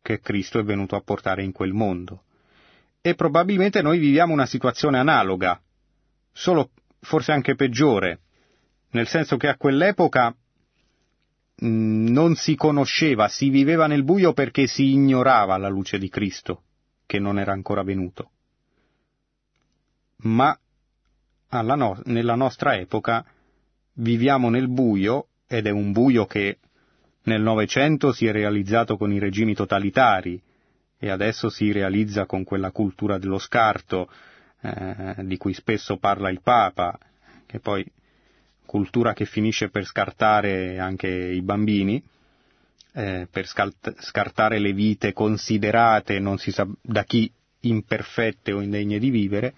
che 0.03 0.21
Cristo 0.21 0.59
è 0.59 0.63
venuto 0.63 0.97
a 0.97 1.03
portare 1.03 1.43
in 1.43 1.53
quel 1.53 1.73
mondo. 1.73 2.25
E 3.01 3.15
probabilmente 3.15 3.83
noi 3.83 3.99
viviamo 3.99 4.33
una 4.33 4.47
situazione 4.47 4.99
analoga, 4.99 5.61
solo 6.33 6.71
forse 7.01 7.33
anche 7.33 7.55
peggiore, 7.55 8.21
nel 8.91 9.07
senso 9.07 9.37
che 9.37 9.49
a 9.49 9.57
quell'epoca 9.57 10.35
mm, 11.65 12.07
non 12.09 12.35
si 12.37 12.55
conosceva, 12.55 13.29
si 13.29 13.51
viveva 13.51 13.87
nel 13.87 14.05
buio 14.05 14.33
perché 14.33 14.67
si 14.67 14.93
ignorava 14.93 15.57
la 15.57 15.69
luce 15.69 15.99
di 15.99 16.09
Cristo, 16.09 16.63
che 17.07 17.19
non 17.19 17.39
era 17.39 17.53
ancora 17.53 17.83
venuto. 17.83 18.31
Ma 20.23 20.59
no- 21.51 22.01
nella 22.05 22.35
nostra 22.35 22.77
epoca 22.77 23.25
viviamo 23.95 24.49
nel 24.49 24.69
buio, 24.69 25.29
ed 25.47 25.67
è 25.67 25.71
un 25.71 25.93
buio 25.93 26.27
che 26.27 26.59
nel 27.29 27.43
Novecento 27.43 28.13
si 28.13 28.27
è 28.27 28.33
realizzato 28.33 28.97
con 28.97 29.13
i 29.13 29.19
regimi 29.21 29.55
totalitari 29.55 30.41
e 30.99 31.11
adesso 31.11 31.49
si 31.51 31.71
realizza 31.71 32.27
con 32.27 32.43
quella 32.43 32.73
cultura 32.73 33.19
dello 33.19 33.39
scarto 33.39 34.11
eh, 34.63 35.15
di 35.19 35.37
cui 35.37 35.53
spesso 35.53 35.99
parla 35.99 36.31
il 36.31 36.41
Papa, 36.43 36.99
che 37.47 37.61
poi 37.61 37.87
cultura 38.67 39.13
che 39.13 39.27
finisce 39.27 39.69
per 39.69 39.85
scartare 39.85 40.79
anche 40.81 41.07
i 41.07 41.41
bambini, 41.43 42.03
eh, 42.95 43.29
per 43.31 43.47
scartare 43.47 44.59
le 44.59 44.73
vite 44.73 45.13
considerate 45.13 46.19
non 46.19 46.39
si 46.39 46.51
sa 46.51 46.67
da 46.81 47.05
chi 47.05 47.31
imperfette 47.61 48.53
o 48.53 48.61
indegne 48.61 48.99
di 48.99 49.11
vivere, 49.11 49.55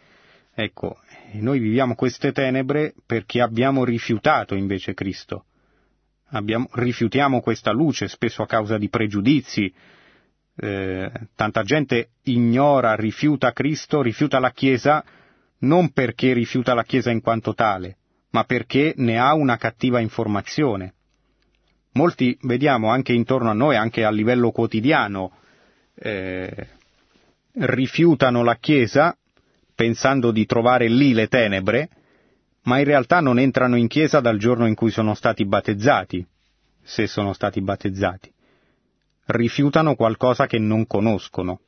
ecco, 0.53 0.99
noi 1.35 1.59
viviamo 1.61 1.95
queste 1.95 2.33
tenebre 2.33 2.93
perché 3.07 3.41
abbiamo 3.41 3.85
rifiutato 3.85 4.55
invece 4.55 4.93
Cristo 4.93 5.45
abbiamo, 6.31 6.69
rifiutiamo 6.73 7.41
questa 7.41 7.73
luce 7.73 8.09
spesso 8.09 8.43
a 8.43 8.47
causa 8.47 8.79
di 8.79 8.89
pregiudizi, 8.89 9.73
eh, 10.57 11.11
tanta 11.35 11.63
gente 11.63 12.11
ignora, 12.25 12.95
rifiuta 12.95 13.53
Cristo, 13.53 14.03
rifiuta 14.03 14.39
la 14.39 14.51
Chiesa 14.51 15.05
non 15.61 15.93
perché 15.93 16.33
rifiuta 16.33 16.75
la 16.75 16.85
Chiesa 16.85 17.11
in 17.11 17.21
quanto 17.21 17.55
tale, 17.55 17.97
ma 18.31 18.45
perché 18.45 18.95
ne 18.97 19.19
ha 19.19 19.35
una 19.35 19.57
cattiva 19.57 20.01
informazione. 20.01 20.95
Molti 21.93 22.39
vediamo 22.43 22.91
anche 22.91 23.13
intorno 23.13 23.51
a 23.51 23.55
noi, 23.55 23.77
anche 23.77 24.05
a 24.05 24.11
livello 24.11 24.53
quotidiano, 24.53 25.33
eh, 25.95 26.69
rifiutano 27.53 28.43
la 28.43 28.57
Chiesa 28.57 29.17
pensando 29.75 30.31
di 30.31 30.47
trovare 30.47 30.89
lì 30.89 31.13
le 31.13 31.27
tenebre, 31.27 31.89
ma 32.63 32.79
in 32.79 32.85
realtà 32.85 33.21
non 33.21 33.39
entrano 33.39 33.77
in 33.77 33.89
chiesa 33.89 34.21
dal 34.21 34.39
giorno 34.39 34.67
in 34.67 34.75
cui 34.75 34.91
sono 34.91 35.15
stati 35.15 35.47
battezzati, 35.47 36.27
se 36.83 37.07
sono 37.07 37.33
stati 37.33 37.61
battezzati. 37.61 38.33
Rifiutano 39.27 39.95
qualcosa 39.95 40.47
che 40.47 40.59
non 40.59 40.87
conoscono. 40.87 41.61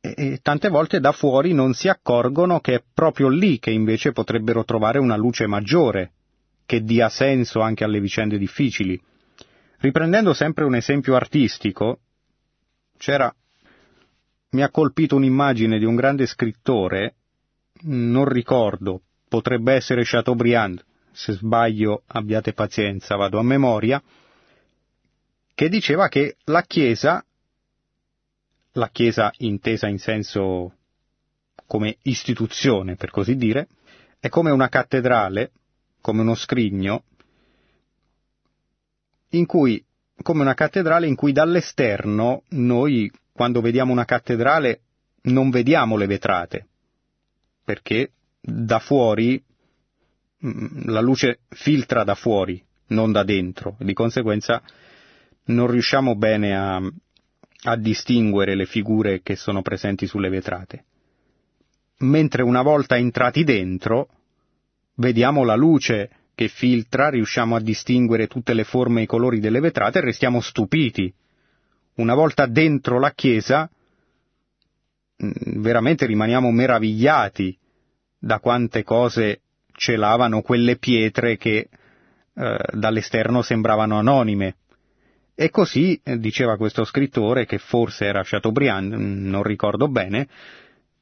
E, 0.00 0.14
e 0.16 0.38
tante 0.42 0.68
volte 0.68 1.00
da 1.00 1.12
fuori 1.12 1.52
non 1.52 1.72
si 1.72 1.88
accorgono 1.88 2.60
che 2.60 2.74
è 2.74 2.84
proprio 2.92 3.28
lì 3.28 3.58
che 3.58 3.70
invece 3.70 4.12
potrebbero 4.12 4.64
trovare 4.64 4.98
una 4.98 5.16
luce 5.16 5.46
maggiore, 5.46 6.12
che 6.66 6.82
dia 6.82 7.08
senso 7.08 7.60
anche 7.60 7.84
alle 7.84 8.00
vicende 8.00 8.38
difficili. 8.38 9.00
Riprendendo 9.78 10.32
sempre 10.32 10.64
un 10.64 10.74
esempio 10.74 11.14
artistico, 11.14 12.00
c'era 12.98 13.32
mi 14.50 14.62
ha 14.62 14.70
colpito 14.70 15.16
un'immagine 15.16 15.78
di 15.78 15.84
un 15.84 15.96
grande 15.96 16.26
scrittore, 16.26 17.16
non 17.82 18.24
ricordo, 18.26 19.02
potrebbe 19.28 19.74
essere 19.74 20.02
Chateaubriand, 20.04 20.84
se 21.12 21.32
sbaglio 21.32 22.02
abbiate 22.06 22.52
pazienza, 22.52 23.16
vado 23.16 23.38
a 23.38 23.42
memoria, 23.42 24.02
che 25.54 25.68
diceva 25.68 26.08
che 26.08 26.36
la 26.44 26.62
Chiesa, 26.62 27.24
la 28.72 28.88
Chiesa 28.90 29.32
intesa 29.38 29.88
in 29.88 29.98
senso 29.98 30.74
come 31.66 31.96
istituzione, 32.02 32.96
per 32.96 33.10
così 33.10 33.36
dire, 33.36 33.68
è 34.20 34.28
come 34.28 34.50
una 34.50 34.68
cattedrale, 34.68 35.50
come 36.00 36.20
uno 36.20 36.34
scrigno, 36.34 37.04
in 39.30 39.46
cui, 39.46 39.84
come 40.22 40.42
una 40.42 40.54
cattedrale 40.54 41.06
in 41.06 41.14
cui 41.14 41.32
dall'esterno 41.32 42.42
noi, 42.50 43.10
quando 43.32 43.60
vediamo 43.60 43.92
una 43.92 44.04
cattedrale, 44.04 44.80
non 45.22 45.50
vediamo 45.50 45.96
le 45.96 46.06
vetrate, 46.06 46.66
perché 47.64 48.12
da 48.40 48.78
fuori 48.78 49.42
mm, 50.44 50.88
la 50.88 51.00
luce 51.00 51.40
filtra 51.48 52.04
da 52.04 52.14
fuori, 52.14 52.62
non 52.88 53.12
da 53.12 53.24
dentro, 53.24 53.76
di 53.80 53.92
conseguenza 53.92 54.62
non 55.46 55.68
riusciamo 55.68 56.16
bene 56.16 56.56
a, 56.56 56.76
a 56.76 57.76
distinguere 57.76 58.54
le 58.54 58.66
figure 58.66 59.22
che 59.22 59.36
sono 59.36 59.62
presenti 59.62 60.06
sulle 60.06 60.28
vetrate. 60.28 60.84
Mentre 61.98 62.42
una 62.42 62.62
volta 62.62 62.96
entrati 62.96 63.44
dentro, 63.44 64.08
vediamo 64.96 65.44
la 65.44 65.54
luce 65.54 66.10
che 66.34 66.48
filtra, 66.48 67.08
riusciamo 67.08 67.56
a 67.56 67.60
distinguere 67.60 68.26
tutte 68.26 68.52
le 68.52 68.64
forme 68.64 69.00
e 69.00 69.02
i 69.04 69.06
colori 69.06 69.40
delle 69.40 69.60
vetrate 69.60 69.98
e 69.98 70.02
restiamo 70.02 70.40
stupiti. 70.40 71.12
Una 71.94 72.14
volta 72.14 72.46
dentro 72.46 72.98
la 72.98 73.12
chiesa, 73.12 73.70
mm, 75.24 75.62
veramente 75.62 76.04
rimaniamo 76.06 76.50
meravigliati 76.50 77.56
da 78.18 78.38
quante 78.40 78.82
cose 78.82 79.40
celavano 79.72 80.42
quelle 80.42 80.76
pietre 80.76 81.36
che 81.36 81.68
eh, 82.34 82.58
dall'esterno 82.72 83.42
sembravano 83.42 83.98
anonime. 83.98 84.56
E 85.34 85.50
così, 85.50 86.00
eh, 86.02 86.18
diceva 86.18 86.56
questo 86.56 86.84
scrittore, 86.84 87.44
che 87.44 87.58
forse 87.58 88.06
era 88.06 88.22
Chateaubriand, 88.24 88.94
mm, 88.94 89.28
non 89.28 89.42
ricordo 89.42 89.88
bene, 89.88 90.28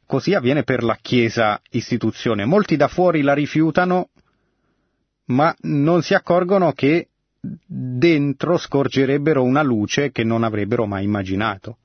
così 0.06 0.34
avviene 0.34 0.64
per 0.64 0.82
la 0.82 0.98
Chiesa 1.00 1.60
istituzione. 1.70 2.44
Molti 2.44 2.76
da 2.76 2.88
fuori 2.88 3.22
la 3.22 3.34
rifiutano 3.34 4.08
ma 5.26 5.54
non 5.62 6.02
si 6.02 6.14
accorgono 6.14 6.72
che 6.72 7.08
dentro 7.40 8.56
scorgerebbero 8.56 9.42
una 9.42 9.62
luce 9.62 10.10
che 10.10 10.24
non 10.24 10.44
avrebbero 10.44 10.86
mai 10.86 11.04
immaginato, 11.04 11.78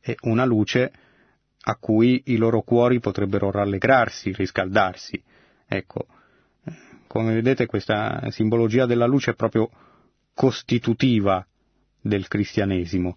e 0.00 0.16
una 0.22 0.44
luce 0.44 0.92
a 1.68 1.76
cui 1.80 2.22
i 2.26 2.36
loro 2.36 2.62
cuori 2.62 3.00
potrebbero 3.00 3.50
rallegrarsi, 3.50 4.32
riscaldarsi. 4.32 5.20
Ecco, 5.66 6.06
come 7.08 7.34
vedete 7.34 7.66
questa 7.66 8.22
simbologia 8.30 8.86
della 8.86 9.06
luce 9.06 9.32
è 9.32 9.34
proprio 9.34 9.68
costitutiva 10.32 11.44
del 12.00 12.28
cristianesimo. 12.28 13.16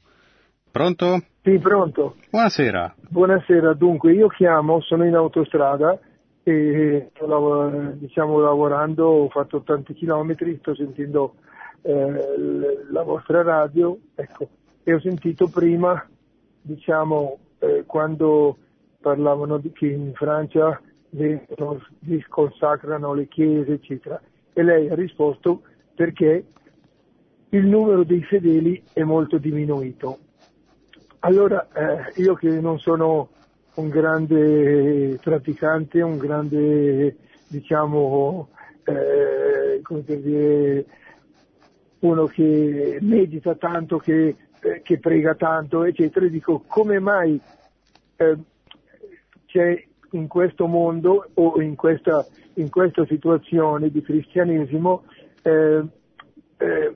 Pronto? 0.72 1.22
Sì, 1.44 1.60
pronto. 1.60 2.16
Buonasera. 2.32 2.96
Buonasera, 3.10 3.74
dunque 3.74 4.14
io 4.14 4.28
chiamo, 4.30 4.82
sono 4.82 5.06
in 5.06 5.14
autostrada 5.14 6.00
e 6.42 7.10
sto 7.14 7.72
diciamo, 7.94 8.40
lavorando, 8.40 9.06
ho 9.06 9.30
fatto 9.30 9.62
tanti 9.62 9.94
chilometri, 9.94 10.58
sto 10.58 10.74
sentendo 10.74 11.36
eh, 11.84 12.84
la 12.90 13.04
vostra 13.04 13.44
radio 13.44 13.96
ecco, 14.16 14.50
e 14.84 14.94
ho 14.94 15.00
sentito 15.00 15.50
prima 15.50 16.04
diciamo, 16.62 17.38
eh, 17.60 17.84
quando 17.86 18.58
parlavano 19.00 19.58
di 19.58 19.72
che 19.72 19.88
in 19.88 20.14
Francia 20.14 20.80
si 21.12 22.26
consacrano 22.28 23.14
le 23.14 23.28
chiese 23.28 23.74
eccetera 23.74 24.22
e 24.54 24.64
lei 24.64 24.90
ha 24.90 24.96
risposto 24.96 25.62
perché 25.96 26.46
il 27.50 27.66
numero 27.66 28.04
dei 28.04 28.24
fedeli 28.24 28.82
è 28.94 29.04
molto 29.04 29.38
diminuito. 29.38 30.20
Allora 31.20 31.68
eh, 31.74 32.22
io 32.22 32.36
che 32.36 32.48
non 32.60 32.80
sono 32.80 33.30
un 33.76 33.90
grande 33.90 35.18
praticante, 35.22 36.02
un 36.02 36.18
grande, 36.18 37.16
diciamo, 37.48 38.50
eh, 38.84 39.80
come 39.82 40.02
per 40.02 40.20
dire, 40.20 40.86
uno 42.00 42.26
che 42.26 43.00
medita 43.02 43.56
tanto, 43.56 43.98
che, 43.98 44.36
eh, 44.62 44.82
che 44.82 45.00
prega 45.00 45.36
tanto, 45.36 45.84
eccetera, 45.84 46.26
e 46.26 46.30
dico 46.30 46.64
come 46.68 47.00
mai 47.00 47.40
eh, 48.18 48.38
c'è 49.46 49.84
in 50.12 50.28
questo 50.28 50.68
mondo 50.68 51.30
o 51.34 51.62
in 51.62 51.76
questa, 51.76 52.26
in 52.56 52.70
questa 52.70 53.06
situazione 53.06 53.90
di 53.90 54.02
cristianesimo, 54.02 55.04
eh, 55.44 55.84
eh, 56.58 56.96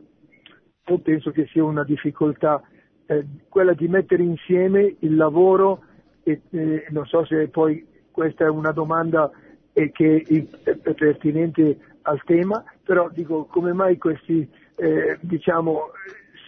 io 0.85 0.97
penso 0.99 1.31
che 1.31 1.47
sia 1.47 1.63
una 1.63 1.83
difficoltà 1.83 2.61
eh, 3.05 3.25
quella 3.49 3.73
di 3.73 3.87
mettere 3.87 4.23
insieme 4.23 4.95
il 4.99 5.15
lavoro 5.15 5.83
e, 6.23 6.41
eh, 6.49 6.85
non 6.89 7.05
so 7.05 7.25
se 7.25 7.47
poi 7.47 7.85
questa 8.11 8.45
è 8.45 8.49
una 8.49 8.71
domanda 8.71 9.31
eh, 9.73 9.91
che 9.91 10.23
è 10.63 10.93
pertinente 10.93 11.77
al 12.03 12.21
tema, 12.23 12.63
però 12.83 13.09
dico 13.09 13.45
come 13.45 13.73
mai 13.73 13.97
questi 13.97 14.47
eh, 14.75 15.17
diciamo 15.21 15.91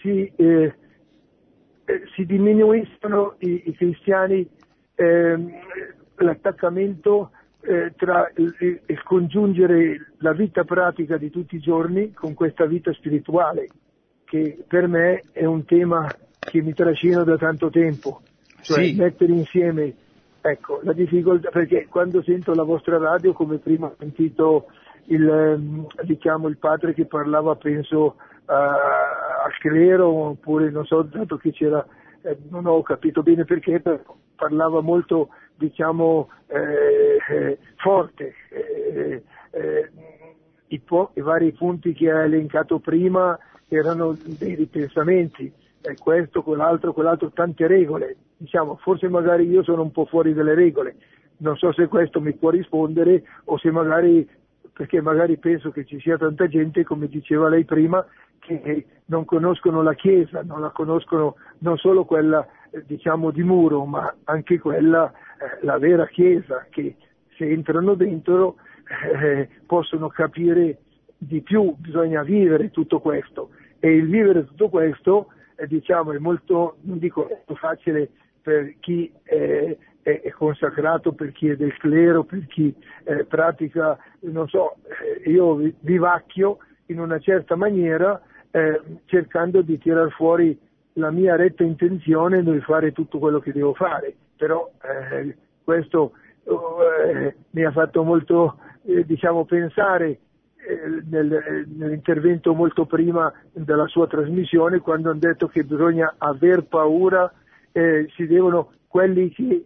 si, 0.00 0.30
eh, 0.36 0.74
eh, 1.86 2.02
si 2.14 2.26
diminuiscono 2.26 3.36
i, 3.38 3.62
i 3.66 3.72
cristiani 3.74 4.46
ehm, 4.94 5.52
l'attaccamento 6.16 7.30
eh, 7.62 7.92
tra 7.96 8.30
il, 8.36 8.54
il, 8.86 9.02
congiungere 9.02 10.12
la 10.18 10.32
vita 10.32 10.64
pratica 10.64 11.16
di 11.16 11.30
tutti 11.30 11.56
i 11.56 11.60
giorni 11.60 12.12
con 12.12 12.34
questa 12.34 12.66
vita 12.66 12.92
spirituale, 12.92 13.68
che 14.24 14.64
per 14.66 14.86
me 14.86 15.22
è 15.32 15.44
un 15.44 15.64
tema 15.64 16.06
che 16.38 16.60
mi 16.60 16.74
trascino 16.74 17.24
da 17.24 17.36
tanto 17.36 17.70
tempo 17.70 18.20
cioè 18.60 18.84
sì. 18.84 18.94
mettere 18.94 19.32
insieme 19.32 19.94
ecco, 20.40 20.80
la 20.82 20.92
difficoltà, 20.92 21.50
perché 21.50 21.86
quando 21.88 22.22
sento 22.22 22.52
la 22.54 22.62
vostra 22.62 22.98
radio, 22.98 23.32
come 23.32 23.58
prima 23.58 23.86
ho 23.86 23.94
sentito 23.98 24.66
il, 25.06 25.86
diciamo, 26.02 26.48
il 26.48 26.58
padre 26.58 26.94
che 26.94 27.06
parlava, 27.06 27.54
penso, 27.56 28.16
uh, 28.46 28.52
al 28.52 29.56
clero, 29.58 30.08
oppure 30.08 30.70
non 30.70 30.84
so, 30.84 31.02
dato 31.02 31.36
che 31.36 31.52
c'era, 31.52 31.84
eh, 32.22 32.36
non 32.50 32.66
ho 32.66 32.82
capito 32.82 33.22
bene 33.22 33.44
perché, 33.44 33.82
parlava 34.34 34.80
molto, 34.80 35.28
diciamo, 35.54 36.28
eh, 36.46 37.18
eh, 37.28 37.58
forte. 37.76 38.34
Eh, 38.50 39.22
eh, 39.50 39.90
i, 40.68 40.80
po- 40.80 41.10
I 41.14 41.20
vari 41.20 41.52
punti 41.52 41.92
che 41.92 42.10
ha 42.10 42.24
elencato 42.24 42.78
prima 42.78 43.38
erano 43.68 44.16
dei 44.24 44.54
ripensamenti, 44.54 45.52
questo, 45.98 46.42
quell'altro, 46.42 46.92
quell'altro, 46.92 47.30
tante 47.30 47.66
regole 47.66 48.16
diciamo, 48.36 48.76
forse 48.76 49.08
magari 49.08 49.48
io 49.48 49.62
sono 49.62 49.82
un 49.82 49.90
po' 49.90 50.04
fuori 50.04 50.34
dalle 50.34 50.54
regole, 50.54 50.96
non 51.38 51.56
so 51.56 51.72
se 51.72 51.86
questo 51.86 52.20
mi 52.20 52.34
può 52.34 52.50
rispondere 52.50 53.22
o 53.44 53.58
se 53.58 53.70
magari, 53.70 54.28
perché 54.72 55.00
magari 55.00 55.38
penso 55.38 55.70
che 55.70 55.84
ci 55.84 55.98
sia 56.00 56.18
tanta 56.18 56.46
gente, 56.48 56.84
come 56.84 57.08
diceva 57.08 57.48
lei 57.48 57.64
prima, 57.64 58.04
che 58.46 58.86
non 59.06 59.24
conoscono 59.24 59.82
la 59.82 59.94
Chiesa, 59.94 60.42
non 60.42 60.60
la 60.60 60.70
conoscono 60.70 61.36
non 61.58 61.76
solo 61.76 62.04
quella 62.04 62.46
eh, 62.70 62.82
diciamo 62.86 63.30
di 63.30 63.42
muro, 63.42 63.84
ma 63.84 64.14
anche 64.24 64.58
quella, 64.58 65.10
eh, 65.10 65.64
la 65.64 65.78
vera 65.78 66.06
Chiesa, 66.06 66.66
che 66.70 66.96
se 67.36 67.48
entrano 67.48 67.94
dentro 67.94 68.56
eh, 69.20 69.48
possono 69.66 70.08
capire 70.08 70.78
di 71.18 71.40
più, 71.40 71.74
bisogna 71.76 72.22
vivere 72.22 72.70
tutto 72.70 73.00
questo. 73.00 73.50
E 73.78 73.94
il 73.94 74.08
vivere 74.08 74.46
tutto 74.46 74.68
questo 74.68 75.28
eh, 75.56 75.66
diciamo 75.66 76.12
è 76.12 76.18
molto, 76.18 76.76
non 76.82 76.98
dico 76.98 77.28
facile 77.54 78.10
per 78.42 78.74
chi 78.78 79.12
è, 79.22 79.76
è, 80.02 80.30
consacrato, 80.30 81.12
per 81.12 81.32
chi 81.32 81.48
è 81.48 81.56
del 81.56 81.76
clero, 81.78 82.22
per 82.22 82.46
chi 82.46 82.74
eh, 83.04 83.24
pratica, 83.24 83.98
non 84.20 84.46
so, 84.48 84.76
eh, 84.84 85.28
io 85.28 85.60
vivacchio 85.80 86.58
in 86.86 87.00
una 87.00 87.18
certa 87.18 87.56
maniera 87.56 88.20
eh, 88.56 88.80
cercando 89.04 89.60
di 89.60 89.76
tirar 89.76 90.10
fuori 90.12 90.58
la 90.94 91.10
mia 91.10 91.36
retta 91.36 91.62
intenzione 91.62 92.40
nel 92.40 92.62
fare 92.62 92.92
tutto 92.92 93.18
quello 93.18 93.38
che 93.38 93.52
devo 93.52 93.74
fare, 93.74 94.14
però 94.34 94.70
eh, 94.82 95.36
questo 95.62 96.12
eh, 96.44 97.34
mi 97.50 97.64
ha 97.64 97.70
fatto 97.70 98.02
molto 98.02 98.56
eh, 98.86 99.04
diciamo, 99.04 99.44
pensare 99.44 100.20
nel, 101.08 101.64
nell'intervento 101.76 102.52
molto 102.54 102.86
prima 102.86 103.32
della 103.52 103.86
sua 103.86 104.06
trasmissione 104.06 104.78
quando 104.78 105.10
hanno 105.10 105.20
detto 105.20 105.46
che 105.48 105.62
bisogna 105.62 106.14
aver 106.18 106.64
paura 106.64 107.30
eh, 107.72 108.08
si 108.16 108.26
devono, 108.26 108.72
quelli 108.88 109.30
che, 109.30 109.64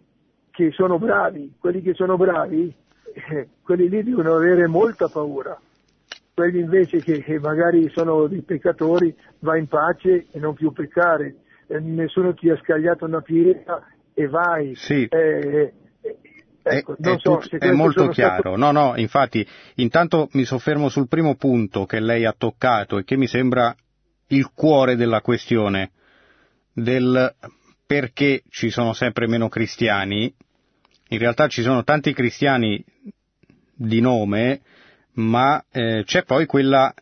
che, 0.51 0.71
sono 0.71 0.99
bravi, 0.99 1.53
quelli 1.57 1.81
che 1.81 1.93
sono 1.93 2.17
bravi, 2.17 2.71
eh, 3.13 3.47
quelli 3.63 3.87
lì 3.87 4.03
devono 4.03 4.35
avere 4.35 4.67
molta 4.67 5.07
paura, 5.07 5.57
quelli 6.33 6.59
invece 6.59 6.99
che, 6.99 7.21
che, 7.21 7.39
magari 7.39 7.89
sono 7.89 8.27
dei 8.27 8.41
peccatori, 8.41 9.15
vai 9.39 9.59
in 9.59 9.67
pace 9.67 10.27
e 10.31 10.39
non 10.39 10.53
più 10.53 10.71
peccare, 10.71 11.35
eh, 11.67 11.79
nessuno 11.79 12.33
ti 12.33 12.49
ha 12.49 12.57
scagliato 12.57 13.05
una 13.05 13.21
pietra 13.21 13.85
e 14.13 14.27
vai. 14.27 14.75
Sì. 14.75 15.05
Eh, 15.09 15.73
Ecco, 16.63 16.95
è, 16.95 17.09
è, 17.09 17.17
so 17.17 17.37
tut, 17.37 17.57
è, 17.57 17.71
molto 17.71 18.07
chiaro. 18.09 18.39
Stato... 18.39 18.55
No, 18.55 18.71
no, 18.71 18.93
infatti, 18.95 19.45
intanto 19.75 20.29
mi 20.33 20.45
soffermo 20.45 20.89
sul 20.89 21.07
primo 21.07 21.35
punto 21.35 21.85
che 21.85 21.99
lei 21.99 22.25
ha 22.25 22.35
toccato 22.37 22.99
e 22.99 23.03
che 23.03 23.17
mi 23.17 23.27
sembra 23.27 23.75
il 24.27 24.51
cuore 24.53 24.95
della 24.95 25.21
questione, 25.21 25.91
del 26.73 27.33
perché 27.85 28.43
ci 28.49 28.69
sono 28.69 28.93
sempre 28.93 29.27
meno 29.27 29.49
cristiani. 29.49 30.33
In 31.09 31.17
realtà 31.17 31.47
ci 31.47 31.61
sono 31.61 31.83
tanti 31.83 32.13
cristiani 32.13 32.83
di 33.73 33.99
nome, 33.99 34.61
ma 35.13 35.63
eh, 35.71 36.03
c'è 36.05 36.23
poi 36.23 36.45
quella 36.45 36.93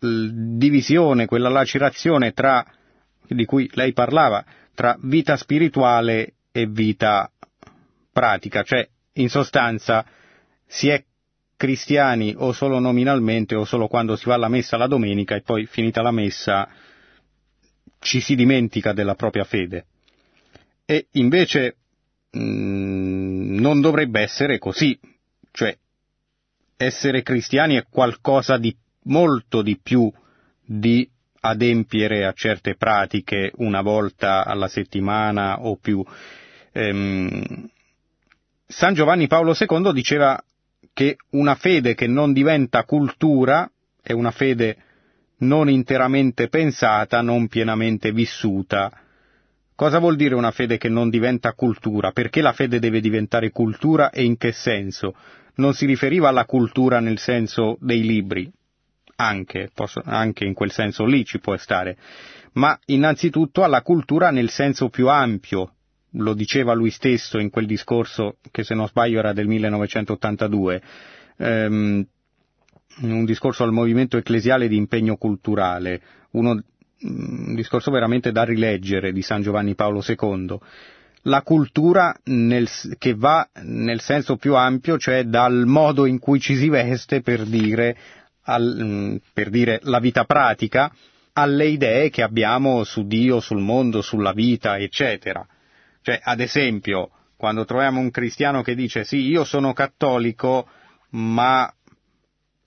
divisione, 0.00 1.26
quella 1.26 1.48
lacerazione 1.48 2.32
tra, 2.32 2.64
di 3.26 3.44
cui 3.44 3.68
lei 3.74 3.92
parlava, 3.92 4.44
tra 4.74 4.96
vita 5.00 5.36
spirituale 5.36 6.34
e 6.52 6.66
vita 6.66 7.30
pratica, 8.12 8.62
cioè 8.62 8.88
in 9.14 9.28
sostanza 9.28 10.04
si 10.66 10.88
è 10.88 11.04
cristiani 11.56 12.34
o 12.36 12.52
solo 12.52 12.78
nominalmente 12.78 13.56
o 13.56 13.64
solo 13.64 13.88
quando 13.88 14.14
si 14.14 14.26
va 14.26 14.34
alla 14.34 14.48
messa 14.48 14.76
la 14.76 14.86
domenica 14.86 15.34
e 15.34 15.42
poi 15.42 15.66
finita 15.66 16.02
la 16.02 16.12
messa 16.12 16.68
ci 17.98 18.20
si 18.20 18.36
dimentica 18.36 18.92
della 18.92 19.16
propria 19.16 19.42
fede. 19.42 19.86
E 20.84 21.08
invece 21.12 21.76
mh, 22.30 22.40
mm, 22.40 23.58
non 23.58 23.80
dovrebbe 23.80 24.20
essere 24.20 24.58
così, 24.58 24.98
cioè 25.50 25.76
essere 26.78 27.22
cristiani 27.22 27.74
è 27.74 27.84
qualcosa 27.90 28.56
di 28.56 28.74
molto 29.04 29.62
di 29.62 29.78
più 29.82 30.10
di 30.64 31.08
adempiere 31.40 32.24
a 32.24 32.32
certe 32.32 32.76
pratiche 32.76 33.52
una 33.56 33.82
volta 33.82 34.44
alla 34.44 34.68
settimana 34.68 35.62
o 35.62 35.76
più. 35.76 36.04
Ehm, 36.72 37.68
San 38.66 38.94
Giovanni 38.94 39.26
Paolo 39.26 39.54
II 39.58 39.92
diceva 39.92 40.40
che 40.92 41.16
una 41.30 41.54
fede 41.56 41.94
che 41.94 42.06
non 42.06 42.32
diventa 42.32 42.84
cultura 42.84 43.68
è 44.00 44.12
una 44.12 44.30
fede 44.30 44.76
non 45.38 45.68
interamente 45.68 46.48
pensata, 46.48 47.20
non 47.22 47.48
pienamente 47.48 48.12
vissuta. 48.12 48.90
Cosa 49.74 49.98
vuol 49.98 50.16
dire 50.16 50.34
una 50.34 50.50
fede 50.50 50.76
che 50.76 50.88
non 50.88 51.08
diventa 51.08 51.52
cultura? 51.54 52.10
Perché 52.12 52.40
la 52.40 52.52
fede 52.52 52.78
deve 52.78 53.00
diventare 53.00 53.50
cultura 53.50 54.10
e 54.10 54.24
in 54.24 54.36
che 54.36 54.52
senso? 54.52 55.14
Non 55.58 55.74
si 55.74 55.86
riferiva 55.86 56.28
alla 56.28 56.44
cultura 56.44 57.00
nel 57.00 57.18
senso 57.18 57.76
dei 57.80 58.02
libri, 58.02 58.50
anche, 59.16 59.70
posso, 59.74 60.00
anche 60.04 60.44
in 60.44 60.54
quel 60.54 60.70
senso 60.70 61.04
lì 61.04 61.24
ci 61.24 61.40
può 61.40 61.56
stare, 61.56 61.96
ma 62.52 62.78
innanzitutto 62.86 63.64
alla 63.64 63.82
cultura 63.82 64.30
nel 64.30 64.50
senso 64.50 64.88
più 64.88 65.08
ampio, 65.08 65.74
lo 66.12 66.34
diceva 66.34 66.74
lui 66.74 66.90
stesso 66.90 67.38
in 67.38 67.50
quel 67.50 67.66
discorso 67.66 68.36
che 68.50 68.62
se 68.62 68.74
non 68.74 68.86
sbaglio 68.86 69.18
era 69.18 69.32
del 69.32 69.46
1982, 69.48 70.82
ehm, 71.38 72.06
un 73.00 73.24
discorso 73.24 73.64
al 73.64 73.72
movimento 73.72 74.16
ecclesiale 74.16 74.68
di 74.68 74.76
impegno 74.76 75.16
culturale, 75.16 76.00
uno, 76.32 76.62
un 77.00 77.54
discorso 77.54 77.90
veramente 77.90 78.32
da 78.32 78.44
rileggere 78.44 79.12
di 79.12 79.22
San 79.22 79.42
Giovanni 79.42 79.74
Paolo 79.74 80.02
II. 80.06 80.58
La 81.22 81.42
cultura 81.42 82.14
nel, 82.24 82.68
che 82.98 83.14
va 83.14 83.48
nel 83.62 84.00
senso 84.00 84.36
più 84.36 84.54
ampio, 84.54 84.98
cioè 84.98 85.24
dal 85.24 85.64
modo 85.66 86.06
in 86.06 86.18
cui 86.18 86.40
ci 86.40 86.56
si 86.56 86.68
veste 86.68 87.20
per 87.20 87.44
dire, 87.44 87.96
al, 88.42 89.20
per 89.32 89.50
dire 89.50 89.80
la 89.82 89.98
vita 89.98 90.24
pratica, 90.24 90.92
alle 91.32 91.66
idee 91.66 92.10
che 92.10 92.22
abbiamo 92.22 92.82
su 92.84 93.06
Dio, 93.06 93.40
sul 93.40 93.60
mondo, 93.60 94.00
sulla 94.00 94.32
vita, 94.32 94.78
eccetera. 94.78 95.46
Cioè, 96.02 96.20
ad 96.22 96.40
esempio, 96.40 97.10
quando 97.36 97.64
troviamo 97.64 98.00
un 98.00 98.10
cristiano 98.10 98.62
che 98.62 98.74
dice 98.74 99.04
sì, 99.04 99.18
io 99.18 99.44
sono 99.44 99.72
cattolico, 99.72 100.68
ma, 101.10 101.72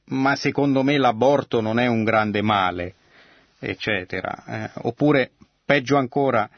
ma 0.05 0.35
secondo 0.35 0.83
me 0.83 0.97
l'aborto 0.97 1.59
non 1.59 1.79
è 1.79 1.87
un 1.87 2.03
grande 2.03 2.41
male, 2.41 2.95
eccetera. 3.59 4.43
Eh, 4.45 4.69
oppure, 4.83 5.31
peggio 5.65 5.97
ancora, 5.97 6.49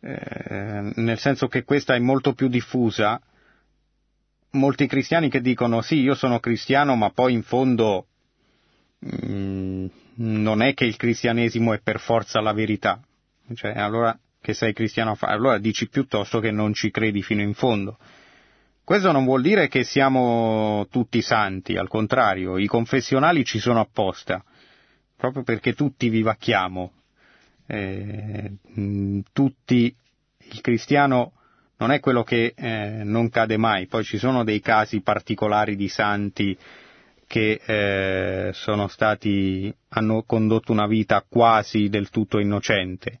eh, 0.00 0.92
nel 0.94 1.18
senso 1.18 1.48
che 1.48 1.64
questa 1.64 1.94
è 1.94 1.98
molto 1.98 2.34
più 2.34 2.48
diffusa, 2.48 3.20
molti 4.50 4.86
cristiani 4.86 5.28
che 5.28 5.40
dicono 5.40 5.80
sì, 5.80 6.00
io 6.00 6.14
sono 6.14 6.40
cristiano, 6.40 6.96
ma 6.96 7.10
poi 7.10 7.32
in 7.32 7.42
fondo 7.42 8.06
mh, 8.98 9.26
mm, 9.26 9.86
non 10.16 10.62
è 10.62 10.74
che 10.74 10.84
il 10.84 10.96
cristianesimo 10.96 11.72
è 11.72 11.80
per 11.82 12.00
forza 12.00 12.40
la 12.40 12.52
verità. 12.52 13.00
Cioè, 13.54 13.72
allora 13.72 14.18
che 14.40 14.54
sei 14.54 14.72
cristiano 14.72 15.16
allora 15.18 15.58
dici 15.58 15.88
piuttosto 15.88 16.38
che 16.38 16.52
non 16.52 16.72
ci 16.72 16.90
credi 16.90 17.22
fino 17.22 17.42
in 17.42 17.54
fondo. 17.54 17.98
Questo 18.84 19.10
non 19.10 19.24
vuol 19.24 19.42
dire 19.42 19.66
che 19.66 19.82
siamo 19.82 20.86
tutti 20.88 21.20
santi, 21.20 21.76
al 21.76 21.88
contrario, 21.88 22.56
i 22.56 22.68
confessionali 22.68 23.44
ci 23.44 23.58
sono 23.58 23.80
apposta, 23.80 24.44
proprio 25.16 25.42
perché 25.42 25.74
tutti 25.74 26.08
vivacchiamo, 26.08 26.92
eh, 27.66 28.52
tutti, 29.32 29.94
il 30.50 30.60
cristiano 30.60 31.32
non 31.78 31.90
è 31.90 32.00
quello 32.00 32.22
che 32.22 32.54
eh, 32.56 33.02
non 33.04 33.28
cade 33.28 33.56
mai, 33.56 33.86
poi 33.86 34.04
ci 34.04 34.18
sono 34.18 34.44
dei 34.44 34.60
casi 34.60 35.00
particolari 35.02 35.76
di 35.76 35.88
santi 35.88 36.56
che 37.26 37.60
eh, 37.66 38.52
stati, 38.88 39.74
hanno 39.88 40.22
condotto 40.22 40.72
una 40.72 40.86
vita 40.86 41.24
quasi 41.28 41.88
del 41.88 42.08
tutto 42.10 42.38
innocente, 42.38 43.18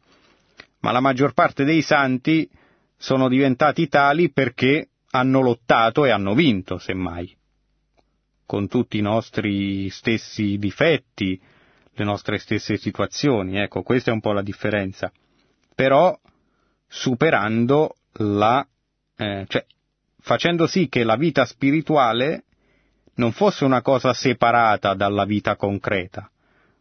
ma 0.80 0.92
la 0.92 1.00
maggior 1.00 1.34
parte 1.34 1.64
dei 1.64 1.82
santi 1.82 2.48
sono 2.96 3.28
diventati 3.28 3.88
tali 3.88 4.30
perché 4.30 4.88
hanno 5.10 5.40
lottato 5.40 6.04
e 6.04 6.10
hanno 6.10 6.34
vinto, 6.34 6.78
semmai, 6.78 7.34
con 8.46 8.68
tutti 8.68 8.96
i 8.98 9.02
nostri 9.02 9.90
stessi 9.90 10.56
difetti, 10.56 11.40
le 11.96 12.04
nostre 12.04 12.38
stesse 12.38 12.76
situazioni, 12.76 13.58
ecco, 13.58 13.82
questa 13.82 14.10
è 14.10 14.14
un 14.14 14.20
po' 14.20 14.32
la 14.32 14.42
differenza, 14.42 15.10
però 15.74 16.16
superando 16.86 17.96
la, 18.18 18.66
eh, 19.16 19.44
cioè, 19.48 19.64
facendo 20.20 20.66
sì 20.66 20.88
che 20.88 21.04
la 21.04 21.16
vita 21.16 21.46
spirituale 21.46 22.44
non 23.14 23.32
fosse 23.32 23.64
una 23.64 23.80
cosa 23.80 24.12
separata 24.12 24.92
dalla 24.92 25.24
vita 25.24 25.56
concreta, 25.56 26.30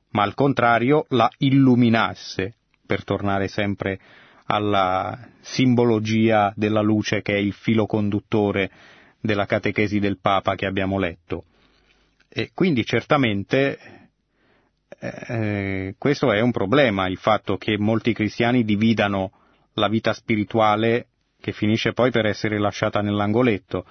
ma 0.09 0.23
al 0.23 0.33
contrario 0.33 1.05
la 1.09 1.29
illuminasse, 1.37 2.55
per 2.85 3.03
tornare 3.05 3.47
sempre 3.47 3.99
alla 4.47 5.29
simbologia 5.39 6.53
della 6.55 6.81
luce 6.81 7.21
che 7.21 7.33
è 7.33 7.37
il 7.37 7.53
filo 7.53 7.85
conduttore 7.85 8.69
della 9.21 9.45
catechesi 9.45 9.99
del 9.99 10.19
Papa 10.19 10.55
che 10.55 10.65
abbiamo 10.65 10.99
letto. 10.99 11.45
E 12.27 12.51
quindi 12.53 12.85
certamente 12.85 14.04
eh, 15.27 15.95
questo 15.97 16.31
è 16.31 16.39
un 16.39 16.51
problema, 16.51 17.07
il 17.07 17.17
fatto 17.17 17.57
che 17.57 17.77
molti 17.77 18.13
cristiani 18.13 18.63
dividano 18.63 19.31
la 19.73 19.87
vita 19.87 20.13
spirituale 20.13 21.07
che 21.39 21.51
finisce 21.51 21.93
poi 21.93 22.11
per 22.11 22.25
essere 22.25 22.57
lasciata 22.59 23.01
nell'angoletto, 23.01 23.85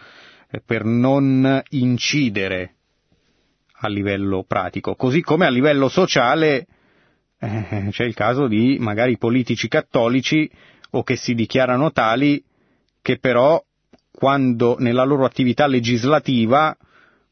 eh, 0.50 0.60
per 0.64 0.84
non 0.84 1.62
incidere 1.70 2.74
a 3.78 3.88
livello 3.88 4.44
pratico, 4.46 4.94
così 4.94 5.20
come 5.20 5.46
a 5.46 5.50
livello 5.50 5.88
sociale 5.88 6.66
eh, 7.38 7.88
c'è 7.90 8.04
il 8.04 8.14
caso 8.14 8.46
di 8.46 8.78
magari 8.80 9.18
politici 9.18 9.68
cattolici 9.68 10.50
o 10.90 11.02
che 11.02 11.16
si 11.16 11.34
dichiarano 11.34 11.92
tali 11.92 12.42
che 13.02 13.18
però 13.18 13.62
quando 14.10 14.76
nella 14.78 15.04
loro 15.04 15.24
attività 15.24 15.66
legislativa 15.66 16.74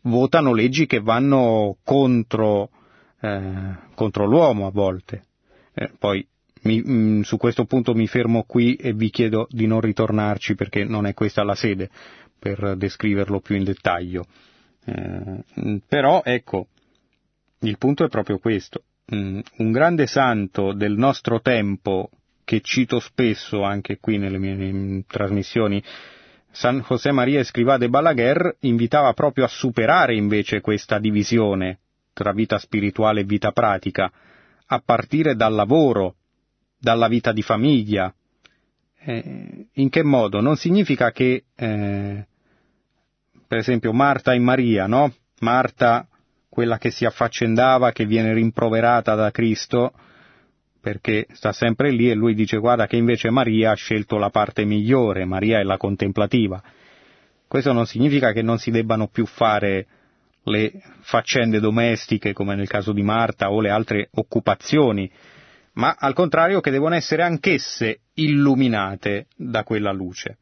votano 0.03 0.53
leggi 0.53 0.87
che 0.87 1.01
vanno 1.01 1.77
contro, 1.85 2.71
eh, 3.23 3.77
contro 3.95 4.27
l'uomo 4.27 4.67
a 4.67 4.71
volte. 4.71 5.23
Eh, 5.73 5.91
poi 5.99 6.27
mi, 6.63 6.81
mh, 6.81 6.93
mm, 6.93 7.21
su 7.21 7.37
questo 7.37 7.65
punto 7.65 7.95
mi 7.95 8.07
fermo 8.07 8.43
qui 8.43 8.75
e 8.75 8.93
vi 8.93 9.11
chiedo 9.11 9.47
di 9.49 9.67
non 9.67 9.81
ritornarci 9.81 10.55
perché 10.55 10.85
non 10.85 11.07
è 11.07 11.15
questa 11.15 11.45
la 11.45 11.55
sede 11.55 11.89
per 12.39 12.77
descriverlo 12.77 13.41
più 13.41 13.57
in 13.57 13.65
dettaglio. 13.65 14.27
Eh, 14.85 15.81
però 15.87 16.23
ecco, 16.25 16.67
il 17.61 17.79
punto 17.79 18.05
è 18.05 18.09
proprio 18.09 18.39
questo. 18.39 18.83
Mm, 19.15 19.39
un 19.59 19.71
grande 19.71 20.07
santo 20.07 20.73
del 20.73 20.97
nostro 20.97 21.41
tempo, 21.41 22.11
che 22.45 22.61
cito 22.61 22.99
spesso 22.99 23.63
anche 23.63 23.99
qui 24.01 24.19
nelle 24.19 24.39
mie 24.39 25.05
trasmissioni, 25.07 25.83
San 26.51 26.85
José 26.87 27.13
María 27.13 27.41
Escrivá 27.41 27.79
de 27.79 27.89
Balaguer 27.89 28.57
invitava 28.61 29.13
proprio 29.13 29.45
a 29.45 29.49
superare 29.49 30.15
invece 30.17 30.61
questa 30.61 30.99
divisione 30.99 31.79
tra 32.13 32.33
vita 32.33 32.59
spirituale 32.59 33.21
e 33.21 33.25
vita 33.25 33.53
pratica, 33.53 34.11
a 34.67 34.83
partire 34.85 35.35
dal 35.35 35.55
lavoro, 35.55 36.17
dalla 36.79 37.09
vita 37.09 37.33
di 37.33 37.43
famiglia. 37.43 38.13
Eh, 39.05 39.67
in 39.73 39.89
che 39.89 40.03
modo? 40.03 40.41
Non 40.41 40.57
significa 40.57 41.11
che, 41.11 41.45
eh, 41.55 42.27
per 43.47 43.59
esempio, 43.59 43.93
Marta 43.93 44.33
e 44.33 44.39
Maria, 44.39 44.87
no? 44.87 45.13
Marta 45.41 46.07
quella 46.49 46.79
che 46.79 46.91
si 46.91 47.05
affaccendava, 47.05 47.93
che 47.93 48.05
viene 48.05 48.35
rimproverata 48.35 49.15
da 49.15 49.31
Cristo, 49.31 49.93
perché 50.83 51.27
sta 51.31 51.53
sempre 51.53 51.91
lì 51.91 52.11
e 52.11 52.15
lui 52.15 52.35
dice 52.35 52.59
guarda 52.59 52.87
che 52.87 52.97
invece 52.97 53.31
Maria 53.31 53.71
ha 53.71 53.75
scelto 53.75 54.19
la 54.19 54.31
parte 54.31 54.65
migliore, 54.65 55.25
Maria 55.25 55.61
è 55.61 55.63
la 55.63 55.77
contemplativa. 55.77 56.63
Questo 57.47 57.73
non 57.73 57.87
significa 57.87 58.33
che 58.33 58.43
non 58.43 58.59
si 58.59 58.71
debbano 58.71 59.07
più 59.07 59.25
fare 59.25 59.87
le 60.45 60.73
faccende 61.01 61.61
domestiche 61.61 62.33
come 62.33 62.55
nel 62.55 62.69
caso 62.69 62.93
di 62.93 63.03
Marta 63.03 63.51
o 63.51 63.61
le 63.61 63.71
altre 63.71 64.09
occupazioni, 64.13 65.11
ma 65.75 65.97
al 65.99 66.15
contrario 66.15 66.61
che 66.61 66.71
devono 66.71 66.95
essere 66.95 67.23
anch'esse 67.23 68.01
illuminate 68.15 69.27
da 69.37 69.63
quella 69.65 69.93
luce. 69.93 70.39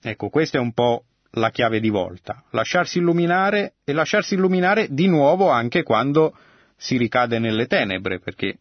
Ecco, 0.00 0.30
questa 0.30 0.58
è 0.58 0.60
un 0.60 0.72
po' 0.72 1.04
la 1.36 1.50
chiave 1.50 1.80
di 1.80 1.88
volta, 1.88 2.44
lasciarsi 2.50 2.98
illuminare 2.98 3.74
e 3.84 3.92
lasciarsi 3.92 4.34
illuminare 4.34 4.88
di 4.90 5.06
nuovo 5.06 5.48
anche 5.48 5.82
quando 5.82 6.36
si 6.76 6.96
ricade 6.96 7.38
nelle 7.38 7.66
tenebre, 7.66 8.18
perché 8.18 8.58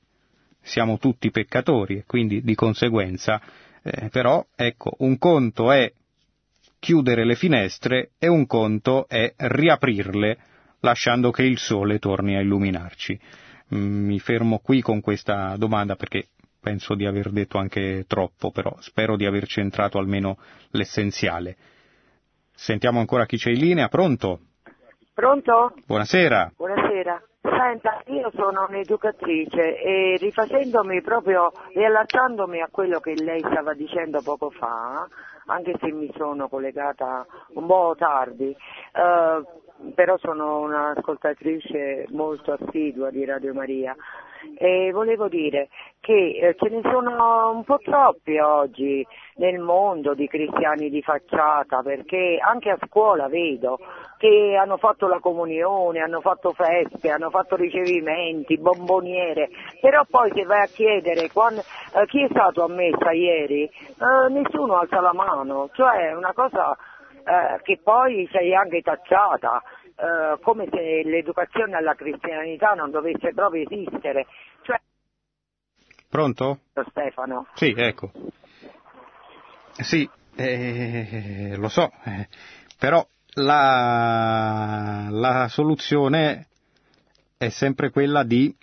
siamo 0.61 0.97
tutti 0.97 1.31
peccatori 1.31 1.97
e 1.97 2.03
quindi 2.05 2.41
di 2.43 2.55
conseguenza, 2.55 3.41
eh, 3.81 4.09
però 4.09 4.45
ecco, 4.55 4.93
un 4.99 5.17
conto 5.17 5.71
è 5.71 5.91
chiudere 6.81 7.25
le 7.25 7.35
finestre 7.35 8.13
e 8.17 8.27
un 8.27 8.47
conto 8.47 9.07
è 9.07 9.31
riaprirle 9.37 10.37
lasciando 10.79 11.29
che 11.29 11.43
il 11.43 11.59
sole 11.59 11.99
torni 11.99 12.35
a 12.35 12.41
illuminarci. 12.41 13.19
Mm, 13.75 14.05
mi 14.07 14.19
fermo 14.19 14.57
qui 14.57 14.81
con 14.81 14.99
questa 14.99 15.55
domanda 15.57 15.95
perché 15.95 16.29
penso 16.59 16.95
di 16.95 17.05
aver 17.05 17.29
detto 17.29 17.59
anche 17.59 18.05
troppo, 18.07 18.49
però 18.49 18.75
spero 18.79 19.15
di 19.15 19.27
aver 19.27 19.45
centrato 19.45 19.99
almeno 19.99 20.39
l'essenziale. 20.71 21.55
Sentiamo 22.51 22.99
ancora 22.99 23.27
chi 23.27 23.37
c'è 23.37 23.51
in 23.51 23.59
linea, 23.59 23.87
pronto? 23.87 24.39
Pronto? 25.13 25.75
Buonasera. 25.85 26.53
Buonasera. 26.57 27.21
Senta, 27.41 28.01
io 28.07 28.31
sono 28.33 28.65
un'educatrice 28.67 29.79
e 29.79 30.17
rifacendomi 30.19 31.01
proprio, 31.01 31.51
riallacciandomi 31.73 32.59
a 32.59 32.69
quello 32.71 32.99
che 32.99 33.13
lei 33.15 33.39
stava 33.39 33.73
dicendo 33.73 34.21
poco 34.23 34.49
fa, 34.49 35.07
anche 35.51 35.75
se 35.79 35.91
mi 35.91 36.11
sono 36.15 36.47
collegata 36.47 37.25
un 37.53 37.67
po' 37.67 37.93
tardi, 37.97 38.49
eh, 38.49 39.45
però 39.93 40.17
sono 40.17 40.59
un'ascoltatrice 40.61 42.05
molto 42.09 42.53
assidua 42.53 43.09
di 43.09 43.25
Radio 43.25 43.53
Maria 43.53 43.95
e 44.57 44.91
volevo 44.91 45.27
dire 45.27 45.69
che 45.99 46.37
eh, 46.41 46.55
ce 46.57 46.69
ne 46.69 46.81
sono 46.83 47.51
un 47.51 47.63
po' 47.63 47.77
troppi 47.77 48.37
oggi 48.39 49.05
nel 49.35 49.59
mondo 49.59 50.13
di 50.13 50.27
cristiani 50.27 50.89
di 50.89 51.01
facciata 51.01 51.81
perché 51.81 52.37
anche 52.41 52.69
a 52.69 52.77
scuola 52.87 53.27
vedo 53.27 53.79
che 54.17 54.55
hanno 54.55 54.77
fatto 54.77 55.07
la 55.07 55.19
comunione, 55.19 55.99
hanno 55.99 56.21
fatto 56.21 56.53
feste, 56.53 57.09
hanno 57.09 57.31
fatto 57.31 57.55
ricevimenti, 57.55 58.57
bomboniere, 58.57 59.49
però 59.79 60.05
poi 60.07 60.31
se 60.35 60.43
vai 60.43 60.61
a 60.61 60.67
chiedere 60.67 61.31
quando, 61.31 61.61
eh, 61.61 62.05
chi 62.05 62.23
è 62.23 62.27
stato 62.29 62.63
a 62.63 63.11
ieri, 63.13 63.63
eh, 63.63 64.29
nessuno 64.29 64.77
alza 64.77 65.01
la 65.01 65.13
mano, 65.13 65.69
cioè 65.73 66.09
è 66.09 66.15
una 66.15 66.33
cosa 66.33 66.77
eh, 67.23 67.61
che 67.63 67.79
poi 67.83 68.27
sei 68.31 68.53
anche 68.53 68.81
tacciata. 68.81 69.61
Eh, 70.01 70.39
come 70.41 70.67
se 70.71 71.03
l'educazione 71.03 71.75
alla 71.75 71.93
cristianità 71.93 72.73
non 72.73 72.89
dovesse 72.89 73.33
proprio 73.35 73.69
esistere. 73.69 74.25
Cioè... 74.63 74.81
Pronto? 76.09 76.61
Stefano. 76.89 77.45
Sì, 77.53 77.71
ecco. 77.77 78.11
Sì, 79.73 80.09
eh, 80.35 81.53
lo 81.55 81.69
so, 81.69 81.91
eh, 82.03 82.27
però 82.79 83.05
la, 83.35 85.07
la 85.11 85.47
soluzione 85.49 86.47
è 87.37 87.49
sempre 87.49 87.91
quella 87.91 88.23
di 88.23 88.53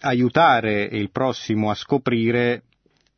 aiutare 0.00 0.82
il 0.82 1.10
prossimo 1.10 1.70
a 1.70 1.74
scoprire 1.74 2.64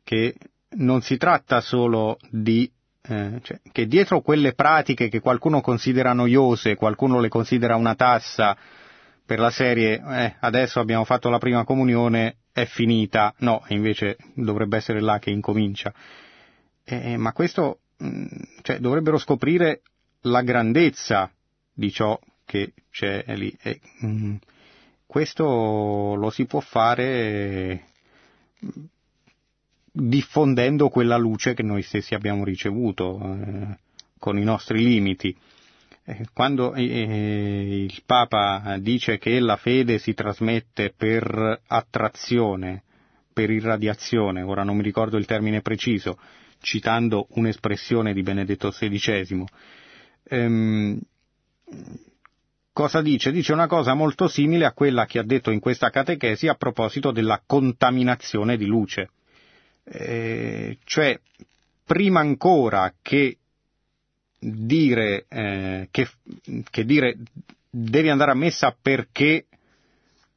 che 0.03 0.35
non 0.77 1.01
si 1.01 1.17
tratta 1.17 1.61
solo 1.61 2.19
di 2.29 2.71
eh, 3.09 3.39
cioè, 3.41 3.59
che 3.71 3.87
dietro 3.87 4.21
quelle 4.21 4.53
pratiche 4.53 5.09
che 5.09 5.19
qualcuno 5.19 5.61
considera 5.61 6.13
noiose, 6.13 6.75
qualcuno 6.75 7.19
le 7.19 7.27
considera 7.27 7.75
una 7.75 7.95
tassa 7.95 8.55
per 9.25 9.39
la 9.39 9.49
serie 9.49 10.01
eh, 10.03 10.35
adesso 10.39 10.79
abbiamo 10.79 11.03
fatto 11.03 11.29
la 11.29 11.37
prima 11.37 11.63
comunione, 11.63 12.37
è 12.51 12.65
finita, 12.65 13.33
no, 13.39 13.63
invece 13.69 14.17
dovrebbe 14.33 14.77
essere 14.77 15.01
là 15.01 15.19
che 15.19 15.29
incomincia. 15.29 15.93
Eh, 16.83 17.17
ma 17.17 17.31
questo, 17.31 17.79
mm, 18.03 18.25
cioè, 18.61 18.79
dovrebbero 18.79 19.17
scoprire 19.17 19.81
la 20.21 20.41
grandezza 20.41 21.31
di 21.73 21.91
ciò 21.91 22.19
che 22.45 22.73
c'è 22.91 23.23
lì. 23.35 23.55
E, 23.61 23.79
mh, 23.99 24.07
mm, 24.07 24.35
questo 25.05 26.15
lo 26.15 26.29
si 26.29 26.45
può 26.45 26.59
fare 26.59 27.85
diffondendo 29.91 30.89
quella 30.89 31.17
luce 31.17 31.53
che 31.53 31.63
noi 31.63 31.81
stessi 31.81 32.13
abbiamo 32.15 32.43
ricevuto, 32.43 33.19
eh, 33.21 33.77
con 34.19 34.37
i 34.37 34.43
nostri 34.43 34.83
limiti. 34.83 35.35
Eh, 36.03 36.25
quando 36.33 36.73
eh, 36.73 37.85
il 37.85 38.01
Papa 38.05 38.77
dice 38.79 39.17
che 39.17 39.39
la 39.39 39.55
fede 39.57 39.97
si 39.97 40.13
trasmette 40.13 40.93
per 40.95 41.61
attrazione, 41.67 42.83
per 43.31 43.49
irradiazione, 43.49 44.41
ora 44.41 44.63
non 44.63 44.75
mi 44.77 44.83
ricordo 44.83 45.17
il 45.17 45.25
termine 45.25 45.61
preciso, 45.61 46.17
citando 46.61 47.27
un'espressione 47.31 48.13
di 48.13 48.21
Benedetto 48.21 48.69
XVI, 48.69 49.45
ehm, 50.23 50.99
cosa 52.73 53.01
dice? 53.01 53.31
Dice 53.31 53.53
una 53.53 53.67
cosa 53.67 53.93
molto 53.93 54.27
simile 54.27 54.65
a 54.65 54.73
quella 54.73 55.05
che 55.05 55.19
ha 55.19 55.23
detto 55.23 55.51
in 55.51 55.59
questa 55.59 55.89
catechesi 55.89 56.47
a 56.47 56.55
proposito 56.55 57.11
della 57.11 57.41
contaminazione 57.45 58.57
di 58.57 58.65
luce. 58.65 59.09
Eh, 59.91 60.77
cioè 60.83 61.19
prima 61.83 62.19
ancora 62.19 62.93
che 63.01 63.37
dire, 64.37 65.25
eh, 65.27 65.87
che, 65.89 66.07
che 66.69 66.85
dire 66.85 67.17
devi 67.69 68.09
andare 68.09 68.31
a 68.31 68.35
messa 68.35 68.75
perché 68.79 69.45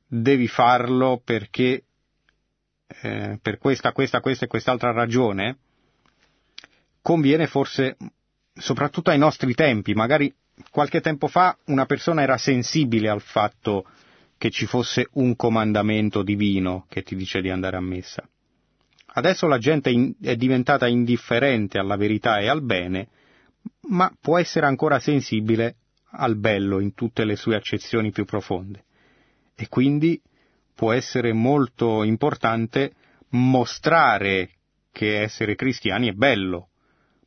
devi 0.07 0.49
farlo, 0.49 1.21
perché 1.23 1.85
eh, 3.03 3.39
per 3.41 3.59
questa, 3.59 3.93
questa, 3.93 4.21
questa 4.21 4.47
e 4.47 4.49
quest'altra 4.49 4.93
ragione, 4.93 5.59
conviene 7.03 7.47
forse, 7.47 7.97
soprattutto 8.55 9.11
ai 9.11 9.19
nostri 9.19 9.55
tempi, 9.55 9.93
magari 9.95 10.35
qualche 10.71 11.01
tempo 11.01 11.27
fa 11.27 11.57
una 11.67 11.87
persona 11.87 12.23
era 12.23 12.37
sensibile 12.39 13.09
al 13.09 13.23
fatto 13.23 13.87
che 14.39 14.51
ci 14.51 14.67
fosse 14.67 15.09
un 15.13 15.37
comandamento 15.37 16.23
divino 16.23 16.87
che 16.89 17.03
ti 17.03 17.15
dice 17.15 17.41
di 17.41 17.49
andare 17.51 17.77
a 17.77 17.81
messa. 17.81 18.27
Adesso 19.15 19.47
la 19.47 19.59
gente 19.59 20.15
è 20.23 20.37
diventata 20.37 20.87
indifferente 20.89 21.79
alla 21.79 21.97
verità 21.97 22.39
e 22.39 22.49
al 22.49 22.63
bene, 22.63 23.09
ma 23.89 24.11
può 24.19 24.39
essere 24.39 24.67
ancora 24.67 24.99
sensibile 25.01 25.77
al 26.13 26.37
bello 26.37 26.81
in 26.81 26.95
tutte 26.95 27.25
le 27.25 27.37
sue 27.37 27.57
accezioni 27.57 28.11
più 28.11 28.25
profonde. 28.25 28.85
E 29.55 29.69
quindi 29.69 30.21
può 30.75 30.93
essere 30.93 31.33
molto 31.33 32.03
importante 32.03 32.93
mostrare 33.31 34.51
che 34.91 35.21
essere 35.21 35.57
cristiani 35.57 36.09
è 36.09 36.13
bello, 36.13 36.69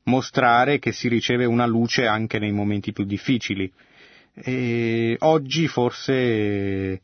mostrare 0.03 0.79
che 0.79 0.91
si 0.91 1.07
riceve 1.07 1.45
una 1.45 1.65
luce 1.65 2.07
anche 2.07 2.39
nei 2.39 2.51
momenti 2.51 2.93
più 2.93 3.05
difficili. 3.05 3.71
E 4.33 5.15
oggi 5.19 5.67
forse 5.67 7.01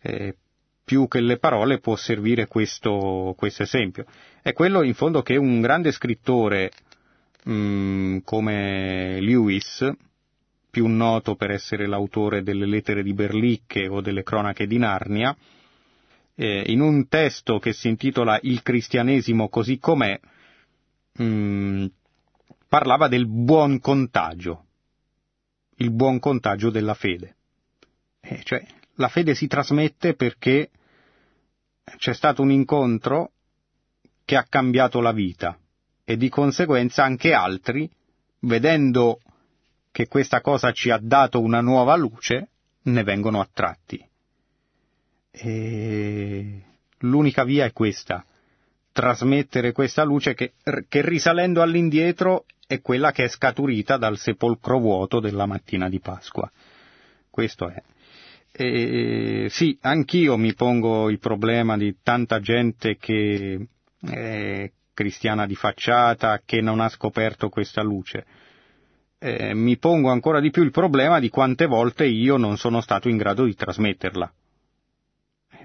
eh, 0.00 0.36
più 0.84 1.08
che 1.08 1.20
le 1.20 1.38
parole 1.38 1.78
può 1.78 1.96
servire 1.96 2.46
questo, 2.46 3.34
questo 3.36 3.62
esempio. 3.62 4.04
È 4.42 4.52
quello 4.52 4.82
in 4.82 4.94
fondo 4.94 5.22
che 5.22 5.36
un 5.36 5.60
grande 5.60 5.90
scrittore 5.92 6.70
mh, 7.44 7.52
mm, 7.52 8.18
come 8.24 9.20
Lewis, 9.20 9.90
più 10.70 10.86
noto 10.86 11.36
per 11.36 11.50
essere 11.50 11.86
l'autore 11.86 12.42
delle 12.42 12.66
lettere 12.66 13.02
di 13.02 13.14
Berlicche 13.14 13.88
o 13.88 14.00
delle 14.00 14.22
cronache 14.22 14.66
di 14.66 14.76
Narnia, 14.76 15.34
eh, 16.34 16.64
in 16.66 16.80
un 16.80 17.08
testo 17.08 17.58
che 17.58 17.72
si 17.72 17.88
intitola 17.88 18.38
Il 18.42 18.62
cristianesimo 18.62 19.48
così 19.48 19.78
com'è, 19.78 20.18
mh, 21.12 21.24
mm, 21.24 21.86
parlava 22.68 23.08
del 23.08 23.26
buon 23.26 23.78
contagio, 23.78 24.64
il 25.76 25.90
buon 25.92 26.18
contagio 26.18 26.70
della 26.70 26.94
fede. 26.94 27.36
Eh, 28.20 28.40
cioè, 28.42 28.64
la 28.96 29.08
fede 29.08 29.34
si 29.34 29.46
trasmette 29.46 30.14
perché 30.14 30.70
c'è 31.96 32.14
stato 32.14 32.42
un 32.42 32.50
incontro 32.50 33.32
che 34.24 34.36
ha 34.36 34.46
cambiato 34.48 35.00
la 35.00 35.12
vita 35.12 35.58
e 36.04 36.16
di 36.16 36.28
conseguenza 36.28 37.04
anche 37.04 37.32
altri, 37.32 37.90
vedendo 38.40 39.20
che 39.90 40.06
questa 40.06 40.40
cosa 40.40 40.72
ci 40.72 40.90
ha 40.90 40.98
dato 41.00 41.40
una 41.40 41.60
nuova 41.60 41.96
luce, 41.96 42.48
ne 42.82 43.02
vengono 43.02 43.40
attratti. 43.40 44.06
E 45.30 46.62
l'unica 46.98 47.44
via 47.44 47.64
è 47.64 47.72
questa, 47.72 48.24
trasmettere 48.92 49.72
questa 49.72 50.04
luce 50.04 50.34
che, 50.34 50.54
che 50.88 51.02
risalendo 51.02 51.62
all'indietro 51.62 52.44
è 52.66 52.80
quella 52.80 53.12
che 53.12 53.24
è 53.24 53.28
scaturita 53.28 53.96
dal 53.96 54.18
sepolcro 54.18 54.78
vuoto 54.78 55.20
della 55.20 55.46
mattina 55.46 55.88
di 55.88 56.00
Pasqua. 56.00 56.50
Questo 57.30 57.68
è. 57.68 57.82
E, 58.56 59.48
sì, 59.50 59.76
anch'io 59.80 60.36
mi 60.36 60.54
pongo 60.54 61.10
il 61.10 61.18
problema 61.18 61.76
di 61.76 61.96
tanta 62.04 62.38
gente 62.38 62.96
che 62.96 63.66
è 64.00 64.70
cristiana 64.94 65.44
di 65.44 65.56
facciata, 65.56 66.40
che 66.44 66.60
non 66.60 66.78
ha 66.78 66.88
scoperto 66.88 67.48
questa 67.48 67.82
luce. 67.82 68.24
Eh, 69.18 69.54
mi 69.54 69.76
pongo 69.78 70.08
ancora 70.10 70.38
di 70.38 70.50
più 70.50 70.62
il 70.62 70.70
problema 70.70 71.18
di 71.18 71.30
quante 71.30 71.66
volte 71.66 72.06
io 72.06 72.36
non 72.36 72.56
sono 72.56 72.80
stato 72.80 73.08
in 73.08 73.16
grado 73.16 73.44
di 73.44 73.56
trasmetterla. 73.56 74.32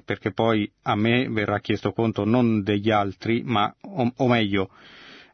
Perché 0.03 0.31
poi 0.31 0.71
a 0.83 0.95
me 0.95 1.29
verrà 1.29 1.59
chiesto 1.59 1.91
conto 1.91 2.25
non 2.25 2.63
degli 2.63 2.89
altri, 2.89 3.43
ma, 3.43 3.71
o, 3.81 4.11
o 4.15 4.27
meglio, 4.27 4.71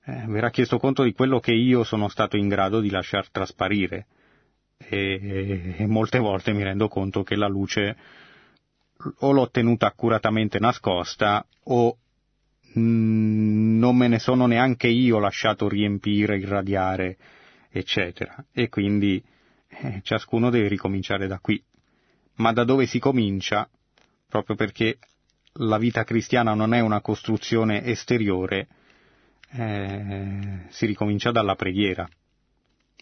eh, 0.03 0.25
verrà 0.27 0.49
chiesto 0.49 0.77
conto 0.77 1.03
di 1.03 1.13
quello 1.13 1.39
che 1.39 1.53
io 1.53 1.85
sono 1.85 2.09
stato 2.09 2.35
in 2.35 2.49
grado 2.49 2.81
di 2.81 2.89
lasciar 2.89 3.29
trasparire 3.29 4.07
e, 4.77 5.75
e 5.77 5.85
molte 5.87 6.19
volte 6.19 6.53
mi 6.53 6.63
rendo 6.63 6.87
conto 6.87 7.23
che 7.23 7.35
la 7.35 7.47
luce 7.47 7.95
o 9.19 9.31
l'ho 9.31 9.49
tenuta 9.49 9.87
accuratamente 9.87 10.59
nascosta 10.59 11.45
o 11.63 11.97
mm, 12.77 13.77
non 13.79 13.95
me 13.95 14.07
ne 14.07 14.19
sono 14.19 14.45
neanche 14.45 14.87
io 14.87 15.19
lasciato 15.19 15.67
riempire, 15.67 16.37
irradiare, 16.37 17.17
eccetera. 17.69 18.43
E 18.51 18.69
quindi 18.69 19.21
eh, 19.67 19.99
ciascuno 20.03 20.49
deve 20.49 20.67
ricominciare 20.67 21.27
da 21.27 21.39
qui. 21.39 21.61
Ma 22.35 22.51
da 22.51 22.63
dove 22.63 22.85
si 22.85 22.99
comincia? 22.99 23.69
Proprio 24.27 24.55
perché 24.55 24.97
la 25.59 25.77
vita 25.77 26.03
cristiana 26.03 26.53
non 26.53 26.73
è 26.73 26.79
una 26.81 26.99
costruzione 26.99 27.83
esteriore, 27.85 28.67
eh, 29.51 30.65
si 30.69 30.85
ricomincia 30.85 31.31
dalla 31.31 31.55
preghiera 31.55 32.07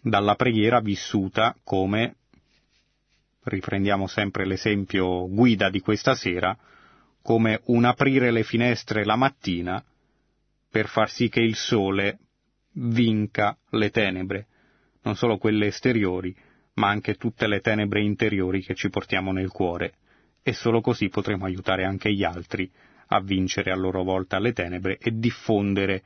dalla 0.03 0.35
preghiera 0.35 0.81
vissuta 0.81 1.55
come, 1.63 2.15
riprendiamo 3.43 4.05
sempre 4.07 4.45
l'esempio 4.45 5.29
guida 5.29 5.69
di 5.69 5.79
questa 5.79 6.13
sera, 6.13 6.57
come 7.21 7.61
un 7.67 7.85
aprire 7.85 8.29
le 8.31 8.43
finestre 8.43 9.05
la 9.05 9.15
mattina 9.15 9.81
per 10.69 10.87
far 10.87 11.09
sì 11.09 11.29
che 11.29 11.39
il 11.39 11.55
sole 11.55 12.19
vinca 12.73 13.57
le 13.69 13.91
tenebre, 13.91 14.47
non 15.03 15.15
solo 15.15 15.37
quelle 15.37 15.67
esteriori, 15.67 16.35
ma 16.75 16.89
anche 16.89 17.15
tutte 17.15 17.47
le 17.47 17.61
tenebre 17.61 18.01
interiori 18.01 18.61
che 18.61 18.75
ci 18.75 18.89
portiamo 18.89 19.31
nel 19.31 19.49
cuore, 19.51 19.93
e 20.41 20.51
solo 20.51 20.81
così 20.81 21.07
potremo 21.07 21.45
aiutare 21.45 21.85
anche 21.85 22.11
gli 22.11 22.23
altri 22.23 22.69
a 23.07 23.21
vincere 23.21 23.71
a 23.71 23.75
loro 23.75 24.03
volta 24.03 24.39
le 24.39 24.51
tenebre 24.51 24.97
e 24.97 25.11
diffondere 25.11 26.03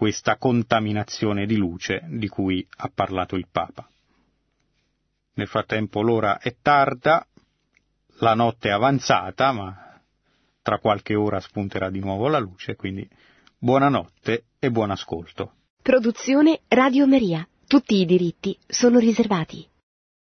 questa 0.00 0.38
contaminazione 0.38 1.44
di 1.44 1.56
luce 1.56 2.00
di 2.06 2.26
cui 2.26 2.66
ha 2.78 2.90
parlato 2.90 3.36
il 3.36 3.48
Papa. 3.52 3.86
Nel 5.34 5.46
frattempo 5.46 6.00
l'ora 6.00 6.38
è 6.38 6.56
tarda, 6.62 7.26
la 8.20 8.32
notte 8.32 8.70
è 8.70 8.72
avanzata, 8.72 9.52
ma 9.52 10.00
tra 10.62 10.78
qualche 10.78 11.14
ora 11.14 11.38
spunterà 11.38 11.90
di 11.90 12.00
nuovo 12.00 12.28
la 12.28 12.38
luce, 12.38 12.76
quindi 12.76 13.06
buonanotte 13.58 14.44
e 14.58 14.70
buon 14.70 14.90
ascolto. 14.90 15.52
Produzione 15.82 16.60
Radio 16.68 17.06
Maria. 17.06 17.46
Tutti 17.66 18.00
i 18.00 18.06
diritti 18.06 18.58
sono 18.66 18.98
riservati. 18.98 19.69